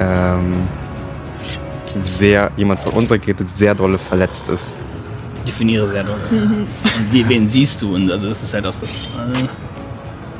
ähm, 0.00 0.54
sehr, 2.00 2.50
jemand 2.56 2.80
von 2.80 2.92
unserer 2.92 3.18
Gruppe 3.18 3.44
sehr 3.46 3.74
dolle 3.74 3.98
verletzt 3.98 4.48
ist. 4.48 4.74
Definiere 5.46 5.86
sehr 5.88 6.04
doll. 6.04 6.20
und 6.30 6.66
wie, 7.12 7.28
wen 7.28 7.48
siehst 7.48 7.82
du? 7.82 7.94
Und 7.94 8.10
also 8.10 8.28
das 8.28 8.42
ist 8.42 8.54
halt 8.54 8.66
aus 8.66 8.80
das. 8.80 8.90
Äh, 8.90 9.48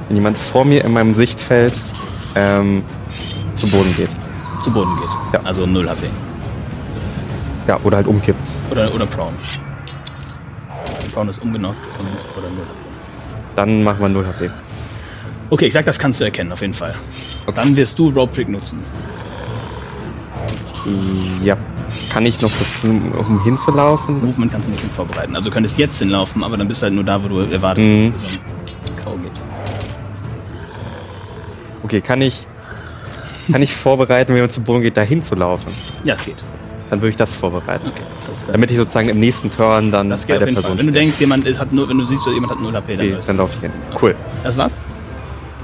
Wenn 0.09 0.17
jemand 0.17 0.39
vor 0.39 0.65
mir 0.65 0.85
in 0.85 0.93
meinem 0.93 1.15
Sichtfeld 1.15 1.79
ähm, 2.35 2.83
zu 3.55 3.67
Boden 3.69 3.95
geht. 3.97 4.11
zu 4.63 4.71
Boden 4.71 4.97
geht. 4.97 5.09
Ja. 5.35 5.41
Also 5.45 5.67
0 5.67 5.89
HP. 5.89 6.09
Ja, 7.67 7.79
oder 7.85 7.99
halt 7.99 8.07
umkippt. 8.07 8.49
Oder, 8.71 8.93
oder 8.95 9.07
Prone. 9.07 9.37
Prone 11.13 11.31
ist 11.31 11.43
umgenockt 11.43 11.79
und 11.99 12.09
oder 12.37 12.49
0 12.51 12.59
HP. 12.59 12.85
Dann 13.57 13.85
machen 13.85 14.01
wir 14.01 14.09
0 14.09 14.27
HP. 14.27 14.51
Okay, 15.51 15.67
ich 15.67 15.73
sag, 15.73 15.85
das 15.87 15.99
kannst 15.99 16.21
du 16.21 16.25
erkennen, 16.25 16.53
auf 16.53 16.61
jeden 16.63 16.75
Fall. 16.75 16.95
Dann 17.55 17.77
wirst 17.77 17.99
du 17.99 18.09
Rope 18.11 18.33
Trick 18.35 18.49
nutzen. 18.49 18.81
Ja. 21.43 21.57
Kann 22.11 22.27
ich 22.27 22.41
noch 22.41 22.51
das, 22.59 22.83
um 22.85 23.43
hinzulaufen? 23.45 24.21
Movement 24.25 24.53
kannst 24.53 24.67
du 24.67 24.73
nicht 24.73 24.83
vorbereiten. 24.95 25.35
Also 25.37 25.49
du 25.51 25.55
könntest 25.55 25.79
jetzt 25.79 25.99
hinlaufen, 25.99 26.43
aber 26.43 26.57
dann 26.57 26.67
bist 26.69 26.83
du 26.83 26.85
halt 26.85 26.95
nur 26.95 27.05
da, 27.05 27.23
wo 27.23 27.29
du 27.29 27.39
erwartest, 27.41 27.87
Mhm. 27.87 28.13
dass 28.13 28.21
so 28.23 28.27
ein 28.27 28.39
K.O. 29.05 29.17
geht. 29.19 29.33
Okay, 31.85 32.01
kann 32.01 32.21
ich, 32.21 32.47
kann 33.53 33.63
ich 33.63 33.75
vorbereiten, 33.75 34.33
wenn 34.35 34.41
man 34.41 34.51
zu 34.51 34.61
Boden 34.61 34.83
geht, 34.83 34.97
da 34.97 35.03
hinzulaufen? 35.03 35.73
Ja, 36.03 36.15
es 36.15 36.25
geht. 36.25 36.43
dann 36.91 37.01
würde 37.01 37.11
ich 37.11 37.17
das 37.17 37.35
vorbereiten. 37.35 37.89
Okay, 37.89 38.03
das 38.29 38.41
ist 38.41 38.49
Damit 38.51 38.71
ich 38.71 38.77
sozusagen 38.77 39.09
im 39.09 39.19
nächsten 39.19 39.51
Turn 39.51 39.91
dann 39.91 40.11
das 40.11 40.27
bei 40.27 40.35
geht 40.35 40.43
auf 40.43 40.49
der 40.49 40.55
Person. 40.55 40.79
Wenn 40.79 40.87
du 40.87 40.93
denkst, 40.93 41.19
jemand 41.19 41.59
hat 41.59 41.73
nur, 41.73 41.89
wenn 41.89 41.99
du 41.99 42.05
siehst, 42.05 42.25
jemand 42.27 42.53
hat 42.53 42.61
0 42.61 42.73
HP, 42.75 42.97
dann, 42.97 43.07
okay, 43.07 43.17
dann 43.27 43.37
du. 43.37 43.43
laufe 43.43 43.55
ich 43.57 43.61
hin. 43.63 43.73
Cool. 44.01 44.15
Das 44.43 44.57
war's? 44.57 44.79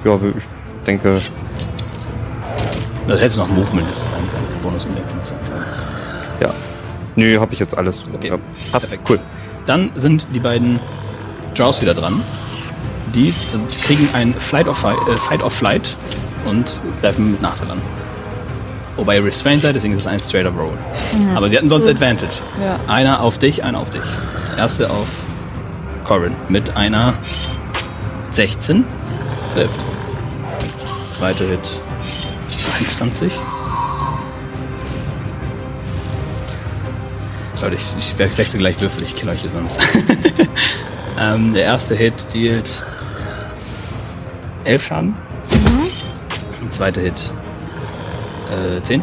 Ja, 0.04 0.14
ich 0.14 0.84
denke, 0.86 1.20
Das 3.06 3.20
hättest 3.20 3.36
du 3.36 3.40
noch 3.42 3.48
ein 3.50 3.56
Movement, 3.56 3.88
das 3.90 3.98
ist 4.02 4.06
ein 4.06 4.30
kleines 4.30 4.58
Bonus 4.58 4.84
im 4.86 4.94
Deck. 4.94 5.04
ja. 6.40 6.50
Nö, 7.16 7.38
habe 7.40 7.52
ich 7.52 7.58
jetzt 7.58 7.76
alles. 7.76 8.02
Okay. 8.14 8.28
Ja, 8.28 8.36
passt. 8.72 8.88
Perfekt. 8.90 9.10
Cool. 9.10 9.20
Dann 9.66 9.90
sind 9.96 10.26
die 10.34 10.38
beiden 10.38 10.80
Draws 11.54 11.82
wieder 11.82 11.94
dran. 11.94 12.22
Die 13.14 13.34
kriegen 13.84 14.08
ein 14.14 14.34
Flight 14.34 14.68
of, 14.68 14.78
Fi 14.78 14.88
äh, 15.10 15.16
Fight 15.16 15.42
of 15.42 15.52
Flight 15.52 15.96
und 16.44 16.80
greifen 17.00 17.32
mit 17.32 17.42
Nachteil 17.42 17.72
an. 17.72 17.82
Wobei 18.96 19.16
ihr 19.16 19.24
Restrained 19.24 19.62
seid, 19.62 19.74
deswegen 19.74 19.94
ist 19.94 20.00
es 20.00 20.06
ein 20.06 20.20
Straight 20.20 20.46
Up 20.46 20.54
Roll. 20.58 20.72
Aber 21.34 21.48
sie 21.50 21.56
hatten 21.56 21.68
sonst 21.68 21.86
Advantage. 21.88 22.34
Ja. 22.62 22.78
Einer 22.86 23.20
auf 23.20 23.38
dich, 23.38 23.64
einer 23.64 23.78
auf 23.80 23.90
dich. 23.90 24.02
Erste 24.56 24.88
auf 24.90 25.08
Corin 26.04 26.32
mit 26.48 26.76
einer 26.76 27.14
16. 28.30 28.84
Trifft. 29.52 29.80
Zweite 31.12 31.46
Hit 31.48 31.80
21. 32.78 33.40
Leute, 37.62 37.74
ich, 37.74 37.88
ich 37.98 38.18
wechsle 38.18 38.58
gleich 38.58 38.80
Würfel, 38.80 39.02
ich 39.02 39.14
kill 39.14 39.28
euch 39.28 39.40
hier 39.40 39.50
sonst. 39.50 39.78
ähm, 41.18 41.52
der 41.52 41.64
erste 41.64 41.94
Hit 41.94 42.14
dealt 42.32 42.84
11 44.64 44.86
Schaden. 44.86 45.14
Der 46.62 46.70
zweite 46.70 47.00
Hit 47.00 47.32
äh, 48.50 48.82
10. 48.82 49.02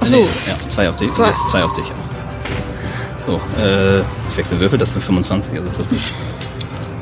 Achso. 0.00 0.16
Nee, 0.16 0.28
ja, 0.46 0.70
zwei 0.70 0.88
auf 0.88 0.96
dich. 0.96 1.12
Zwei. 1.12 1.32
Zwei, 1.32 1.48
zwei 1.48 1.64
auf 1.64 1.72
dich 1.72 1.84
auch. 1.84 3.26
So, 3.26 3.40
äh, 3.60 4.00
ich 4.00 4.36
wechsle 4.36 4.58
Würfel, 4.60 4.78
das 4.78 4.90
ist 4.90 4.96
eine 4.96 5.04
25, 5.04 5.54
also 5.54 5.68
trifft 5.70 5.92
dich. 5.92 6.02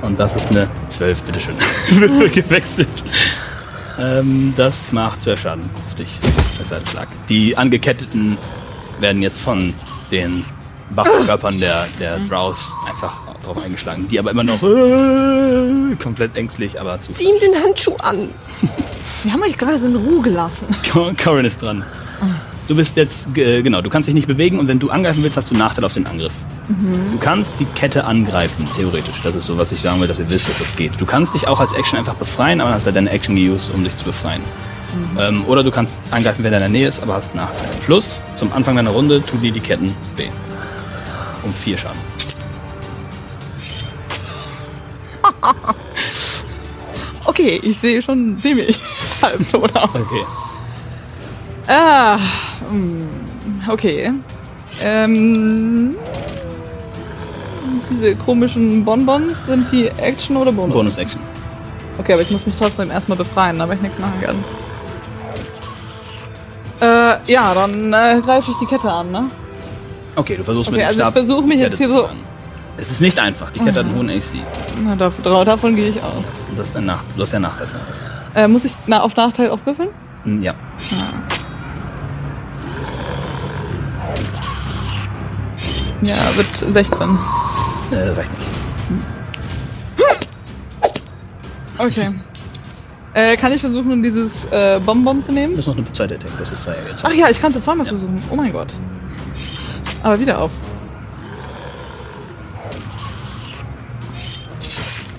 Und 0.05 0.21
das 0.21 0.37
ist 0.37 0.51
eine 0.51 0.69
12, 0.89 1.23
bitteschön. 1.23 1.57
Gewechselt. 2.33 2.89
Ähm, 3.99 4.53
das 4.57 4.93
macht 4.93 5.23
12 5.23 5.41
Schaden 5.41 5.71
auf 5.87 5.95
dich 5.95 6.19
als 6.59 6.69
Seitenschlag. 6.69 7.09
Die 7.29 7.57
Angeketteten 7.57 8.37
werden 9.01 9.23
jetzt 9.23 9.41
von 9.41 9.73
den 10.11 10.45
Wachkörpern 10.91 11.59
der, 11.59 11.87
der 11.99 12.19
Drows 12.21 12.71
einfach 12.89 13.25
drauf 13.43 13.63
eingeschlagen. 13.65 14.07
Die 14.09 14.19
aber 14.19 14.31
immer 14.31 14.45
noch 14.45 14.63
äh, 14.63 15.95
komplett 15.97 16.37
ängstlich, 16.37 16.79
aber 16.79 17.01
zu. 17.01 17.13
Zieh 17.13 17.25
ihm 17.25 17.41
den 17.41 17.55
Handschuh 17.55 17.97
an. 17.97 18.29
Die 19.25 19.33
haben 19.33 19.43
euch 19.43 19.57
gerade 19.57 19.77
in 19.77 19.97
Ruhe 19.97 20.21
gelassen. 20.21 20.67
Corin 20.93 21.47
ist 21.47 21.63
dran. 21.63 21.83
Du 22.67 22.75
bist 22.75 22.97
jetzt, 22.97 23.37
äh, 23.37 23.63
genau, 23.63 23.83
du 23.83 23.91
kannst 23.91 24.09
dich 24.09 24.15
nicht 24.15 24.27
bewegen 24.27 24.59
und 24.59 24.69
wenn 24.69 24.79
du 24.79 24.89
angreifen 24.89 25.23
willst, 25.23 25.37
hast 25.37 25.51
du 25.51 25.55
Nachteil 25.55 25.85
auf 25.85 25.93
den 25.93 26.07
Angriff. 26.07 26.33
Du 26.67 27.19
kannst 27.19 27.61
die 27.61 27.67
Kette 27.67 28.05
angreifen, 28.05 28.67
theoretisch. 28.75 29.21
Das 29.23 29.35
ist 29.35 29.45
so, 29.45 29.59
was 29.59 29.71
ich 29.71 29.83
sagen 29.83 30.01
will, 30.01 30.09
dass 30.09 30.19
ihr 30.19 30.31
wisst, 30.31 30.49
dass 30.49 30.59
das 30.59 30.75
geht. 30.75 30.99
Du 30.99 31.05
kannst 31.05 31.35
dich 31.35 31.47
auch 31.47 31.61
als 31.61 31.75
Action 31.75 31.99
einfach 31.99 32.15
befreien, 32.15 32.63
aber 32.63 32.71
hast 32.73 32.87
ja 32.87 32.93
deine 32.93 33.11
Action 33.11 33.37
geused, 33.37 33.71
um 33.75 33.85
dich 33.85 33.95
zu 33.99 34.05
befreien. 34.05 34.41
Ähm, 35.19 35.45
oder 35.47 35.63
du 35.63 35.71
kannst 35.71 36.01
angreifen, 36.11 36.43
wenn 36.43 36.55
er 36.55 36.59
in 36.59 36.73
der 36.73 36.81
Nähe 36.81 36.89
ist, 36.89 37.03
aber 37.03 37.15
hast 37.15 37.35
Nachteil. 37.35 37.69
Plus, 37.85 38.23
zum 38.35 38.53
Anfang 38.53 38.77
deiner 38.77 38.91
Runde 38.91 39.23
tun 39.23 39.41
dir 39.41 39.53
die 39.53 39.61
Ketten 39.61 39.93
weh. 40.17 40.29
Um 41.43 41.53
vier 41.53 41.77
Schaden. 41.77 41.99
Okay, 47.27 47.59
ich 47.63 47.79
sehe 47.79 48.03
schon 48.03 48.39
ziemlich 48.39 48.79
halbtot 49.23 49.75
aus. 49.75 49.91
Okay. 49.95 50.25
Ah, 51.67 52.19
mm, 52.71 53.71
okay. 53.71 54.13
Ähm, 54.83 55.97
diese 57.91 58.15
komischen 58.17 58.85
Bonbons, 58.85 59.47
sind 59.47 59.71
die 59.73 59.87
Action 59.99 60.37
oder 60.37 60.53
Bonus? 60.53 60.75
Bonus-Action. 60.75 61.21
Okay, 61.99 62.13
aber 62.15 62.23
ich 62.23 62.31
muss 62.31 62.45
mich 62.45 62.57
trotzdem 62.57 62.91
erstmal 62.91 63.17
befreien, 63.17 63.59
damit 63.59 63.77
ich 63.77 63.83
nichts 63.83 63.99
machen 63.99 64.21
kann. 64.21 64.45
Äh, 66.81 67.33
ja, 67.33 67.55
dann 67.55 67.93
äh, 67.93 68.21
greife 68.21 68.51
ich 68.51 68.57
die 68.59 68.67
Kette 68.67 68.91
an, 68.91 69.11
ne? 69.11 69.31
Okay, 70.17 70.37
du 70.37 70.45
versuchst 70.45 70.69
Okay, 70.69 70.79
mit 70.79 70.83
dem 70.83 70.89
also 70.89 71.01
ich 71.01 71.05
Stab 71.05 71.13
versuch 71.15 71.45
mich 71.47 71.57
die 71.59 71.63
jetzt 71.65 71.79
hier 71.79 71.89
so-. 71.89 72.09
Es 72.77 72.91
ist 72.91 73.01
nicht 73.01 73.19
einfach. 73.19 73.51
Die 73.53 73.61
Kette 73.61 73.79
hat 73.81 73.87
einen 73.87 73.95
hohen 73.95 74.11
AC. 74.11 74.39
Na, 74.85 74.97
davon, 74.97 75.47
davon 75.47 75.77
gehe 75.77 75.89
ich 75.89 76.03
aus. 76.03 76.25
Und 76.51 76.59
das 76.59 76.69
ist 76.69 76.77
ein 76.77 76.87
Nach 76.87 77.01
du 77.17 77.23
hast 77.23 77.33
ja 77.33 77.39
Nachteil. 77.39 77.69
Äh, 78.35 78.49
muss 78.49 78.65
ich 78.65 78.75
na, 78.87 79.01
auf 79.01 79.15
Nachteil 79.17 79.51
auch 79.51 79.61
würfeln? 79.65 79.91
Hm, 80.25 80.43
Ja. 80.43 80.55
Ja, 86.03 86.15
wird 86.37 86.47
16. 86.57 87.19
Äh, 87.91 87.97
reicht 88.11 88.31
nicht. 88.39 88.51
Okay. 91.79 92.11
Äh, 93.15 93.37
kann 93.37 93.53
ich 93.53 93.61
versuchen, 93.61 94.03
dieses 94.03 94.45
äh, 94.51 94.81
Bonbon 94.85 95.23
zu 95.23 95.33
nehmen? 95.33 95.53
Das 95.57 95.61
ist 95.61 95.67
noch 95.69 95.77
eine 95.77 95.93
zweite 95.93 96.15
Attack. 96.17 96.31
Du 96.37 96.41
hast 96.43 96.51
ja 96.53 96.59
zwei 96.61 96.77
jetzt. 96.89 97.05
Ach 97.05 97.13
ja, 97.13 97.29
ich 97.31 97.41
kann 97.41 97.51
es 97.51 97.57
ja 97.57 97.63
zweimal 97.63 97.87
Ja. 97.87 97.93
versuchen. 97.93 98.17
Oh 98.31 98.37
mein 98.37 98.53
Gott. 98.53 98.75
Aber 100.03 100.19
wieder 100.19 100.41
auf. 100.41 100.51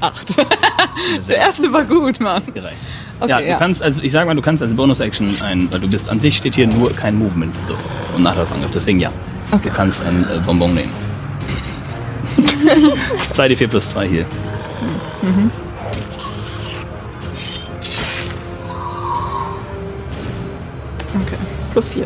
Acht. 0.01 0.35
Der 1.27 1.37
erste 1.37 1.71
war 1.71 1.83
gut, 1.83 2.19
Mann. 2.19 2.43
gereicht. 2.53 2.75
Okay, 3.19 3.29
ja, 3.31 3.39
ja. 3.39 3.53
du 3.53 3.59
kannst, 3.59 3.81
also 3.81 4.01
ich 4.01 4.11
sag 4.11 4.25
mal, 4.25 4.35
du 4.35 4.41
kannst 4.41 4.61
als 4.61 4.73
Bonus-Action 4.73 5.41
ein, 5.41 5.71
weil 5.71 5.79
du 5.79 5.87
bist 5.89 6.09
an 6.09 6.19
sich 6.19 6.35
steht 6.37 6.55
hier 6.55 6.67
nur 6.67 6.91
kein 6.93 7.17
Movement 7.17 7.55
so 7.65 7.75
und 8.13 8.23
Nachlassangriff, 8.23 8.71
deswegen 8.71 8.99
ja. 8.99 9.09
Du 9.51 9.69
kannst 9.69 10.03
ein 10.03 10.23
äh, 10.23 10.39
Bonbon 10.45 10.73
nehmen. 10.73 10.91
2d4 13.33 13.67
plus 13.67 13.89
2 13.89 14.07
hier. 14.07 14.25
Okay. 21.15 21.37
Plus 21.71 21.89
vier. 21.89 22.05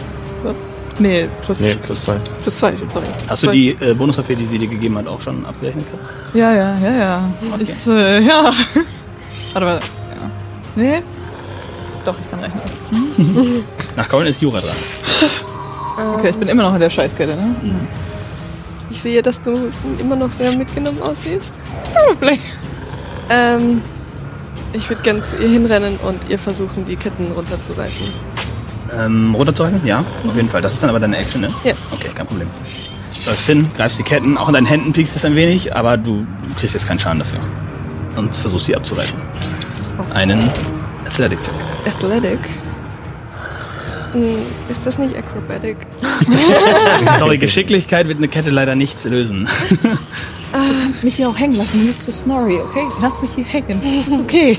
Nee, 0.99 1.29
plus. 1.45 1.59
Nee, 1.61 1.75
plus 1.75 2.03
zwei. 2.03 2.15
Plus 2.43 2.57
zwei. 2.57 2.73
Sorry. 2.75 3.07
Hast 3.27 3.43
du 3.43 3.47
Zwei. 3.47 3.53
die 3.53 3.69
äh, 3.79 3.93
Bonus-HP, 3.93 4.35
die 4.35 4.45
sie 4.45 4.57
dir 4.59 4.67
gegeben 4.67 4.97
hat, 4.97 5.07
auch 5.07 5.21
schon 5.21 5.45
abgerechnet 5.45 5.85
gehabt? 5.89 6.09
Ja, 6.35 6.53
ja, 6.53 6.77
ja, 6.83 6.97
ja. 6.97 7.29
Okay. 7.53 7.63
Ich, 7.63 7.87
äh, 7.87 8.19
ja. 8.27 8.51
Warte 9.53 9.65
mal. 9.65 9.75
Ja. 9.75 10.29
Nee? 10.75 11.01
Doch, 12.05 12.15
ich 12.19 12.29
kann 12.29 12.39
rechnen. 12.41 13.63
Nach 13.95 14.09
Corin 14.09 14.27
ist 14.27 14.41
Jura 14.41 14.59
dran. 14.59 14.75
Okay, 16.15 16.29
ich 16.29 16.37
bin 16.37 16.47
immer 16.47 16.63
noch 16.63 16.73
in 16.73 16.79
der 16.79 16.89
Scheißkette, 16.89 17.35
ne? 17.35 17.55
Ich 18.89 19.01
sehe, 19.01 19.21
dass 19.21 19.41
du 19.41 19.69
immer 19.99 20.15
noch 20.15 20.31
sehr 20.31 20.51
mitgenommen 20.51 21.01
aussiehst. 21.01 21.51
Probably. 21.93 22.39
Ähm, 23.29 23.81
ich 24.73 24.89
würde 24.89 25.01
gern 25.03 25.25
zu 25.25 25.35
ihr 25.37 25.49
hinrennen 25.49 25.97
und 25.97 26.29
ihr 26.29 26.39
versuchen, 26.39 26.85
die 26.85 26.95
Ketten 26.95 27.31
runterzureißen. 27.31 28.07
Ähm, 28.97 29.35
runterzuhalten? 29.35 29.81
Ja, 29.85 30.03
auf 30.27 30.35
jeden 30.35 30.49
Fall. 30.49 30.61
Das 30.61 30.73
ist 30.73 30.83
dann 30.83 30.89
aber 30.89 30.99
deine 30.99 31.17
Action, 31.17 31.41
ne? 31.41 31.53
Ja. 31.63 31.73
Okay, 31.91 32.09
kein 32.13 32.25
Problem. 32.25 32.47
Läufst 33.25 33.45
hin, 33.45 33.69
greifst 33.77 33.99
die 33.99 34.03
Ketten, 34.03 34.37
auch 34.37 34.47
in 34.47 34.53
deinen 34.53 34.65
Händen 34.65 34.93
piekst 34.93 35.15
es 35.15 35.25
ein 35.25 35.35
wenig, 35.35 35.75
aber 35.75 35.97
du, 35.97 36.25
kriegst 36.57 36.73
jetzt 36.73 36.87
keinen 36.87 36.99
Schaden 36.99 37.19
dafür. 37.19 37.39
Und 38.15 38.35
versuchst 38.35 38.65
sie 38.65 38.75
abzureißen. 38.75 39.19
Einen 40.13 40.49
Athletic-Check. 41.05 41.53
Athletic? 41.85 42.39
Hm, 42.39 42.68
ist 44.69 44.85
das 44.85 44.97
nicht 44.97 45.15
Acrobatic? 45.15 45.77
Sorry, 47.19 47.37
Geschicklichkeit 47.37 48.07
wird 48.07 48.17
eine 48.17 48.27
Kette 48.27 48.49
leider 48.49 48.75
nichts 48.75 49.03
lösen. 49.05 49.47
kannst 50.99 51.03
mich 51.03 51.15
hier 51.15 51.29
auch 51.29 51.37
hängen 51.37 51.55
lassen, 51.55 51.79
du 51.79 51.87
bist 51.87 52.03
zu 52.03 52.11
Snorri, 52.11 52.59
okay? 52.59 52.87
Lass 52.99 53.21
mich 53.21 53.31
hier 53.35 53.45
hängen. 53.45 53.81
Okay. 54.21 54.57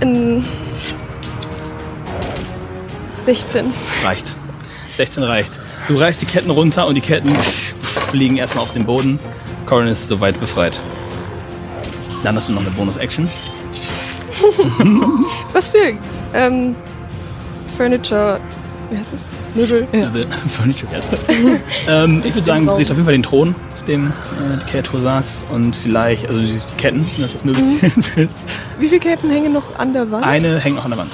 Ähm, 0.00 0.42
16. 3.26 3.72
reicht. 4.02 4.34
16 4.96 5.22
reicht. 5.22 5.52
Du 5.88 5.98
reißt 5.98 6.22
die 6.22 6.26
Ketten 6.26 6.50
runter 6.50 6.86
und 6.86 6.94
die 6.94 7.00
Ketten 7.02 7.34
fliegen 8.10 8.38
erstmal 8.38 8.64
auf 8.64 8.72
den 8.72 8.86
Boden. 8.86 9.18
Corin 9.66 9.88
ist 9.88 10.08
soweit 10.08 10.40
befreit. 10.40 10.80
Dann 12.22 12.34
hast 12.36 12.48
du 12.48 12.52
noch 12.52 12.62
eine 12.62 12.70
Bonus-Action. 12.70 13.28
Was 15.52 15.68
für 15.68 15.98
ähm, 16.32 16.74
Furniture. 17.80 18.38
Wie 18.90 18.98
heißt 18.98 19.14
es? 19.14 19.24
Möbel. 19.54 19.88
Ja. 19.92 20.10
The 20.12 20.24
Furniture 20.48 20.92
yes. 20.92 21.06
ähm, 21.88 22.22
Ich 22.26 22.34
würde 22.34 22.44
sagen, 22.44 22.66
du 22.66 22.76
siehst 22.76 22.90
auf 22.90 22.98
jeden 22.98 23.06
Fall 23.06 23.14
den 23.14 23.22
Thron, 23.22 23.54
auf 23.72 23.82
dem 23.86 24.08
äh, 24.08 24.58
die 24.62 24.70
Kreatur 24.70 25.00
saß. 25.00 25.46
Und 25.50 25.74
vielleicht, 25.74 26.26
also 26.28 26.38
du 26.38 26.46
siehst 26.46 26.72
die 26.72 26.76
Ketten, 26.76 27.06
wenn 27.16 27.26
du 27.26 27.32
das 27.32 27.42
Möbel 27.42 27.62
zählen 27.80 28.04
willst. 28.16 28.36
Wie 28.78 28.86
viele 28.86 29.00
Ketten 29.00 29.30
hängen 29.30 29.54
noch 29.54 29.78
an 29.78 29.94
der 29.94 30.10
Wand? 30.10 30.26
Eine 30.26 30.60
hängt 30.60 30.76
noch 30.76 30.84
an 30.84 30.90
der 30.90 30.98
Wand. 30.98 31.12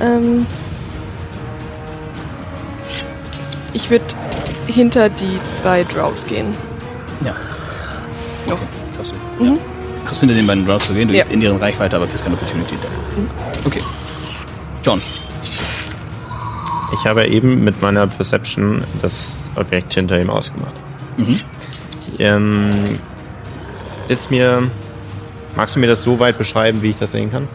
Ähm, 0.00 0.46
ich 3.72 3.90
würde 3.90 4.04
hinter 4.68 5.08
die 5.08 5.40
zwei 5.56 5.82
Drows 5.82 6.24
gehen. 6.24 6.54
Ja. 7.24 7.34
Ja. 8.46 8.52
Okay, 8.52 8.62
schaffst 8.96 9.12
du. 9.40 9.44
Ja. 9.44 9.56
Du 10.14 10.20
hinter 10.20 10.34
den 10.34 10.46
beiden 10.46 10.66
Drops 10.66 10.86
zu 10.86 10.94
gehen? 10.94 11.08
Du 11.08 11.14
Ja. 11.14 11.22
gehst 11.22 11.32
in 11.34 11.40
deren 11.40 11.56
Reichweite, 11.58 11.96
aber 11.96 12.06
kriegst 12.06 12.22
keine 12.24 12.36
Opportunity 12.36 12.76
da. 12.80 12.88
Okay. 13.66 13.82
John. 14.82 15.00
Ich 16.92 17.06
habe 17.06 17.26
eben 17.26 17.64
mit 17.64 17.82
meiner 17.82 18.06
Perception 18.06 18.84
das 19.02 19.50
Objekt 19.56 19.92
hinter 19.94 20.20
ihm 20.20 20.30
ausgemacht. 20.30 20.74
Mhm. 21.16 21.40
Ähm, 22.18 22.70
ist 24.08 24.30
mir. 24.30 24.70
Magst 25.56 25.76
du 25.76 25.80
mir 25.80 25.86
das 25.86 26.02
so 26.02 26.18
weit 26.18 26.36
beschreiben, 26.38 26.82
wie 26.82 26.90
ich 26.90 26.96
das 26.96 27.12
sehen 27.12 27.30
kann? 27.30 27.48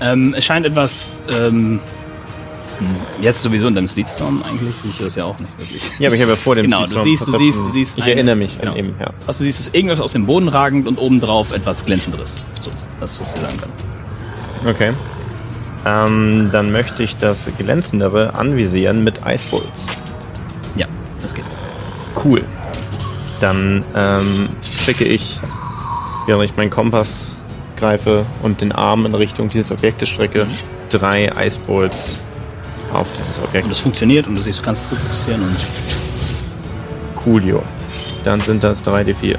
Ähm, 0.00 0.34
es 0.36 0.44
scheint 0.44 0.66
etwas. 0.66 1.20
Ähm, 1.30 1.80
hm, 2.78 2.96
jetzt 3.20 3.42
sowieso 3.42 3.66
in 3.68 3.74
deinem 3.74 3.88
Sleetstorm 3.88 4.42
eigentlich. 4.42 4.74
Siehst 4.82 5.00
du 5.00 5.04
das 5.04 5.14
ja 5.16 5.24
auch 5.24 5.38
nicht 5.38 5.50
wirklich. 5.58 5.82
Ja, 5.98 6.08
aber 6.08 6.16
ich 6.16 6.22
habe 6.22 6.32
ja 6.32 6.36
vor 6.36 6.54
dem 6.54 6.64
Genau, 6.64 6.86
du 6.86 7.02
siehst, 7.02 7.26
du 7.26 7.32
siehst, 7.36 7.58
du 7.58 7.70
siehst. 7.70 7.98
Ich 7.98 8.04
eine- 8.04 8.14
erinnere 8.14 8.36
mich 8.36 8.58
genau. 8.58 8.72
an 8.72 8.78
eben, 8.78 8.94
ja. 9.00 9.10
Was 9.26 9.38
du 9.38 9.44
siehst, 9.44 9.60
ist 9.60 9.74
irgendwas 9.74 10.00
aus 10.00 10.12
dem 10.12 10.26
Boden 10.26 10.48
ragend 10.48 10.86
und 10.86 10.98
obendrauf 10.98 11.52
etwas 11.54 11.84
glänzenderes. 11.84 12.44
So, 12.62 12.70
das 13.00 13.12
ist, 13.12 13.20
was 13.20 13.34
ich 13.34 13.40
sagen 13.40 13.56
kann. 13.58 13.70
Okay. 14.68 14.92
Ähm, 15.86 16.50
dann 16.52 16.72
möchte 16.72 17.02
ich 17.02 17.16
das 17.16 17.48
Glänzendere 17.58 18.34
anvisieren 18.34 19.04
mit 19.04 19.24
Eisbolts. 19.24 19.86
Ja, 20.76 20.86
das 21.20 21.34
geht. 21.34 21.44
Cool. 22.24 22.42
Dann 23.40 23.84
ähm, 23.94 24.48
schicke 24.62 25.04
ich, 25.04 25.38
während 26.26 26.44
ich 26.44 26.56
meinen 26.56 26.70
Kompass 26.70 27.36
greife 27.76 28.26
und 28.42 28.60
den 28.60 28.72
Arm 28.72 29.06
in 29.06 29.14
Richtung 29.14 29.48
dieses 29.48 29.70
Objektes 29.70 30.08
strecke, 30.08 30.48
drei 30.90 31.34
Eisbolts 31.36 32.18
auf 32.92 33.06
dieses 33.18 33.38
Und 33.38 33.44
Objekt. 33.44 33.70
es 33.70 33.80
funktioniert 33.80 34.26
und 34.26 34.34
du 34.34 34.40
siehst, 34.40 34.58
du 34.58 34.62
kannst 34.62 34.84
es 34.84 34.90
gut 34.90 34.98
fokussieren 34.98 35.42
und 35.42 35.56
Coolio. 37.24 37.62
Dann 38.24 38.40
sind 38.40 38.62
das 38.64 38.84
3d4. 38.84 39.36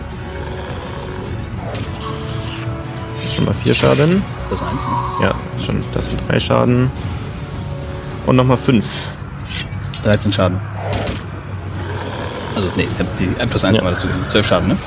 Das 3.15 3.25
ist 3.25 3.35
schon 3.35 3.45
mal 3.45 3.53
vier 3.53 3.73
Schaden. 3.75 4.21
das 4.49 4.61
eins. 4.61 4.85
ne? 4.85 4.93
Ja, 5.21 5.35
schon, 5.63 5.79
das 5.93 6.05
sind 6.05 6.19
drei 6.27 6.39
Schaden. 6.39 6.89
Und 8.25 8.35
nochmal 8.35 8.57
fünf. 8.57 8.85
13 10.03 10.31
Schaden. 10.31 10.57
Also, 12.55 12.69
nee, 12.77 12.87
ich 12.89 12.99
hab 12.99 13.17
die 13.17 13.29
1 13.39 13.49
plus 13.49 13.65
1 13.65 13.77
Ja. 13.77 13.83
mal 13.83 13.93
dazu. 13.93 14.07
12 14.27 14.47
Schaden, 14.47 14.67
ne? 14.69 14.77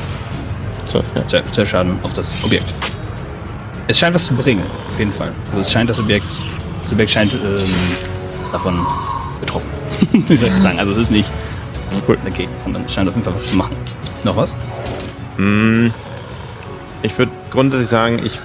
Zwölf, 0.86 1.04
ja. 1.14 1.26
12, 1.26 1.52
12 1.52 1.68
Schaden 1.68 1.98
auf 2.02 2.12
das 2.12 2.34
Objekt. 2.42 2.64
Es 3.88 3.98
scheint 3.98 4.14
was 4.14 4.26
zu 4.26 4.34
bringen, 4.34 4.62
auf 4.90 4.98
jeden 4.98 5.12
Fall. 5.12 5.32
Also 5.50 5.60
es 5.60 5.70
scheint 5.72 5.90
das 5.90 5.98
Objekt, 5.98 6.26
das 6.84 6.92
Objekt 6.92 7.10
scheint 7.10 7.32
ähm, 7.34 7.38
davon 8.52 8.86
betroffen. 9.40 9.68
Wie 10.12 10.36
soll 10.36 10.48
ich 10.48 10.54
das 10.54 10.62
sagen? 10.62 10.78
Also 10.78 10.92
es 10.92 10.98
ist 10.98 11.10
nicht 11.10 11.30
Cool. 12.08 12.16
okay, 12.28 12.48
sondern 12.62 12.84
es 12.86 12.92
scheint 12.94 13.08
auf 13.08 13.14
jeden 13.14 13.24
Fall 13.24 13.34
was 13.34 13.44
zu 13.46 13.54
machen. 13.56 13.76
Noch 14.24 14.36
was? 14.36 14.54
Mm, 15.36 15.88
Ich 17.02 17.16
würde 17.18 17.32
grundsätzlich 17.50 17.88
sagen, 17.90 18.20
ich 18.24 18.38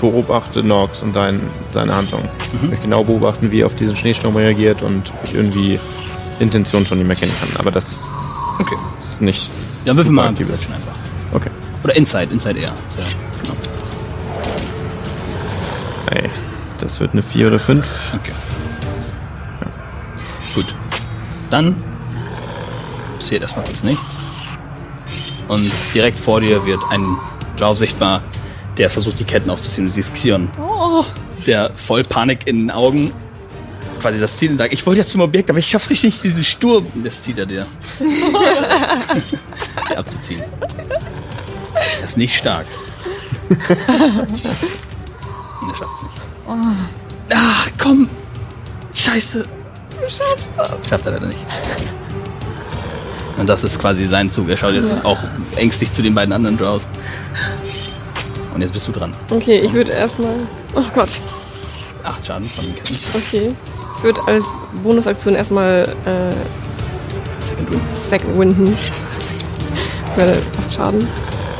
beobachte 0.00 0.62
Nox 0.62 1.02
und 1.02 1.14
sein, 1.14 1.40
seine 1.70 1.94
Handlung. 1.94 2.22
Ich 2.52 2.60
Mhm. 2.62 2.68
möchte 2.70 2.82
genau 2.82 3.02
beobachten, 3.04 3.50
wie 3.50 3.62
er 3.62 3.66
auf 3.66 3.74
diesen 3.74 3.96
Schneesturm 3.96 4.36
reagiert 4.36 4.82
und 4.82 5.10
ob 5.12 5.24
ich 5.24 5.34
irgendwie 5.34 5.80
Intention 6.40 6.84
von 6.84 7.00
ihm 7.00 7.08
erkennen 7.10 7.32
kann. 7.40 7.48
Aber 7.58 7.70
das 7.70 7.84
ist 7.84 8.04
Okay. 8.58 8.76
nicht. 9.20 9.50
Dann 9.86 9.96
würfel 9.96 10.12
mal. 10.12 10.32
Perception 10.32 10.74
einfach. 10.74 10.94
Okay. 11.32 11.50
Oder 11.82 11.96
Inside, 11.96 12.28
Inside 12.32 12.58
eher. 12.60 12.72
Genau. 13.42 13.56
Ey, 16.12 16.30
das 16.78 17.00
wird 17.00 17.12
eine 17.12 17.22
4 17.22 17.48
oder 17.48 17.58
5. 17.58 17.86
Okay. 18.14 18.32
Dann 21.50 21.82
passiert 23.18 23.42
erstmal 23.42 23.64
kurz 23.64 23.82
nichts. 23.82 24.18
Und 25.48 25.70
direkt 25.94 26.18
vor 26.18 26.40
dir 26.40 26.64
wird 26.64 26.80
ein 26.90 27.18
Drow 27.56 27.76
sichtbar, 27.76 28.22
der 28.78 28.88
versucht, 28.90 29.20
die 29.20 29.24
Ketten 29.24 29.50
aufzuziehen. 29.50 29.86
Du 29.86 29.92
siehst 29.92 30.14
Xion, 30.14 30.50
Oh, 30.60 31.04
der 31.46 31.72
voll 31.76 32.02
Panik 32.04 32.46
in 32.46 32.60
den 32.60 32.70
Augen 32.70 33.12
quasi 34.00 34.18
das 34.20 34.36
zieht 34.36 34.50
und 34.50 34.58
sagt, 34.58 34.72
ich 34.74 34.84
wollte 34.86 35.00
ja 35.00 35.06
zum 35.06 35.22
Objekt, 35.22 35.48
aber 35.48 35.58
ich 35.58 35.66
schaff's 35.66 35.88
nicht, 35.88 36.04
nicht 36.04 36.22
diesen 36.22 36.44
Sturm. 36.44 36.86
Und 36.94 37.06
Das 37.06 37.22
zieht 37.22 37.38
er 37.38 37.46
dir. 37.46 37.66
abzuziehen. 39.96 40.42
Das 41.72 42.10
ist 42.10 42.18
nicht 42.18 42.36
stark. 42.36 42.66
Und 43.48 43.58
er 45.70 45.76
schafft 45.76 45.94
es 45.94 46.02
nicht. 46.02 46.16
Ach, 47.34 47.68
komm! 47.78 48.10
Scheiße! 48.92 49.46
Du 50.04 50.10
schaffst 50.10 50.50
das! 50.56 50.88
Schafft 50.88 51.06
er 51.06 51.12
leider 51.12 51.26
nicht. 51.26 51.46
Und 53.38 53.46
das 53.48 53.64
ist 53.64 53.78
quasi 53.78 54.06
sein 54.06 54.30
Zug. 54.30 54.48
Er 54.50 54.56
schaut 54.56 54.74
jetzt 54.74 55.04
auch 55.04 55.18
ängstlich 55.56 55.92
zu 55.92 56.02
den 56.02 56.14
beiden 56.14 56.32
anderen 56.32 56.58
Drows. 56.58 56.86
Und 58.54 58.60
jetzt 58.60 58.72
bist 58.72 58.86
du 58.86 58.92
dran. 58.92 59.14
Okay, 59.30 59.58
ich 59.58 59.72
würde 59.72 59.92
erstmal. 59.92 60.36
Oh 60.74 60.84
Gott. 60.94 61.20
Acht 62.02 62.26
Schaden 62.26 62.48
von 62.50 62.64
den 62.64 62.74
Ketten. 62.76 62.96
Okay. 63.14 63.54
Ich 63.96 64.02
würde 64.04 64.20
als 64.26 64.44
Bonusaktion 64.82 65.34
erstmal 65.34 65.88
äh, 66.04 67.42
Second 67.42 67.70
Win. 67.72 67.80
Second 67.94 68.38
Winden. 68.38 68.78
Ich 70.10 70.16
werde 70.18 70.42
8 70.66 70.72
Schaden. 70.72 71.08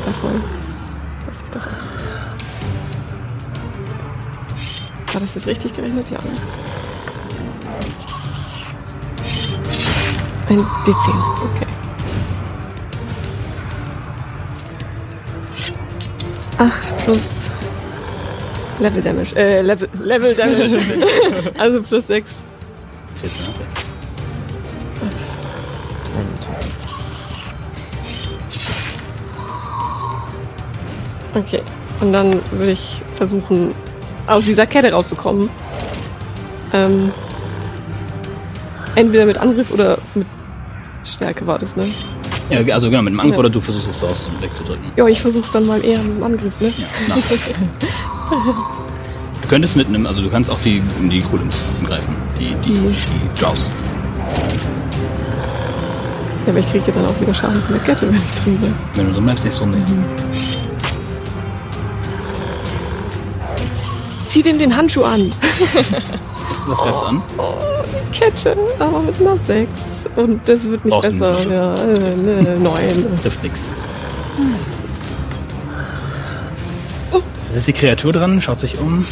Erstmal. 0.06 0.34
Dass 1.26 1.36
ich 1.36 1.50
das. 1.50 1.62
War 5.14 5.20
das 5.20 5.34
jetzt 5.34 5.46
richtig 5.46 5.72
gerechnet? 5.72 6.10
Ja. 6.10 6.18
ne? 6.18 6.30
Ein 10.54 10.64
D10. 10.84 11.10
Okay. 11.42 11.66
8 16.58 16.96
plus 17.04 17.46
Level 18.78 19.02
Damage. 19.02 19.34
Äh, 19.34 19.62
Level, 19.62 19.88
Level 20.00 20.32
Damage. 20.32 20.78
also 21.58 21.82
plus 21.82 22.06
6. 22.06 22.44
14, 23.16 23.46
okay. 23.48 23.64
Okay. 31.34 31.62
Und 32.00 32.12
dann 32.12 32.40
würde 32.52 32.70
ich 32.70 33.02
versuchen, 33.16 33.74
aus 34.28 34.44
dieser 34.44 34.66
Kette 34.66 34.92
rauszukommen. 34.92 35.50
Ähm, 36.72 37.12
entweder 38.94 39.26
mit 39.26 39.36
Angriff 39.36 39.72
oder 39.72 39.98
mit 40.14 40.28
Stärke 41.04 41.46
war 41.46 41.58
das, 41.58 41.76
ne? 41.76 41.86
Ja, 42.50 42.74
also 42.74 42.90
genau, 42.90 43.02
mit 43.02 43.12
dem 43.12 43.20
Angriff 43.20 43.36
Ja. 43.36 43.40
oder 43.40 43.50
du 43.50 43.60
versuchst 43.60 43.88
es 43.88 44.02
aus 44.04 44.26
und 44.26 44.40
wegzudrücken. 44.42 44.84
Ja, 44.96 45.06
ich 45.06 45.20
versuch's 45.20 45.50
dann 45.50 45.66
mal 45.66 45.82
eher 45.84 45.98
mit 46.02 46.16
dem 46.18 46.22
Angriff, 46.22 46.60
ne? 46.60 46.72
Ja, 46.76 46.86
na. 47.08 47.16
Du 49.42 49.48
könntest 49.50 49.76
mit 49.76 49.86
einem, 49.88 50.06
also 50.06 50.22
du 50.22 50.30
kannst 50.30 50.50
auch 50.50 50.58
die, 50.64 50.82
die 51.10 51.18
Golems 51.18 51.66
angreifen. 51.78 52.14
Die, 52.38 52.54
die, 52.64 52.70
Mhm. 52.70 52.94
die 52.96 53.40
Drows. 53.40 53.70
Ja, 56.46 56.50
aber 56.50 56.58
ich 56.60 56.70
kriege 56.70 56.90
dann 56.92 57.04
auch 57.04 57.20
wieder 57.20 57.34
Schaden 57.34 57.60
von 57.62 57.74
der 57.74 57.84
Kette, 57.84 58.08
wenn 58.08 58.16
ich 58.16 58.42
drin 58.42 58.56
bin. 58.58 58.74
Wenn 58.94 59.06
du 59.08 59.12
so 59.12 59.20
bleibst, 59.20 59.44
nicht 59.44 59.54
so 59.54 59.66
nee. 59.66 59.82
Zieh 64.28 64.42
dem 64.42 64.58
den 64.58 64.74
Handschuh 64.74 65.04
an. 65.04 65.30
Was, 66.54 66.68
was 66.68 66.78
greifst 66.78 67.00
du 67.00 67.06
an? 67.06 67.22
Oh, 67.38 67.54
die 68.12 68.18
Kette, 68.18 68.56
aber 68.78 69.00
mit 69.00 69.20
einer 69.20 69.36
6. 69.46 69.68
Und 70.16 70.48
das 70.48 70.64
wird 70.64 70.84
nicht 70.84 70.92
Brauchst 70.94 71.10
besser. 71.10 71.40
Ja, 71.50 71.74
äh, 71.74 72.16
ne, 72.16 72.58
9. 72.60 73.16
Trifft 73.22 73.42
nix. 73.42 73.68
Es 77.50 77.56
ist 77.56 77.68
die 77.68 77.72
Kreatur 77.72 78.12
dran, 78.12 78.40
schaut 78.40 78.60
sich 78.60 78.78
um. 78.78 79.06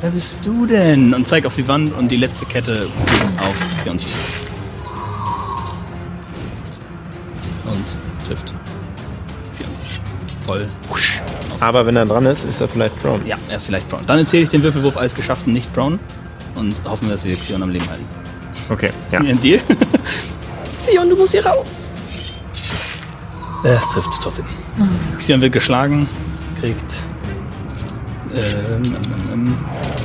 Wer 0.00 0.10
bist 0.10 0.40
du 0.44 0.66
denn? 0.66 1.14
Und 1.14 1.26
zeigt 1.26 1.46
auf 1.46 1.54
die 1.56 1.66
Wand 1.66 1.92
und 1.96 2.08
die 2.08 2.16
letzte 2.16 2.46
Kette 2.46 2.88
auf 3.40 3.82
Sion 3.82 3.98
zu. 3.98 4.08
Und 7.64 8.26
trifft. 8.26 8.52
Sion. 9.52 9.68
Voll. 10.44 10.68
Husch. 10.90 11.15
Aber 11.60 11.86
wenn 11.86 11.96
er 11.96 12.06
dran 12.06 12.26
ist, 12.26 12.44
ist 12.44 12.60
er 12.60 12.68
vielleicht 12.68 12.98
prone. 12.98 13.26
Ja, 13.26 13.36
er 13.48 13.56
ist 13.56 13.66
vielleicht 13.66 13.88
prone. 13.88 14.02
Dann 14.06 14.18
erzähle 14.18 14.42
ich 14.44 14.48
den 14.50 14.62
Würfelwurf 14.62 14.96
als 14.96 15.14
geschafft 15.14 15.46
und 15.46 15.52
nicht 15.54 15.72
prone. 15.74 15.98
Und 16.54 16.74
hoffen 16.84 17.08
wir, 17.08 17.12
dass 17.14 17.24
wir 17.24 17.36
Xion 17.36 17.62
am 17.62 17.70
Leben 17.70 17.88
halten. 17.88 18.04
Okay, 18.68 18.90
ja. 19.12 19.20
Ein 19.20 19.40
Deal? 19.40 19.60
Sion, 20.80 21.08
du 21.10 21.16
musst 21.16 21.32
hier 21.32 21.44
raus. 21.44 21.66
Es 23.64 23.88
trifft 23.90 24.12
trotzdem. 24.22 24.44
Xion 25.18 25.40
wird 25.40 25.52
geschlagen, 25.52 26.08
kriegt. 26.60 26.98
Ähm, 28.34 28.82
ähm, 28.84 28.94
ähm, 29.32 29.58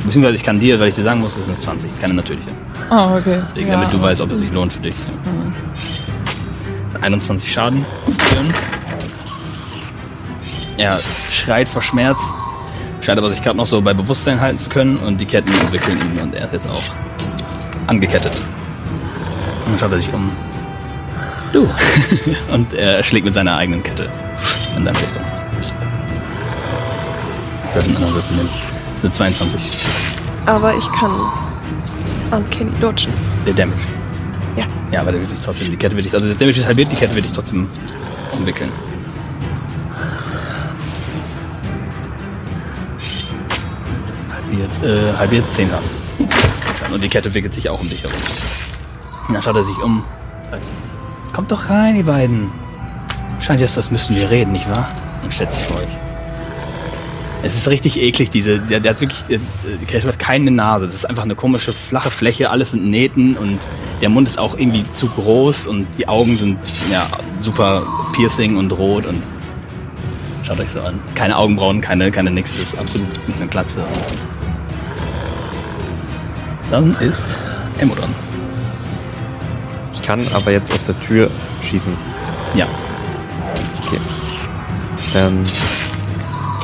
beziehungsweise 0.05 0.35
ich 0.35 0.43
kann 0.43 0.59
dir, 0.59 0.79
weil 0.79 0.87
ich 0.89 0.95
dir 0.95 1.03
sagen 1.03 1.19
muss, 1.19 1.33
es 1.35 1.43
ist 1.43 1.49
eine 1.49 1.59
20, 1.59 1.99
keine 1.99 2.13
natürliche. 2.13 2.47
oh 2.89 3.17
okay. 3.17 3.41
Deswegen, 3.47 3.67
Ja. 3.67 3.73
damit 3.79 3.93
du 3.93 4.01
weißt, 4.01 4.21
ob 4.21 4.31
es 4.31 4.39
sich 4.39 4.51
lohnt 4.51 4.73
für 4.73 4.79
dich. 4.79 4.95
21 7.01 7.51
Schaden 7.51 7.85
auf 8.07 8.17
Xion. 8.17 8.53
Er 10.77 10.99
schreit 11.29 11.67
vor 11.67 11.81
Schmerz, 11.81 12.19
scheint 13.01 13.17
aber 13.17 13.29
sich 13.29 13.41
gerade 13.41 13.57
noch 13.57 13.67
so 13.67 13.81
bei 13.81 13.93
Bewusstsein 13.93 14.39
halten 14.39 14.59
zu 14.59 14.69
können 14.69 14.97
und 14.97 15.17
die 15.17 15.25
Ketten 15.25 15.51
entwickeln 15.53 15.99
ihn 15.99 16.21
und 16.21 16.33
er 16.33 16.45
ist 16.45 16.51
jetzt 16.53 16.69
auch 16.69 16.83
angekettet. 17.87 18.33
Und 19.65 19.73
dann 19.73 19.79
schaut 19.79 19.91
er 19.91 20.01
sich 20.01 20.13
um. 20.13 20.31
Du! 21.53 21.69
und 22.53 22.73
er 22.73 23.03
schlägt 23.03 23.25
mit 23.25 23.33
seiner 23.33 23.57
eigenen 23.57 23.83
Kette 23.83 24.09
in 24.77 24.85
deine 24.85 24.97
Richtung. 24.97 25.21
Ich 27.67 27.73
sollte 27.73 27.87
einen 27.87 27.97
anderen 27.97 28.15
Würfel 28.15 28.37
nehmen. 28.37 28.49
Das 28.95 28.97
ist 28.97 29.21
eine 29.21 29.35
22. 29.35 29.71
aber 30.45 30.75
ich 30.75 30.91
kann 30.91 31.11
Uncanny 32.31 32.71
dodgen. 32.79 33.13
Der 33.45 33.53
Damage. 33.53 33.79
Ja. 34.55 34.65
Ja, 34.91 35.01
aber 35.01 35.11
der 35.11 35.21
wird 35.21 35.31
sich 35.31 35.39
trotzdem, 35.39 35.69
die 35.69 35.77
Kette 35.77 35.95
wird 35.95 36.05
dich, 36.05 36.13
also 36.13 36.27
der 36.27 36.35
Damage 36.35 36.59
ist 36.59 36.65
halbiert, 36.65 36.91
die 36.91 36.95
Kette 36.95 37.15
wird 37.15 37.25
dich 37.25 37.33
trotzdem 37.33 37.67
umwickeln. 38.31 38.71
Halbiert, 44.51 44.83
äh, 44.83 45.17
halbiert 45.17 45.51
10 45.51 45.69
Schaden. 45.69 46.93
Und 46.93 47.01
die 47.01 47.07
Kette 47.07 47.33
wickelt 47.33 47.53
sich 47.53 47.69
auch 47.69 47.79
um 47.79 47.89
dich 47.89 48.03
herum. 48.03 48.17
Und 49.29 49.33
dann 49.33 49.41
schaut 49.41 49.55
er 49.55 49.63
sich 49.63 49.77
um. 49.77 50.03
Kommt 51.31 51.51
doch 51.53 51.69
rein, 51.69 51.95
ihr 51.95 52.03
beiden. 52.03 52.51
Scheint 53.39 53.61
jetzt, 53.61 53.77
das 53.77 53.91
müssen 53.91 54.13
wir 54.17 54.29
reden, 54.29 54.51
nicht 54.51 54.69
wahr? 54.69 54.89
Und 55.23 55.33
stellt 55.33 55.53
sich 55.53 55.63
vor 55.63 55.77
euch. 55.77 55.99
Es 57.43 57.55
ist 57.55 57.69
richtig 57.69 57.99
eklig, 57.99 58.29
diese, 58.29 58.59
der, 58.59 58.81
der 58.81 58.91
hat 58.91 59.01
wirklich, 59.01 59.23
äh, 59.29 59.39
die 59.81 59.85
Kreatur 59.85 60.11
hat 60.11 60.19
keine 60.19 60.51
Nase. 60.51 60.85
Das 60.85 60.95
ist 60.95 61.05
einfach 61.05 61.23
eine 61.23 61.35
komische, 61.35 61.71
flache 61.71 62.11
Fläche, 62.11 62.49
alles 62.49 62.71
sind 62.71 62.85
Nähten 62.85 63.37
und 63.37 63.59
der 64.01 64.09
Mund 64.09 64.27
ist 64.27 64.37
auch 64.37 64.57
irgendwie 64.57 64.87
zu 64.89 65.07
groß 65.07 65.65
und 65.67 65.87
die 65.97 66.09
Augen 66.09 66.35
sind, 66.37 66.59
ja, 66.91 67.07
super 67.39 67.87
piercing 68.11 68.57
und 68.57 68.71
rot 68.73 69.05
und 69.05 69.23
schaut 70.43 70.59
euch 70.59 70.69
so 70.69 70.81
an. 70.81 70.99
Keine 71.15 71.37
Augenbrauen, 71.37 71.79
keine, 71.79 72.11
keine 72.11 72.29
nix, 72.29 72.51
das 72.51 72.73
ist 72.73 72.79
absolut 72.79 73.07
eine 73.37 73.47
Glatze. 73.47 73.85
Dann 76.71 76.95
ist 76.99 77.23
Emo 77.79 77.93
dran. 77.95 78.13
Ich 79.93 80.01
kann 80.01 80.25
aber 80.33 80.51
jetzt 80.51 80.71
aus 80.73 80.83
der 80.85 80.99
Tür 81.01 81.29
schießen. 81.61 81.93
Ja, 82.55 82.67
Okay. 83.85 83.99
Dann 85.13 85.45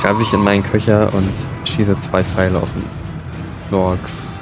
greife 0.01 0.22
ich 0.22 0.32
in 0.34 0.41
meinen 0.43 0.64
Köcher 0.64 1.14
und 1.14 1.30
schieße 1.66 1.99
zwei 1.99 2.24
Pfeile 2.24 2.58
auf 2.58 2.70
den 2.72 2.84
Lorx. 3.72 4.38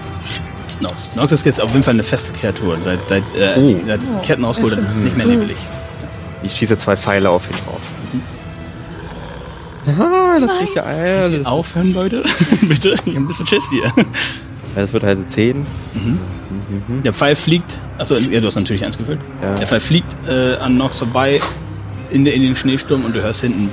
Nox. 0.81 1.09
Nox 1.15 1.31
ist 1.31 1.45
jetzt 1.45 1.61
auf 1.61 1.71
jeden 1.71 1.83
Fall 1.83 1.93
eine 1.95 2.03
feste 2.03 2.33
Kreatur. 2.33 2.77
Seit, 2.83 2.99
seit, 3.09 3.23
äh, 3.35 3.55
Oh. 3.57 3.75
seit 3.87 4.03
das 4.03 4.21
Ketten 4.21 4.43
rausgeholt 4.45 4.75
hat, 4.77 4.83
ist 4.83 4.91
es 4.97 5.01
nicht 5.03 5.17
mehr 5.17 5.25
nebelig. 5.25 5.57
Ich 6.43 6.53
schieße 6.55 6.77
zwei 6.77 6.95
Pfeile 6.95 7.29
auf 7.29 7.47
ihn 7.49 7.55
drauf. 7.65 7.81
Ah, 9.99 10.39
das 10.39 10.51
krieg 10.59 10.69
ich 10.69 10.75
ja 10.75 10.83
alles. 10.83 11.45
Aufhören, 11.45 11.93
Leute. 11.93 12.23
Bitte. 12.61 12.93
Ich 13.05 13.15
hab 13.15 13.21
ein 13.21 13.27
bisschen 13.27 13.45
Schiss 13.47 13.69
hier. 13.69 13.83
Das 14.75 14.91
wird 14.91 15.03
halt 15.03 15.29
10. 15.29 15.65
Der 17.03 17.13
Pfeil 17.13 17.35
fliegt. 17.35 17.77
Achso, 17.97 18.17
ja, 18.17 18.39
du 18.41 18.47
hast 18.47 18.55
natürlich 18.55 18.83
eins 18.83 18.97
gefüllt. 18.97 19.19
Ja. 19.41 19.55
Der 19.55 19.67
Pfeil 19.67 19.79
fliegt 19.79 20.15
äh, 20.27 20.55
an 20.57 20.77
Nox 20.77 20.99
vorbei 20.99 21.39
in, 22.11 22.25
in 22.25 22.41
den 22.41 22.55
Schneesturm 22.55 23.05
und 23.05 23.15
du 23.15 23.21
hörst 23.21 23.41
hinten. 23.41 23.71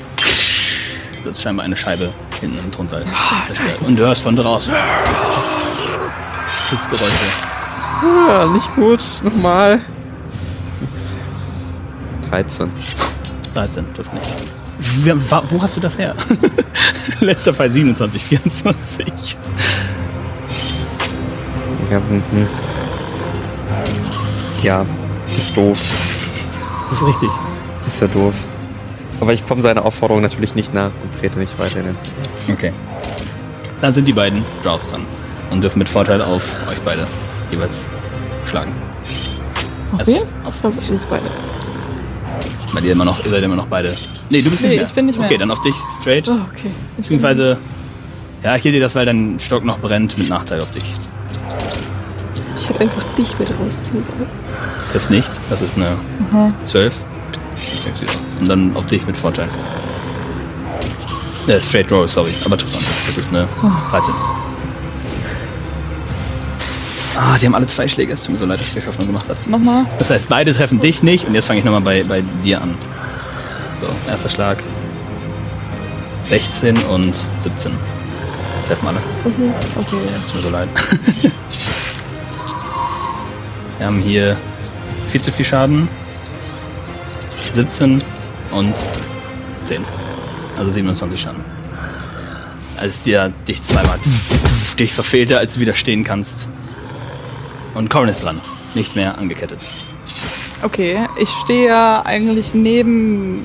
Das 1.25 1.39
ist 1.39 1.43
scheinbar 1.43 1.65
eine 1.65 1.77
Scheibe 1.77 2.13
hinten 2.41 2.71
drunter. 2.71 3.03
ist. 3.03 3.13
Und 3.87 3.97
du 3.97 4.05
hörst 4.05 4.23
von 4.23 4.37
draußen. 4.37 4.73
Schutzgeräusche. 6.69 7.13
Ah, 8.29 8.47
nicht 8.53 8.75
gut. 8.75 9.01
Nochmal. 9.23 9.81
13. 12.31 12.71
13, 13.55 13.95
trifft 13.95 14.13
nicht. 14.15 14.27
Wo 15.51 15.63
hast 15.63 15.77
du 15.77 15.81
das 15.81 15.99
her? 15.99 16.15
Letzter 17.21 17.55
Fall 17.55 17.71
27, 17.71 18.25
24. 18.25 19.37
Ja, 21.91 21.97
hm, 21.99 22.23
hm. 22.31 22.47
ja, 24.63 24.87
ist 25.37 25.57
doof. 25.57 25.79
Das 26.91 27.01
ist 27.01 27.07
richtig. 27.07 27.31
Ist 27.87 28.01
ja 28.01 28.07
doof. 28.07 28.35
Aber 29.21 29.33
ich 29.33 29.47
komme 29.47 29.63
seiner 29.63 29.85
Aufforderung 29.85 30.23
natürlich 30.23 30.55
nicht 30.55 30.75
nach 30.75 30.91
und 31.03 31.21
trete 31.21 31.39
nicht 31.39 31.59
weiter 31.59 31.79
in 31.81 31.87
den. 31.87 31.97
Okay. 32.53 32.73
Dann 33.81 33.95
sind 33.95 34.07
die 34.07 34.13
beiden 34.13 34.45
Draws 34.63 34.89
dran 34.89 35.07
und 35.51 35.61
dürfen 35.61 35.79
mit 35.79 35.89
Vorteil 35.89 36.21
auf 36.23 36.57
euch 36.69 36.81
beide 36.85 37.07
jeweils 37.51 37.87
schlagen. 38.47 38.73
Auf 39.93 40.07
wen? 40.07 40.23
auf 40.45 40.65
Auf 40.65 40.91
uns 40.91 41.07
beide. 41.07 41.27
Weil 42.73 42.85
ihr 42.85 42.93
immer 42.93 43.05
noch, 43.05 43.25
ihr 43.25 43.31
seid 43.31 43.43
immer 43.43 43.57
noch 43.57 43.67
beide. 43.67 43.95
Nee, 44.31 44.41
du 44.41 44.51
bist 44.51 44.63
Nee, 44.63 44.69
nicht 44.69 44.79
mehr. 44.79 44.87
ich 44.87 44.95
bin 44.95 45.07
nicht 45.07 45.19
mehr. 45.19 45.29
Okay, 45.29 45.37
dann 45.39 45.51
auf 45.51 45.61
dich 45.61 45.75
straight. 46.01 46.29
Oh, 46.29 46.39
okay. 46.51 46.71
Beziehungsweise, 46.97 47.59
ja, 48.43 48.57
ich 48.57 48.63
gebe 48.63 48.73
dir 48.75 48.81
das, 48.81 48.95
weil 48.95 49.05
dein 49.05 49.39
Stock 49.39 49.65
noch 49.65 49.79
brennt, 49.79 50.17
mit 50.17 50.29
Nachteil 50.29 50.61
auf 50.61 50.71
dich. 50.71 50.85
Ich 52.57 52.69
hätte 52.69 52.81
einfach 52.81 53.03
dich 53.15 53.39
mit 53.39 53.51
rausziehen 53.51 54.03
sollen. 54.03 54.27
Trifft 54.91 55.11
nicht, 55.11 55.31
das 55.51 55.63
ist 55.63 55.77
eine 55.77 55.97
12. 56.65 56.95
Sechs 57.83 58.03
wieder. 58.03 58.13
Und 58.41 58.49
dann 58.49 58.77
auf 58.77 58.87
dich 58.87 59.07
mit 59.07 59.17
Vorteil. 59.17 59.49
Äh, 61.47 61.61
straight 61.63 61.91
Roll, 61.91 62.07
sorry, 62.07 62.33
aber 62.45 62.57
trifft 62.57 62.75
nicht. 62.75 62.87
Das 63.07 63.17
ist 63.17 63.31
eine 63.31 63.49
13. 63.91 64.15
Ah, 67.17 67.37
die 67.39 67.47
haben 67.47 67.55
alle 67.55 67.67
zwei 67.67 67.87
Schläge. 67.89 68.15
Es 68.15 68.23
tut 68.23 68.35
mir 68.35 68.39
so 68.39 68.47
leid, 68.47 68.61
dass 68.61 68.69
ich 68.69 68.75
die 68.75 68.87
Hoffnung 68.87 69.07
gemacht 69.07 69.29
habe. 69.29 69.39
Nochmal. 69.47 69.85
Das 69.99 70.11
heißt, 70.11 70.29
beide 70.29 70.55
treffen 70.55 70.81
dich 70.81 71.03
nicht 71.03 71.27
und 71.27 71.35
jetzt 71.35 71.47
fange 71.47 71.59
ich 71.59 71.65
nochmal 71.65 71.81
bei, 71.81 72.03
bei 72.05 72.23
dir 72.43 72.63
an. 72.63 72.75
So, 73.81 73.89
erster 74.11 74.31
Schlag. 74.31 74.63
16 76.23 76.79
und 76.85 77.15
17. 77.41 77.73
Treffen 78.73 78.89
alle. 78.89 79.03
Okay. 79.79 79.99
Es 80.19 80.29
tut 80.29 80.37
mir 80.37 80.43
so 80.43 80.49
leid. 80.49 80.69
Wir 83.77 83.87
haben 83.87 84.01
hier 84.01 84.39
viel 85.09 85.21
zu 85.21 85.31
viel 85.31 85.45
Schaden. 85.45 85.91
17 87.53 88.03
und 88.51 88.75
10. 89.65 89.85
Also 90.57 90.71
27 90.71 91.21
Schaden. 91.21 91.45
Als 92.79 93.03
dir 93.03 93.31
dich 93.47 93.63
zweimal 93.63 93.99
dich 94.79 94.95
verfehlte, 94.95 95.37
als 95.37 95.53
du 95.53 95.61
widerstehen 95.61 96.03
kannst. 96.03 96.49
Und 97.75 97.91
Corin 97.91 98.09
ist 98.09 98.23
dran. 98.23 98.41
Nicht 98.75 98.97
mehr 98.97 99.19
angekettet. 99.19 99.61
Okay, 100.63 100.99
ich 101.21 101.29
stehe 101.29 101.69
ja 101.69 102.07
eigentlich 102.07 102.55
neben 102.55 103.45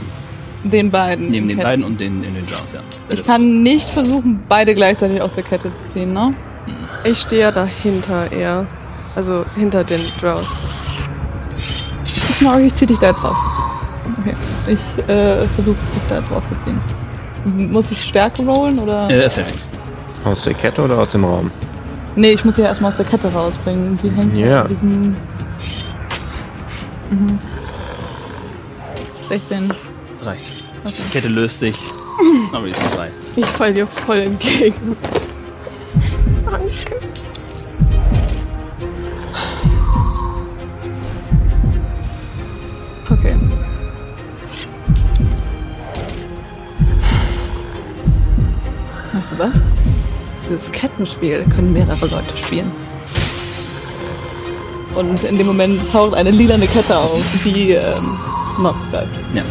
den 0.64 0.92
beiden. 0.92 1.30
Neben 1.30 1.48
den 1.48 1.58
Ketten. 1.58 1.68
beiden 1.70 1.86
und 1.86 2.00
den 2.00 2.24
in 2.24 2.34
den 2.34 2.48
Jaws, 2.48 2.74
ja. 2.74 2.80
Ich 3.10 3.24
kann 3.26 3.64
nicht 3.64 3.90
versuchen, 3.90 4.44
beide 4.50 4.74
gleichzeitig 4.74 5.22
aus 5.22 5.34
der 5.34 5.44
Kette 5.44 5.72
zu 5.72 5.94
ziehen, 5.94 6.14
ne? 6.14 6.34
Ich 7.04 7.20
stehe 7.20 7.42
ja 7.42 7.52
dahinter 7.52 8.32
eher. 8.32 8.66
Also 9.16 9.46
hinter 9.56 9.84
den 9.84 10.02
Drows. 10.20 10.60
Snorri, 12.34 12.68
ich 12.68 12.74
zieh 12.76 12.86
dich 12.86 13.00
da 13.00 13.08
jetzt 13.08 13.24
raus. 13.24 13.38
Okay. 14.20 14.36
Ich 14.68 15.10
äh, 15.10 15.46
versuche 15.48 15.76
dich 15.96 16.04
da 16.10 16.20
jetzt 16.20 16.32
rauszuziehen. 16.32 16.80
Muss 17.72 17.90
ich 17.92 18.04
Stärke 18.04 18.44
rollen 18.46 18.78
oder? 18.80 19.10
Äh, 19.10 19.22
das 19.24 19.38
ist 19.38 19.38
ja 19.38 19.44
nichts. 19.52 19.70
Aus 20.26 20.44
der 20.44 20.54
Kette 20.54 20.82
oder 20.84 20.98
aus 21.00 21.12
dem 21.12 21.24
Raum? 21.24 21.50
Nee, 22.16 22.32
ich 22.32 22.44
muss 22.44 22.56
sie 22.56 22.62
ja 22.62 22.68
erstmal 22.68 22.90
aus 22.90 22.98
der 22.98 23.06
Kette 23.06 23.32
rausbringen. 23.32 23.98
Die 24.04 24.10
hängt 24.10 24.36
Ja. 24.38 24.64
an 24.64 24.68
diesem. 24.68 25.16
Mhm. 27.10 27.40
16. 29.30 29.74
Reicht. 30.28 30.44
Okay. 30.84 30.94
Die 30.98 31.12
Kette 31.14 31.28
löst 31.30 31.60
sich. 31.60 31.74
Aber 32.52 32.66
die 32.66 32.72
ist 32.72 32.84
frei. 32.84 33.10
Ich 33.38 33.46
fall 33.46 33.74
dir 33.74 33.88
voll 33.88 34.18
entgegen. 34.18 34.98
Okay. 43.10 43.38
Weißt 49.14 49.32
du 49.32 49.40
was? 49.40 49.52
Dieses 50.46 50.70
Kettenspiel 50.74 51.46
können 51.56 51.72
mehrere 51.72 52.06
Leute 52.06 52.36
spielen. 52.36 52.70
Und 54.94 55.24
in 55.24 55.38
dem 55.38 55.48
Moment 55.48 55.90
taucht 55.90 56.16
eine 56.16 56.32
lilane 56.32 56.68
Kette 56.68 56.98
auf, 56.98 57.24
die 57.46 57.72
ähm, 57.72 58.20
Nox 58.60 58.90
greift. 58.92 59.08
Ja. 59.34 59.44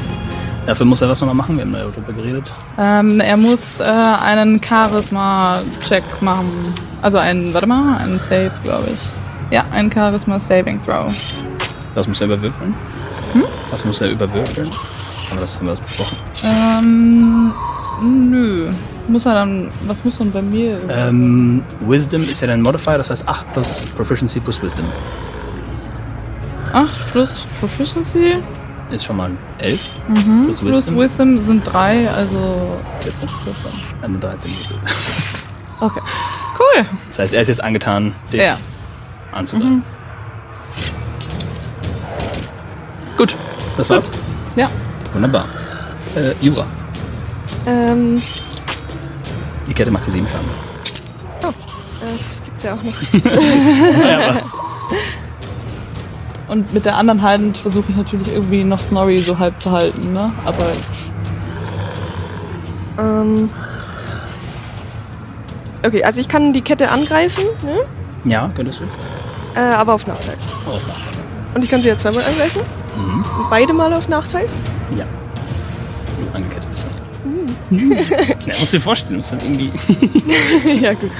Dafür 0.66 0.84
muss 0.86 1.00
er 1.00 1.08
was 1.08 1.20
nochmal 1.20 1.36
machen. 1.36 1.56
Wir 1.56 1.64
haben 1.64 1.72
darüber 1.72 2.12
geredet. 2.12 2.52
Ähm, 2.78 3.20
er 3.20 3.36
muss 3.36 3.78
äh, 3.80 3.84
einen 3.84 4.60
Charisma-Check 4.62 6.02
machen. 6.20 6.50
Also 7.02 7.18
einen, 7.18 7.54
warte 7.54 7.66
mal, 7.68 7.98
einen 7.98 8.18
Save, 8.18 8.50
glaube 8.64 8.88
ich. 8.92 9.00
Ja, 9.54 9.64
einen 9.70 9.92
Charisma-Saving 9.92 10.84
Throw. 10.84 11.14
Was 11.94 12.08
muss 12.08 12.20
er 12.20 12.26
überwürfeln? 12.26 12.74
Was 13.70 13.84
muss 13.84 14.00
er 14.00 14.10
überwürfeln? 14.10 14.70
Aber 15.30 15.40
das 15.40 15.56
haben 15.56 15.66
wir 15.66 15.72
das 15.72 15.80
besprochen. 15.80 16.16
Ähm, 16.44 17.52
nö. 18.02 18.70
Muss 19.08 19.24
er 19.24 19.34
dann, 19.34 19.70
was 19.86 20.04
muss 20.04 20.18
denn 20.18 20.32
bei 20.32 20.42
mir? 20.42 20.80
Ähm, 20.88 21.62
Wisdom 21.80 22.24
ist 22.24 22.40
ja 22.40 22.48
dein 22.48 22.60
Modifier, 22.62 22.98
das 22.98 23.10
heißt 23.10 23.28
8 23.28 23.52
plus 23.52 23.86
Proficiency 23.96 24.40
plus 24.40 24.60
Wisdom. 24.62 24.86
8 26.72 27.12
plus 27.12 27.46
Proficiency 27.60 28.36
Ist 28.90 29.04
schon 29.04 29.16
mal 29.16 29.30
11. 29.58 29.80
mhm. 30.08 30.44
Plus 30.46 30.60
plus, 30.60 30.72
Wisdom? 30.76 30.98
Wisdom. 30.98 31.38
sind 31.38 31.64
3, 31.66 32.08
also 32.10 32.76
14. 33.00 33.28
14. 33.28 33.70
Eine 34.02 34.18
13. 34.18 34.50
Würfel. 34.50 34.78
Okay. 35.78 36.00
Cool. 36.58 36.86
Das 37.10 37.18
heißt, 37.18 37.34
er 37.34 37.42
ist 37.42 37.48
jetzt 37.48 37.62
angetan, 37.62 38.14
dich 38.32 38.40
Ja. 38.40 38.56
anzugreifen. 39.30 39.82
Gut, 43.18 43.36
das 43.76 43.90
war's. 43.90 44.10
Ja. 44.56 44.70
Wunderbar. 45.12 45.44
Äh, 46.14 46.32
Jura. 46.40 46.64
Ähm, 47.66 48.22
Die 49.66 49.74
Kette 49.74 49.90
macht 49.90 50.06
dir 50.06 50.12
7 50.12 50.26
Schaden. 50.26 50.46
oh, 51.42 51.48
äh, 51.48 51.52
das 52.26 52.42
gibt's 52.42 52.62
ja 52.62 52.72
auch 52.72 52.82
noch. 52.82 52.94
Ja, 54.08 54.34
was? 54.34 54.44
Und 56.48 56.72
mit 56.72 56.84
der 56.84 56.96
anderen 56.96 57.22
Hand 57.22 57.58
versuche 57.58 57.86
ich 57.90 57.96
natürlich 57.96 58.32
irgendwie 58.32 58.62
noch 58.62 58.80
Snorri 58.80 59.20
so 59.22 59.38
halb 59.38 59.60
zu 59.60 59.72
halten, 59.72 60.12
ne? 60.12 60.32
Aber 60.44 60.72
Ähm. 62.98 63.50
Okay, 65.84 66.02
also 66.02 66.20
ich 66.20 66.28
kann 66.28 66.52
die 66.52 66.62
Kette 66.62 66.90
angreifen, 66.90 67.44
ne? 67.62 67.78
Ja, 68.24 68.50
könntest 68.54 68.80
du? 68.80 68.84
Äh, 69.58 69.60
aber 69.60 69.94
auf 69.94 70.06
Nachteil. 70.06 70.36
Oh, 70.66 70.78
klar. 70.78 70.96
Und 71.54 71.62
ich 71.62 71.70
kann 71.70 71.82
sie 71.82 71.88
ja 71.88 71.96
zweimal 71.96 72.24
angreifen. 72.24 72.62
Mhm. 72.96 73.24
Und 73.38 73.50
beide 73.50 73.72
mal 73.72 73.92
auf 73.92 74.08
Nachteil. 74.08 74.48
Ja. 74.96 75.04
Du 76.18 76.36
angekettet 76.36 76.70
bist. 76.70 76.86
Mhm. 77.24 77.46
Ja, 78.46 78.54
musst 78.60 78.72
dir 78.72 78.80
vorstellen, 78.80 79.18
das 79.18 79.30
sind 79.30 79.42
irgendwie. 79.42 79.72
ja, 80.80 80.92
gut. 80.92 81.10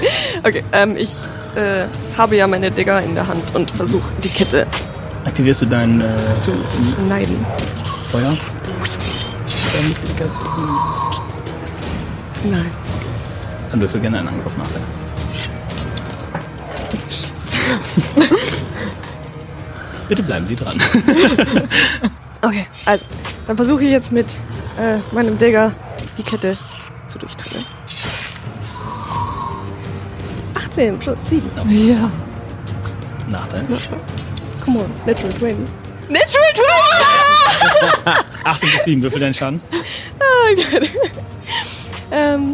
Okay, 0.43 0.63
ähm, 0.71 0.95
ich 0.95 1.11
äh, 1.55 1.87
habe 2.17 2.37
ja 2.37 2.47
meine 2.47 2.71
Digger 2.71 3.01
in 3.01 3.15
der 3.15 3.27
Hand 3.27 3.53
und 3.53 3.69
versuche 3.69 4.09
die 4.23 4.29
Kette 4.29 4.65
Aktivierst 5.27 5.61
du 5.61 5.65
dein 5.65 5.99
äh, 5.99 6.05
zu 6.39 6.53
schneiden. 6.95 7.45
Feuer? 8.07 8.37
Nein. 12.49 12.71
Dann 13.69 13.81
würfel 13.81 13.99
gerne 13.99 14.19
einen 14.19 14.29
Angriff 14.29 14.55
nachher. 14.57 14.79
Bitte 20.07 20.23
bleiben 20.23 20.47
Sie 20.47 20.55
dran. 20.55 20.77
Okay, 22.39 22.67
also, 22.85 23.03
dann 23.47 23.57
versuche 23.57 23.83
ich 23.83 23.89
jetzt 23.89 24.11
mit 24.11 24.27
äh, 24.79 24.99
meinem 25.11 25.39
Digger 25.39 25.71
die 26.19 26.23
Kette 26.23 26.55
zu 27.07 27.17
durchtrennen. 27.17 27.65
18 30.53 30.99
plus 30.99 31.25
7. 31.25 31.49
ja. 31.67 32.11
Nachteil. 33.27 33.65
Come 34.67 34.81
on, 34.81 34.91
natural 35.05 35.31
20. 35.31 35.55
Natural 36.09 36.51
20! 38.03 38.25
18 38.43 38.69
bis 38.69 38.83
7, 38.83 39.03
würfel 39.03 39.19
deinen 39.21 39.33
Schaden. 39.33 39.61
Oh 40.19 40.55
Gott. 40.55 40.89
ähm. 42.11 42.53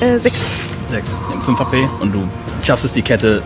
Äh, 0.00 0.18
6. 0.18 0.38
6. 0.90 1.08
Wir 1.10 1.28
haben 1.28 1.42
5 1.42 1.58
HP 1.58 1.86
und 2.00 2.12
du 2.14 2.26
schaffst 2.62 2.86
es, 2.86 2.92
die 2.92 3.02
Kette 3.02 3.42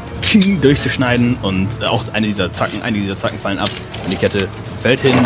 durchzuschneiden 0.62 1.38
und 1.42 1.84
auch 1.84 2.04
eine 2.12 2.28
dieser 2.28 2.52
Zacken, 2.52 2.80
einige 2.80 3.02
dieser 3.02 3.18
Zacken 3.18 3.40
fallen 3.40 3.58
ab 3.58 3.70
und 4.04 4.12
die 4.12 4.16
Kette 4.16 4.48
fällt 4.80 5.00
hin. 5.00 5.16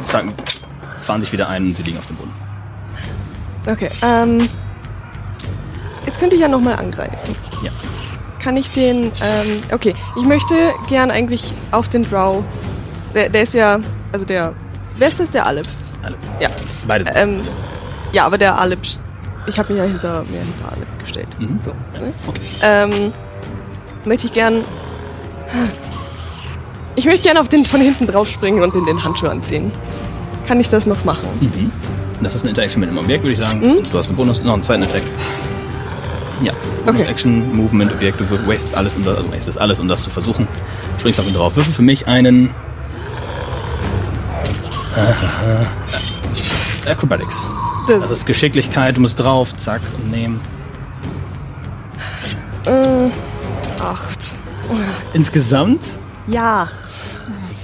Die 0.00 0.04
Zacken 0.04 0.32
fahren 1.02 1.20
sich 1.20 1.30
wieder 1.30 1.48
ein 1.48 1.68
und 1.68 1.76
sie 1.76 1.84
liegen 1.84 1.98
auf 1.98 2.06
dem 2.08 2.16
Boden. 2.16 2.34
Okay, 3.68 3.90
ähm. 4.02 4.48
Jetzt 6.06 6.18
könnte 6.18 6.34
ich 6.34 6.42
ja 6.42 6.48
nochmal 6.48 6.74
angreifen. 6.74 7.36
Ja. 7.62 7.70
Kann 8.38 8.56
ich 8.56 8.70
den, 8.70 9.10
ähm, 9.22 9.62
okay, 9.72 9.94
ich 10.16 10.24
möchte 10.24 10.54
gern 10.88 11.10
eigentlich 11.10 11.54
auf 11.72 11.88
den 11.88 12.02
Drow. 12.02 12.44
Der, 13.14 13.28
der 13.28 13.42
ist 13.42 13.54
ja, 13.54 13.80
also 14.12 14.24
der, 14.24 14.52
wer 14.96 15.08
ist 15.08 15.18
das, 15.18 15.30
der 15.30 15.46
Alep? 15.46 15.66
Alle. 16.02 16.16
Ja. 16.40 16.48
Beide. 16.86 17.10
Ähm, 17.14 17.40
ja, 18.12 18.24
aber 18.26 18.38
der 18.38 18.58
Alep, 18.58 18.78
ich 19.46 19.58
habe 19.58 19.72
mich 19.72 19.82
ja 19.82 19.88
hinter, 19.88 20.24
mehr 20.24 20.40
hinter 20.42 20.72
Alep 20.72 21.00
gestellt. 21.00 21.28
Mhm. 21.38 21.58
So, 21.64 21.70
ne? 22.00 22.12
Okay. 22.26 22.40
Ähm, 22.62 23.12
möchte 24.04 24.26
ich 24.26 24.32
gern, 24.32 24.64
ich 26.94 27.04
möchte 27.06 27.22
gern 27.22 27.36
auf 27.36 27.48
den 27.48 27.64
von 27.64 27.80
hinten 27.80 28.06
drauf 28.06 28.28
springen 28.28 28.62
und 28.62 28.74
in 28.74 28.84
den 28.84 29.02
Handschuh 29.02 29.26
anziehen. 29.26 29.72
Kann 30.46 30.60
ich 30.60 30.68
das 30.68 30.86
noch 30.86 31.04
machen? 31.04 31.28
Mhm. 31.40 31.72
Das 32.20 32.34
ist 32.34 32.42
eine 32.42 32.50
Interaction 32.50 32.80
mit 32.80 32.88
einem 32.88 32.98
Objekt, 32.98 33.22
würde 33.22 33.32
ich 33.32 33.38
sagen. 33.38 33.60
Mhm. 33.60 33.76
Und 33.78 33.92
Du 33.92 33.98
hast 33.98 34.08
einen 34.08 34.16
Bonus, 34.16 34.42
noch 34.42 34.54
einen 34.54 34.62
zweiten 34.62 34.84
Attack. 34.84 35.02
Ja. 36.42 36.52
Okay. 36.86 37.02
Action, 37.04 37.54
Movement, 37.56 37.92
Objekt, 37.92 38.20
du 38.20 38.30
wastest 38.46 38.74
alles, 38.74 38.96
um 38.96 39.04
das, 39.04 39.16
also 39.16 39.32
wastest 39.32 39.58
alles, 39.58 39.80
um 39.80 39.88
das 39.88 40.02
zu 40.04 40.10
versuchen. 40.10 40.46
Springst 40.98 41.18
auf 41.20 41.26
ihn 41.26 41.34
drauf. 41.34 41.56
Würfel 41.56 41.72
für 41.72 41.82
mich 41.82 42.06
einen. 42.06 42.54
Äh, 44.96 46.90
Acrobatics. 46.90 47.46
Das, 47.86 48.00
Das 48.00 48.10
ist 48.10 48.26
Geschicklichkeit, 48.26 48.96
du 48.96 49.00
musst 49.00 49.18
drauf, 49.18 49.56
zack, 49.56 49.80
und 49.96 50.10
nehmen. 50.10 50.40
äh, 52.66 53.08
acht. 53.82 54.34
Insgesamt? 55.12 55.84
Ja. 56.26 56.68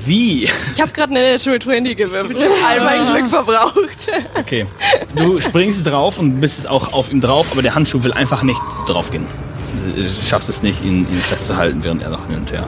Wie? 0.07 0.45
Ich 0.73 0.81
habe 0.81 0.93
gerade 0.93 1.15
eine 1.15 1.33
Natural 1.33 1.59
20 1.61 1.97
gewürfelt. 1.97 2.39
Ich 2.39 2.45
habe 2.45 2.55
all 2.69 2.81
mein 2.85 3.07
Glück 3.15 3.29
verbraucht. 3.29 4.09
Okay. 4.39 4.67
Du 5.15 5.41
springst 5.41 5.87
drauf 5.87 6.19
und 6.19 6.41
bist 6.41 6.59
es 6.59 6.67
auch 6.67 6.93
auf 6.93 7.11
ihm 7.13 7.21
drauf, 7.21 7.47
aber 7.51 7.63
der 7.63 7.75
Handschuh 7.75 8.03
will 8.03 8.13
einfach 8.13 8.43
nicht 8.43 8.61
draufgehen. 8.87 9.27
Du 9.97 10.03
schaffst 10.27 10.49
es 10.49 10.63
nicht, 10.63 10.85
ihn, 10.85 11.07
ihn 11.11 11.21
festzuhalten, 11.21 11.83
während 11.85 12.03
er 12.03 12.11
noch 12.11 12.27
hin 12.27 12.37
und 12.39 12.53
her. 12.53 12.65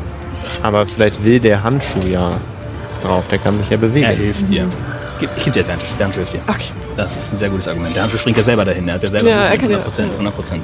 Aber 0.62 0.87
vielleicht 0.87 1.22
will 1.24 1.41
der 1.41 1.62
Handschuh 1.62 2.07
ja 2.11 2.30
drauf, 3.03 3.24
der 3.28 3.39
kann 3.39 3.59
sich 3.59 3.70
ja 3.70 3.76
bewegen. 3.76 4.07
Er 4.07 4.14
hilft 4.14 4.49
dir. 4.49 4.66
Gib, 5.18 5.30
ich 5.37 5.45
gebe 5.45 5.55
dir 5.55 5.61
Advantage. 5.61 5.89
Der 5.99 6.05
Handschuh 6.07 6.20
hilft 6.20 6.34
dir. 6.34 6.41
Okay. 6.47 6.68
Das 6.97 7.16
ist 7.16 7.32
ein 7.32 7.39
sehr 7.39 7.49
gutes 7.51 7.68
Argument. 7.68 7.95
Der 7.95 8.03
Handschuh 8.03 8.18
springt 8.18 8.39
ja 8.39 8.45
selber 8.45 8.64
dahin. 8.64 8.89
Er 8.89 8.95
hat 8.95 9.03
ja 9.03 9.09
selber 9.09 9.28
Ja, 9.28 9.45
er 9.47 9.59
kann 9.59 9.70
ja- 9.70 9.78
100%. 9.78 10.09
100%. 10.18 10.61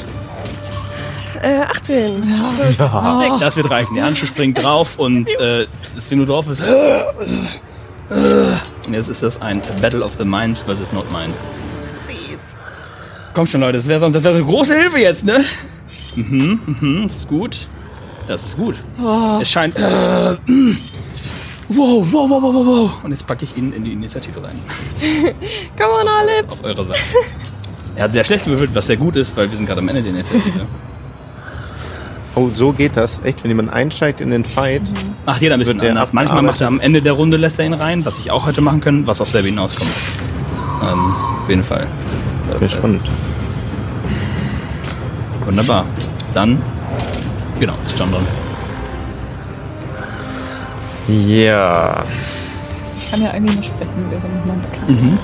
Äh, 1.43 1.63
18. 1.63 2.23
Das 3.41 3.57
wird 3.57 3.71
reichen. 3.71 3.95
Der 3.95 4.05
Handschuh 4.05 4.27
springt 4.27 4.63
drauf 4.63 4.99
und 4.99 5.29
äh, 5.41 5.67
drauf 6.25 6.47
bist. 6.47 6.63
Und 8.87 8.95
jetzt 8.95 9.09
ist 9.09 9.23
das 9.23 9.41
ein 9.43 9.61
Battle 9.81 10.05
of 10.05 10.15
the 10.19 10.25
Minds 10.25 10.63
versus 10.63 10.93
Not 10.93 11.11
Minds. 11.11 11.39
Komm 13.35 13.47
schon, 13.47 13.61
Leute, 13.61 13.79
das 13.79 13.89
wäre 13.89 13.99
sonst 13.99 14.15
das 14.15 14.25
wär 14.25 14.33
so 14.35 14.39
eine 14.39 14.47
große 14.47 14.79
Hilfe 14.79 14.99
jetzt, 14.99 15.25
ne? 15.25 15.43
Mhm, 16.15 16.61
mhm, 16.67 17.03
das 17.05 17.17
ist 17.17 17.29
gut. 17.29 17.67
Das 18.29 18.43
ist 18.43 18.57
gut. 18.57 18.77
Es 19.41 19.51
scheint. 19.51 19.77
Äh, 19.77 19.81
wow, 19.83 20.39
wow, 21.69 22.07
wow, 22.13 22.31
wow, 22.31 22.43
wow, 22.43 22.67
wow. 22.67 22.91
Und 23.03 23.11
jetzt 23.11 23.27
packe 23.27 23.45
ich 23.45 23.57
ihn 23.57 23.73
in 23.73 23.85
die 23.85 23.93
Initiative 23.93 24.43
rein. 24.43 24.61
Come 25.79 25.93
on, 26.01 26.09
Alep. 26.09 26.53
Auf 26.53 26.63
eurer 26.65 26.85
Seite. 26.85 27.01
Er 27.97 28.05
hat 28.05 28.13
sehr 28.13 28.25
schlecht 28.25 28.45
gewürfelt, 28.45 28.75
was 28.75 28.87
sehr 28.87 28.97
gut 28.97 29.17
ist, 29.17 29.37
weil 29.37 29.51
wir 29.51 29.57
sind 29.57 29.67
gerade 29.67 29.81
am 29.81 29.89
Ende 29.89 30.03
der 30.03 30.13
Initiative. 30.13 30.67
Oh, 32.35 32.49
so 32.55 32.73
geht 32.73 32.97
das. 32.97 33.21
Echt, 33.25 33.43
wenn 33.45 33.51
jemand 33.51 33.73
einsteigt 33.73 34.21
in 34.21 34.31
den 34.31 34.45
Fight. 34.45 34.83
Macht 35.27 35.43
jeder 35.43 35.55
ein 35.55 35.61
bisschen 35.61 35.81
anders. 35.81 36.13
Manchmal 36.13 36.43
macht 36.43 36.61
er 36.61 36.67
am 36.67 36.81
Ende 36.81 37.03
der 37.03 37.13
Runde 37.13 37.37
lässt 37.37 37.59
er 37.59 37.67
ihn 37.67 37.75
rein, 37.75 38.05
was 38.07 38.19
ich 38.19 38.31
auch 38.31 38.47
heute 38.47 38.61
machen 38.63 38.81
können, 38.81 39.07
was 39.07 39.21
auf 39.21 39.29
selber 39.29 39.49
hinauskommt. 39.49 39.91
Ähm, 40.83 41.15
auf 41.43 41.49
jeden 41.49 41.65
Fall. 41.65 41.87
Sehr 42.59 42.69
spannend. 42.69 43.03
Wunderbar. 45.45 45.85
Dann, 46.33 46.61
genau, 47.61 47.75
ist 47.85 47.99
John 47.99 48.11
dran. 48.11 48.27
Ja. 51.09 52.05
Ich 52.97 53.11
kann 53.11 53.23
ja 53.23 53.31
eigentlich 53.31 53.55
nur 53.57 53.65
sprechen, 53.65 54.07
während 54.09 54.47
man 54.47 54.63
kann. 54.73 54.89
Mhm. 54.89 55.19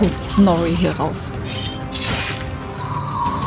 Gut, 0.00 0.20
Snorri 0.20 0.76
hier 0.76 0.92
raus. 0.92 1.30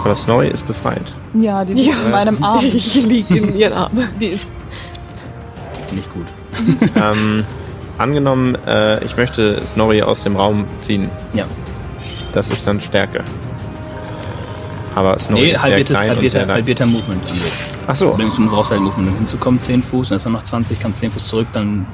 Aber 0.04 0.16
Snorri 0.16 0.48
ist 0.48 0.66
befreit. 0.68 1.14
Ja, 1.34 1.66
die 1.66 1.74
liegt 1.74 1.88
Ja. 1.90 2.02
in 2.06 2.12
meinem 2.12 2.44
Arm. 2.44 2.64
Ich 2.74 3.06
liege 3.08 3.38
in 3.38 3.58
ihren 3.58 3.74
Armen. 3.74 4.08
Die 4.20 4.28
ist. 4.28 4.46
Nicht 5.92 6.08
gut. 6.14 6.26
ähm, 6.96 7.44
angenommen, 7.98 8.56
äh, 8.68 9.04
ich 9.04 9.16
möchte 9.18 9.66
Snorri 9.66 10.02
aus 10.02 10.24
dem 10.24 10.36
Raum 10.36 10.66
ziehen. 10.80 11.10
Ja. 11.34 11.46
Das 12.34 12.50
ist 12.50 12.66
dann 12.68 12.80
Stärke. 12.80 13.24
Aber 14.96 15.18
Snorri 15.20 15.42
Nee, 15.44 15.48
ist 15.52 15.62
sehr 15.62 15.72
halbierter, 15.72 15.94
klein 15.94 16.10
und 16.10 16.16
halbierter, 16.16 16.38
sehr 16.38 16.46
leicht. 16.48 16.56
halbierter 16.56 16.86
Movement 16.88 17.22
angeht. 17.30 17.52
Ach 17.88 17.96
so. 17.96 18.08
Allerdings, 18.10 18.36
du 18.36 18.50
brauchst 18.50 18.72
halt 18.72 18.82
Movement, 18.82 19.10
um 19.12 19.16
hinzukommen, 19.18 19.62
10 19.62 19.84
Fuß, 19.84 20.10
dann 20.10 20.16
ist 20.18 20.26
er 20.26 20.32
noch 20.32 20.44
20, 20.44 20.80
kannst 20.80 21.00
10 21.00 21.12
Fuß 21.12 21.28
zurück, 21.28 21.48
dann. 21.54 21.86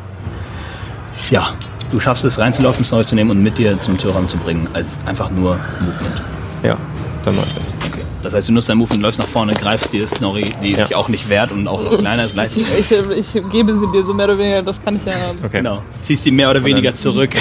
Ja, 1.30 1.49
du 1.91 1.99
schaffst 1.99 2.26
es 2.26 2.39
reinzulaufen, 2.39 2.84
Snorri 2.86 3.04
zu 3.06 3.16
nehmen 3.16 3.32
und 3.32 3.43
mit 3.43 3.58
dir 3.58 3.80
zum 3.82 3.97
Türraum 3.97 4.28
zu 4.28 4.38
bringen, 4.38 4.68
als 4.74 4.99
einfach 5.06 5.30
nur 5.32 5.58
Movement. 5.80 6.22
Ja, 6.64 6.78
dann 7.26 7.36
mach 7.36 7.45
ich 7.47 7.53
das. 7.53 7.74
Okay. 7.91 8.01
Das 8.21 8.34
heißt, 8.34 8.47
du 8.47 8.53
nutzt 8.53 8.69
dein 8.69 8.78
Movement, 8.78 9.01
läufst 9.01 9.19
nach 9.19 9.28
vorne, 9.28 9.53
greifst 9.53 9.91
dir 9.91 10.07
Snorri, 10.07 10.49
die 10.61 10.74
Ja. 10.74 10.86
sich 10.88 10.95
auch 10.95 11.09
nicht 11.09 11.28
wehrt 11.30 11.51
und 11.51 11.67
auch 11.67 11.82
noch 11.82 11.97
kleiner 11.97 12.26
ist, 12.26 12.36
leicht. 12.36 12.55
Ich, 12.57 12.91
ich, 12.91 13.36
ich 13.36 13.49
gebe 13.51 13.78
sie 13.80 13.91
dir 13.91 14.03
so 14.05 14.13
mehr 14.13 14.26
oder 14.26 14.38
weniger, 14.38 14.61
das 14.63 14.82
kann 14.84 14.95
ich 14.95 15.05
ja. 15.05 15.13
Okay. 15.43 15.57
Genau. 15.57 15.82
Ziehst 16.01 16.24
sie 16.24 16.32
mehr 16.32 16.49
oder 16.49 16.59
Und 16.59 16.65
weniger 16.65 16.89
dann- 16.91 16.97
zurück. 16.97 17.32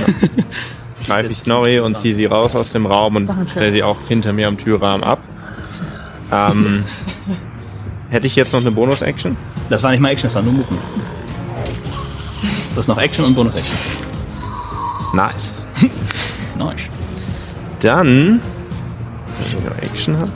Greife 1.07 1.31
ich 1.33 1.39
Snorri 1.39 1.81
und 1.81 1.99
ziehe 1.99 2.15
sie 2.15 2.27
raus 2.27 2.55
aus 2.55 2.71
dem 2.73 2.87
Raum 2.87 3.17
und 3.17 3.31
stelle 3.51 3.73
sie 3.73 3.83
auch 3.83 3.97
hinter 4.09 4.33
mir 4.33 4.47
am 4.49 4.57
Türrahmen 4.57 5.03
ab. 5.03 5.19
Ähm, 6.31 6.85
hätte 8.11 8.27
ich 8.29 8.37
jetzt 8.37 8.53
noch 8.53 8.61
eine 8.61 8.71
Bonus-Action? 8.71 9.37
Das 9.69 9.83
war 9.83 9.91
nicht 9.91 10.01
mal 10.01 10.11
Action, 10.11 10.29
das 10.29 10.35
war 10.37 10.43
nur 10.43 10.53
Movement. 10.53 10.83
Das 12.75 12.85
ist 12.85 12.89
noch 12.89 12.99
Action 12.99 13.25
und 13.25 13.35
Bonus-Action. 13.35 13.77
Nice. 15.13 15.67
Nice. 16.59 16.83
Dann, 17.81 18.41
wenn 19.53 19.59
ich 19.59 19.65
noch 19.65 19.79
Action 19.79 20.19
habe. 20.19 20.31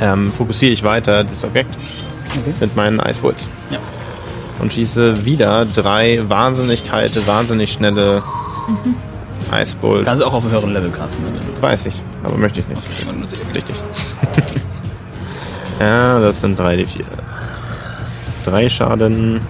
Ähm, 0.00 0.32
fokussiere 0.32 0.72
ich 0.72 0.82
weiter 0.82 1.24
das 1.24 1.44
Objekt 1.44 1.74
Okay. 2.30 2.52
mit 2.60 2.74
meinen 2.76 2.98
Icebolts 2.98 3.46
Ja. 3.70 3.78
und 4.58 4.72
schieße 4.72 5.24
wieder 5.26 5.66
drei 5.66 6.20
wahnsinnig 6.28 6.88
kalte, 6.88 7.26
wahnsinnig 7.26 7.70
schnelle 7.72 8.22
Icebolt. 9.52 10.06
Kannst 10.06 10.22
du 10.22 10.26
auch 10.26 10.32
auf 10.34 10.42
einem 10.44 10.52
höheren 10.52 10.72
Level 10.72 10.90
casten. 10.90 11.24
ne, 11.24 11.40
Weiß 11.60 11.86
ich, 11.86 12.00
aber 12.24 12.36
möchte 12.38 12.60
ich 12.60 12.68
nicht. 12.68 12.80
Okay, 12.80 13.18
muss 13.18 13.32
ich- 13.32 13.54
Richtig. 13.54 13.76
ja, 15.80 16.18
das 16.20 16.40
sind 16.40 16.58
3d4. 16.58 17.04
3 18.46 18.68
Schaden, 18.70 19.40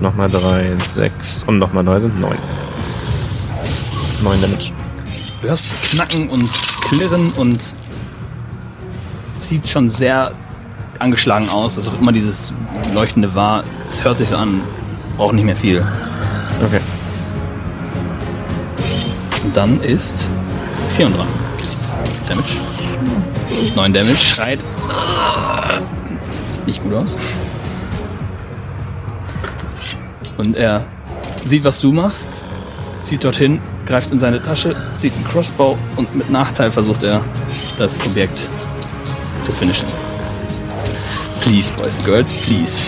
nochmal 0.00 0.28
3, 0.28 0.72
6 0.92 1.44
und 1.46 1.58
nochmal 1.60 1.84
3 1.84 2.00
sind 2.00 2.20
9. 2.20 2.36
9 4.26 4.40
Damage. 4.42 4.72
Du 5.40 5.48
hörst 5.48 5.66
Knacken 5.82 6.28
und 6.28 6.50
Klirren 6.88 7.30
und 7.36 7.60
sieht 9.38 9.68
schon 9.68 9.88
sehr 9.88 10.32
angeschlagen 10.98 11.48
aus. 11.48 11.76
Also 11.76 11.92
immer 12.00 12.10
dieses 12.10 12.52
leuchtende 12.92 13.36
war. 13.36 13.62
Es 13.88 14.02
hört 14.02 14.16
sich 14.16 14.30
so 14.30 14.36
an, 14.36 14.62
braucht 15.16 15.34
nicht 15.34 15.44
mehr 15.44 15.54
viel. 15.56 15.86
Okay. 16.60 16.80
Und 19.44 19.56
dann 19.56 19.80
ist 19.80 20.26
Xion 20.88 21.12
dran. 21.12 21.28
Damage. 22.28 22.56
9 23.76 23.92
Damage, 23.92 24.16
schreit. 24.16 24.58
Sieht 26.52 26.66
nicht 26.66 26.82
gut 26.82 26.94
aus. 26.94 27.14
Und 30.36 30.56
er 30.56 30.84
sieht, 31.44 31.62
was 31.62 31.80
du 31.80 31.92
machst, 31.92 32.40
zieht 33.02 33.22
dorthin, 33.22 33.60
greift 33.86 34.10
in 34.10 34.18
seine 34.18 34.42
Tasche, 34.42 34.76
zieht 34.98 35.14
einen 35.14 35.24
Crossbow 35.24 35.78
und 35.96 36.14
mit 36.14 36.28
Nachteil 36.30 36.70
versucht 36.70 37.02
er, 37.02 37.24
das 37.78 37.98
Objekt 38.04 38.36
zu 39.44 39.52
finishen. 39.52 39.86
Please, 41.40 41.72
Boys 41.74 41.94
and 41.94 42.04
Girls, 42.04 42.32
please. 42.32 42.86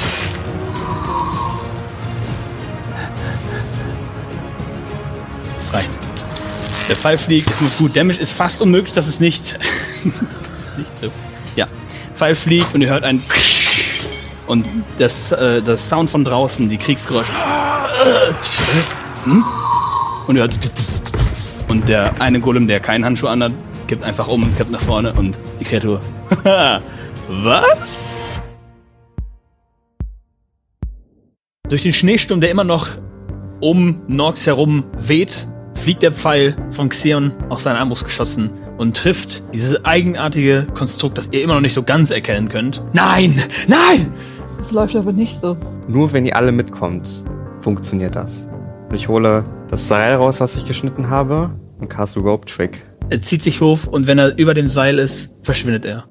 Das 5.56 5.72
reicht. 5.72 5.90
Der 6.88 6.96
Pfeil 6.96 7.18
fliegt, 7.18 7.50
es 7.50 7.60
muss 7.60 7.76
gut. 7.76 7.96
Damage 7.96 8.20
ist 8.20 8.32
fast 8.32 8.60
unmöglich, 8.60 8.92
dass 8.92 9.06
es 9.06 9.20
nicht, 9.20 9.58
es 10.04 11.00
trifft. 11.00 11.14
Ja. 11.54 11.68
Pfeil 12.16 12.34
fliegt 12.34 12.74
und 12.74 12.82
ihr 12.82 12.88
hört 12.88 13.04
ein 13.04 13.22
und 14.48 14.66
das, 14.96 15.30
äh, 15.30 15.62
das 15.62 15.88
Sound 15.88 16.10
von 16.10 16.24
draußen, 16.24 16.68
die 16.68 16.78
Kriegsgeräusche. 16.78 17.32
Hm? 19.24 19.44
Und 20.28 20.36
ihr 20.36 20.42
hört 20.42 20.58
und 21.68 21.88
der 21.88 22.20
eine 22.20 22.38
Golem, 22.38 22.68
der 22.68 22.80
keinen 22.80 23.02
Handschuh 23.02 23.28
anhat, 23.28 23.52
kippt 23.86 24.04
einfach 24.04 24.28
um, 24.28 24.44
kippt 24.58 24.70
nach 24.70 24.80
vorne 24.80 25.14
und 25.14 25.38
die 25.58 25.64
Kreatur. 25.64 26.02
Was? 27.28 27.96
Durch 31.70 31.82
den 31.82 31.94
Schneesturm, 31.94 32.42
der 32.42 32.50
immer 32.50 32.64
noch 32.64 32.88
um 33.60 34.02
Norx 34.06 34.44
herum 34.44 34.84
weht, 34.98 35.48
fliegt 35.74 36.02
der 36.02 36.12
Pfeil 36.12 36.56
von 36.72 36.90
Xeon 36.90 37.34
aus 37.48 37.62
seiner 37.62 37.78
Armbrust 37.78 38.04
geschossen 38.04 38.50
und 38.76 38.98
trifft 38.98 39.42
dieses 39.54 39.82
eigenartige 39.86 40.66
Konstrukt, 40.74 41.16
das 41.16 41.30
ihr 41.32 41.42
immer 41.42 41.54
noch 41.54 41.62
nicht 41.62 41.74
so 41.74 41.82
ganz 41.82 42.10
erkennen 42.10 42.50
könnt. 42.50 42.84
Nein! 42.92 43.42
Nein! 43.66 44.12
Das 44.58 44.72
läuft 44.72 44.94
aber 44.94 45.12
nicht 45.12 45.40
so. 45.40 45.56
Nur 45.88 46.12
wenn 46.12 46.26
ihr 46.26 46.36
alle 46.36 46.52
mitkommt, 46.52 47.24
funktioniert 47.60 48.14
das. 48.14 48.46
Und 48.90 48.94
ich 48.94 49.08
hole 49.08 49.44
das 49.68 49.86
Seil 49.86 50.14
raus, 50.14 50.40
was 50.40 50.56
ich 50.56 50.66
geschnitten 50.66 51.10
habe, 51.10 51.50
und 51.78 51.88
cast 51.88 52.16
Rope 52.16 52.46
Trick. 52.46 52.84
Er 53.10 53.20
zieht 53.20 53.42
sich 53.42 53.60
hoch 53.60 53.86
und 53.86 54.06
wenn 54.06 54.18
er 54.18 54.36
über 54.38 54.54
dem 54.54 54.68
Seil 54.68 54.98
ist, 54.98 55.34
verschwindet 55.42 55.84
er. 55.84 56.08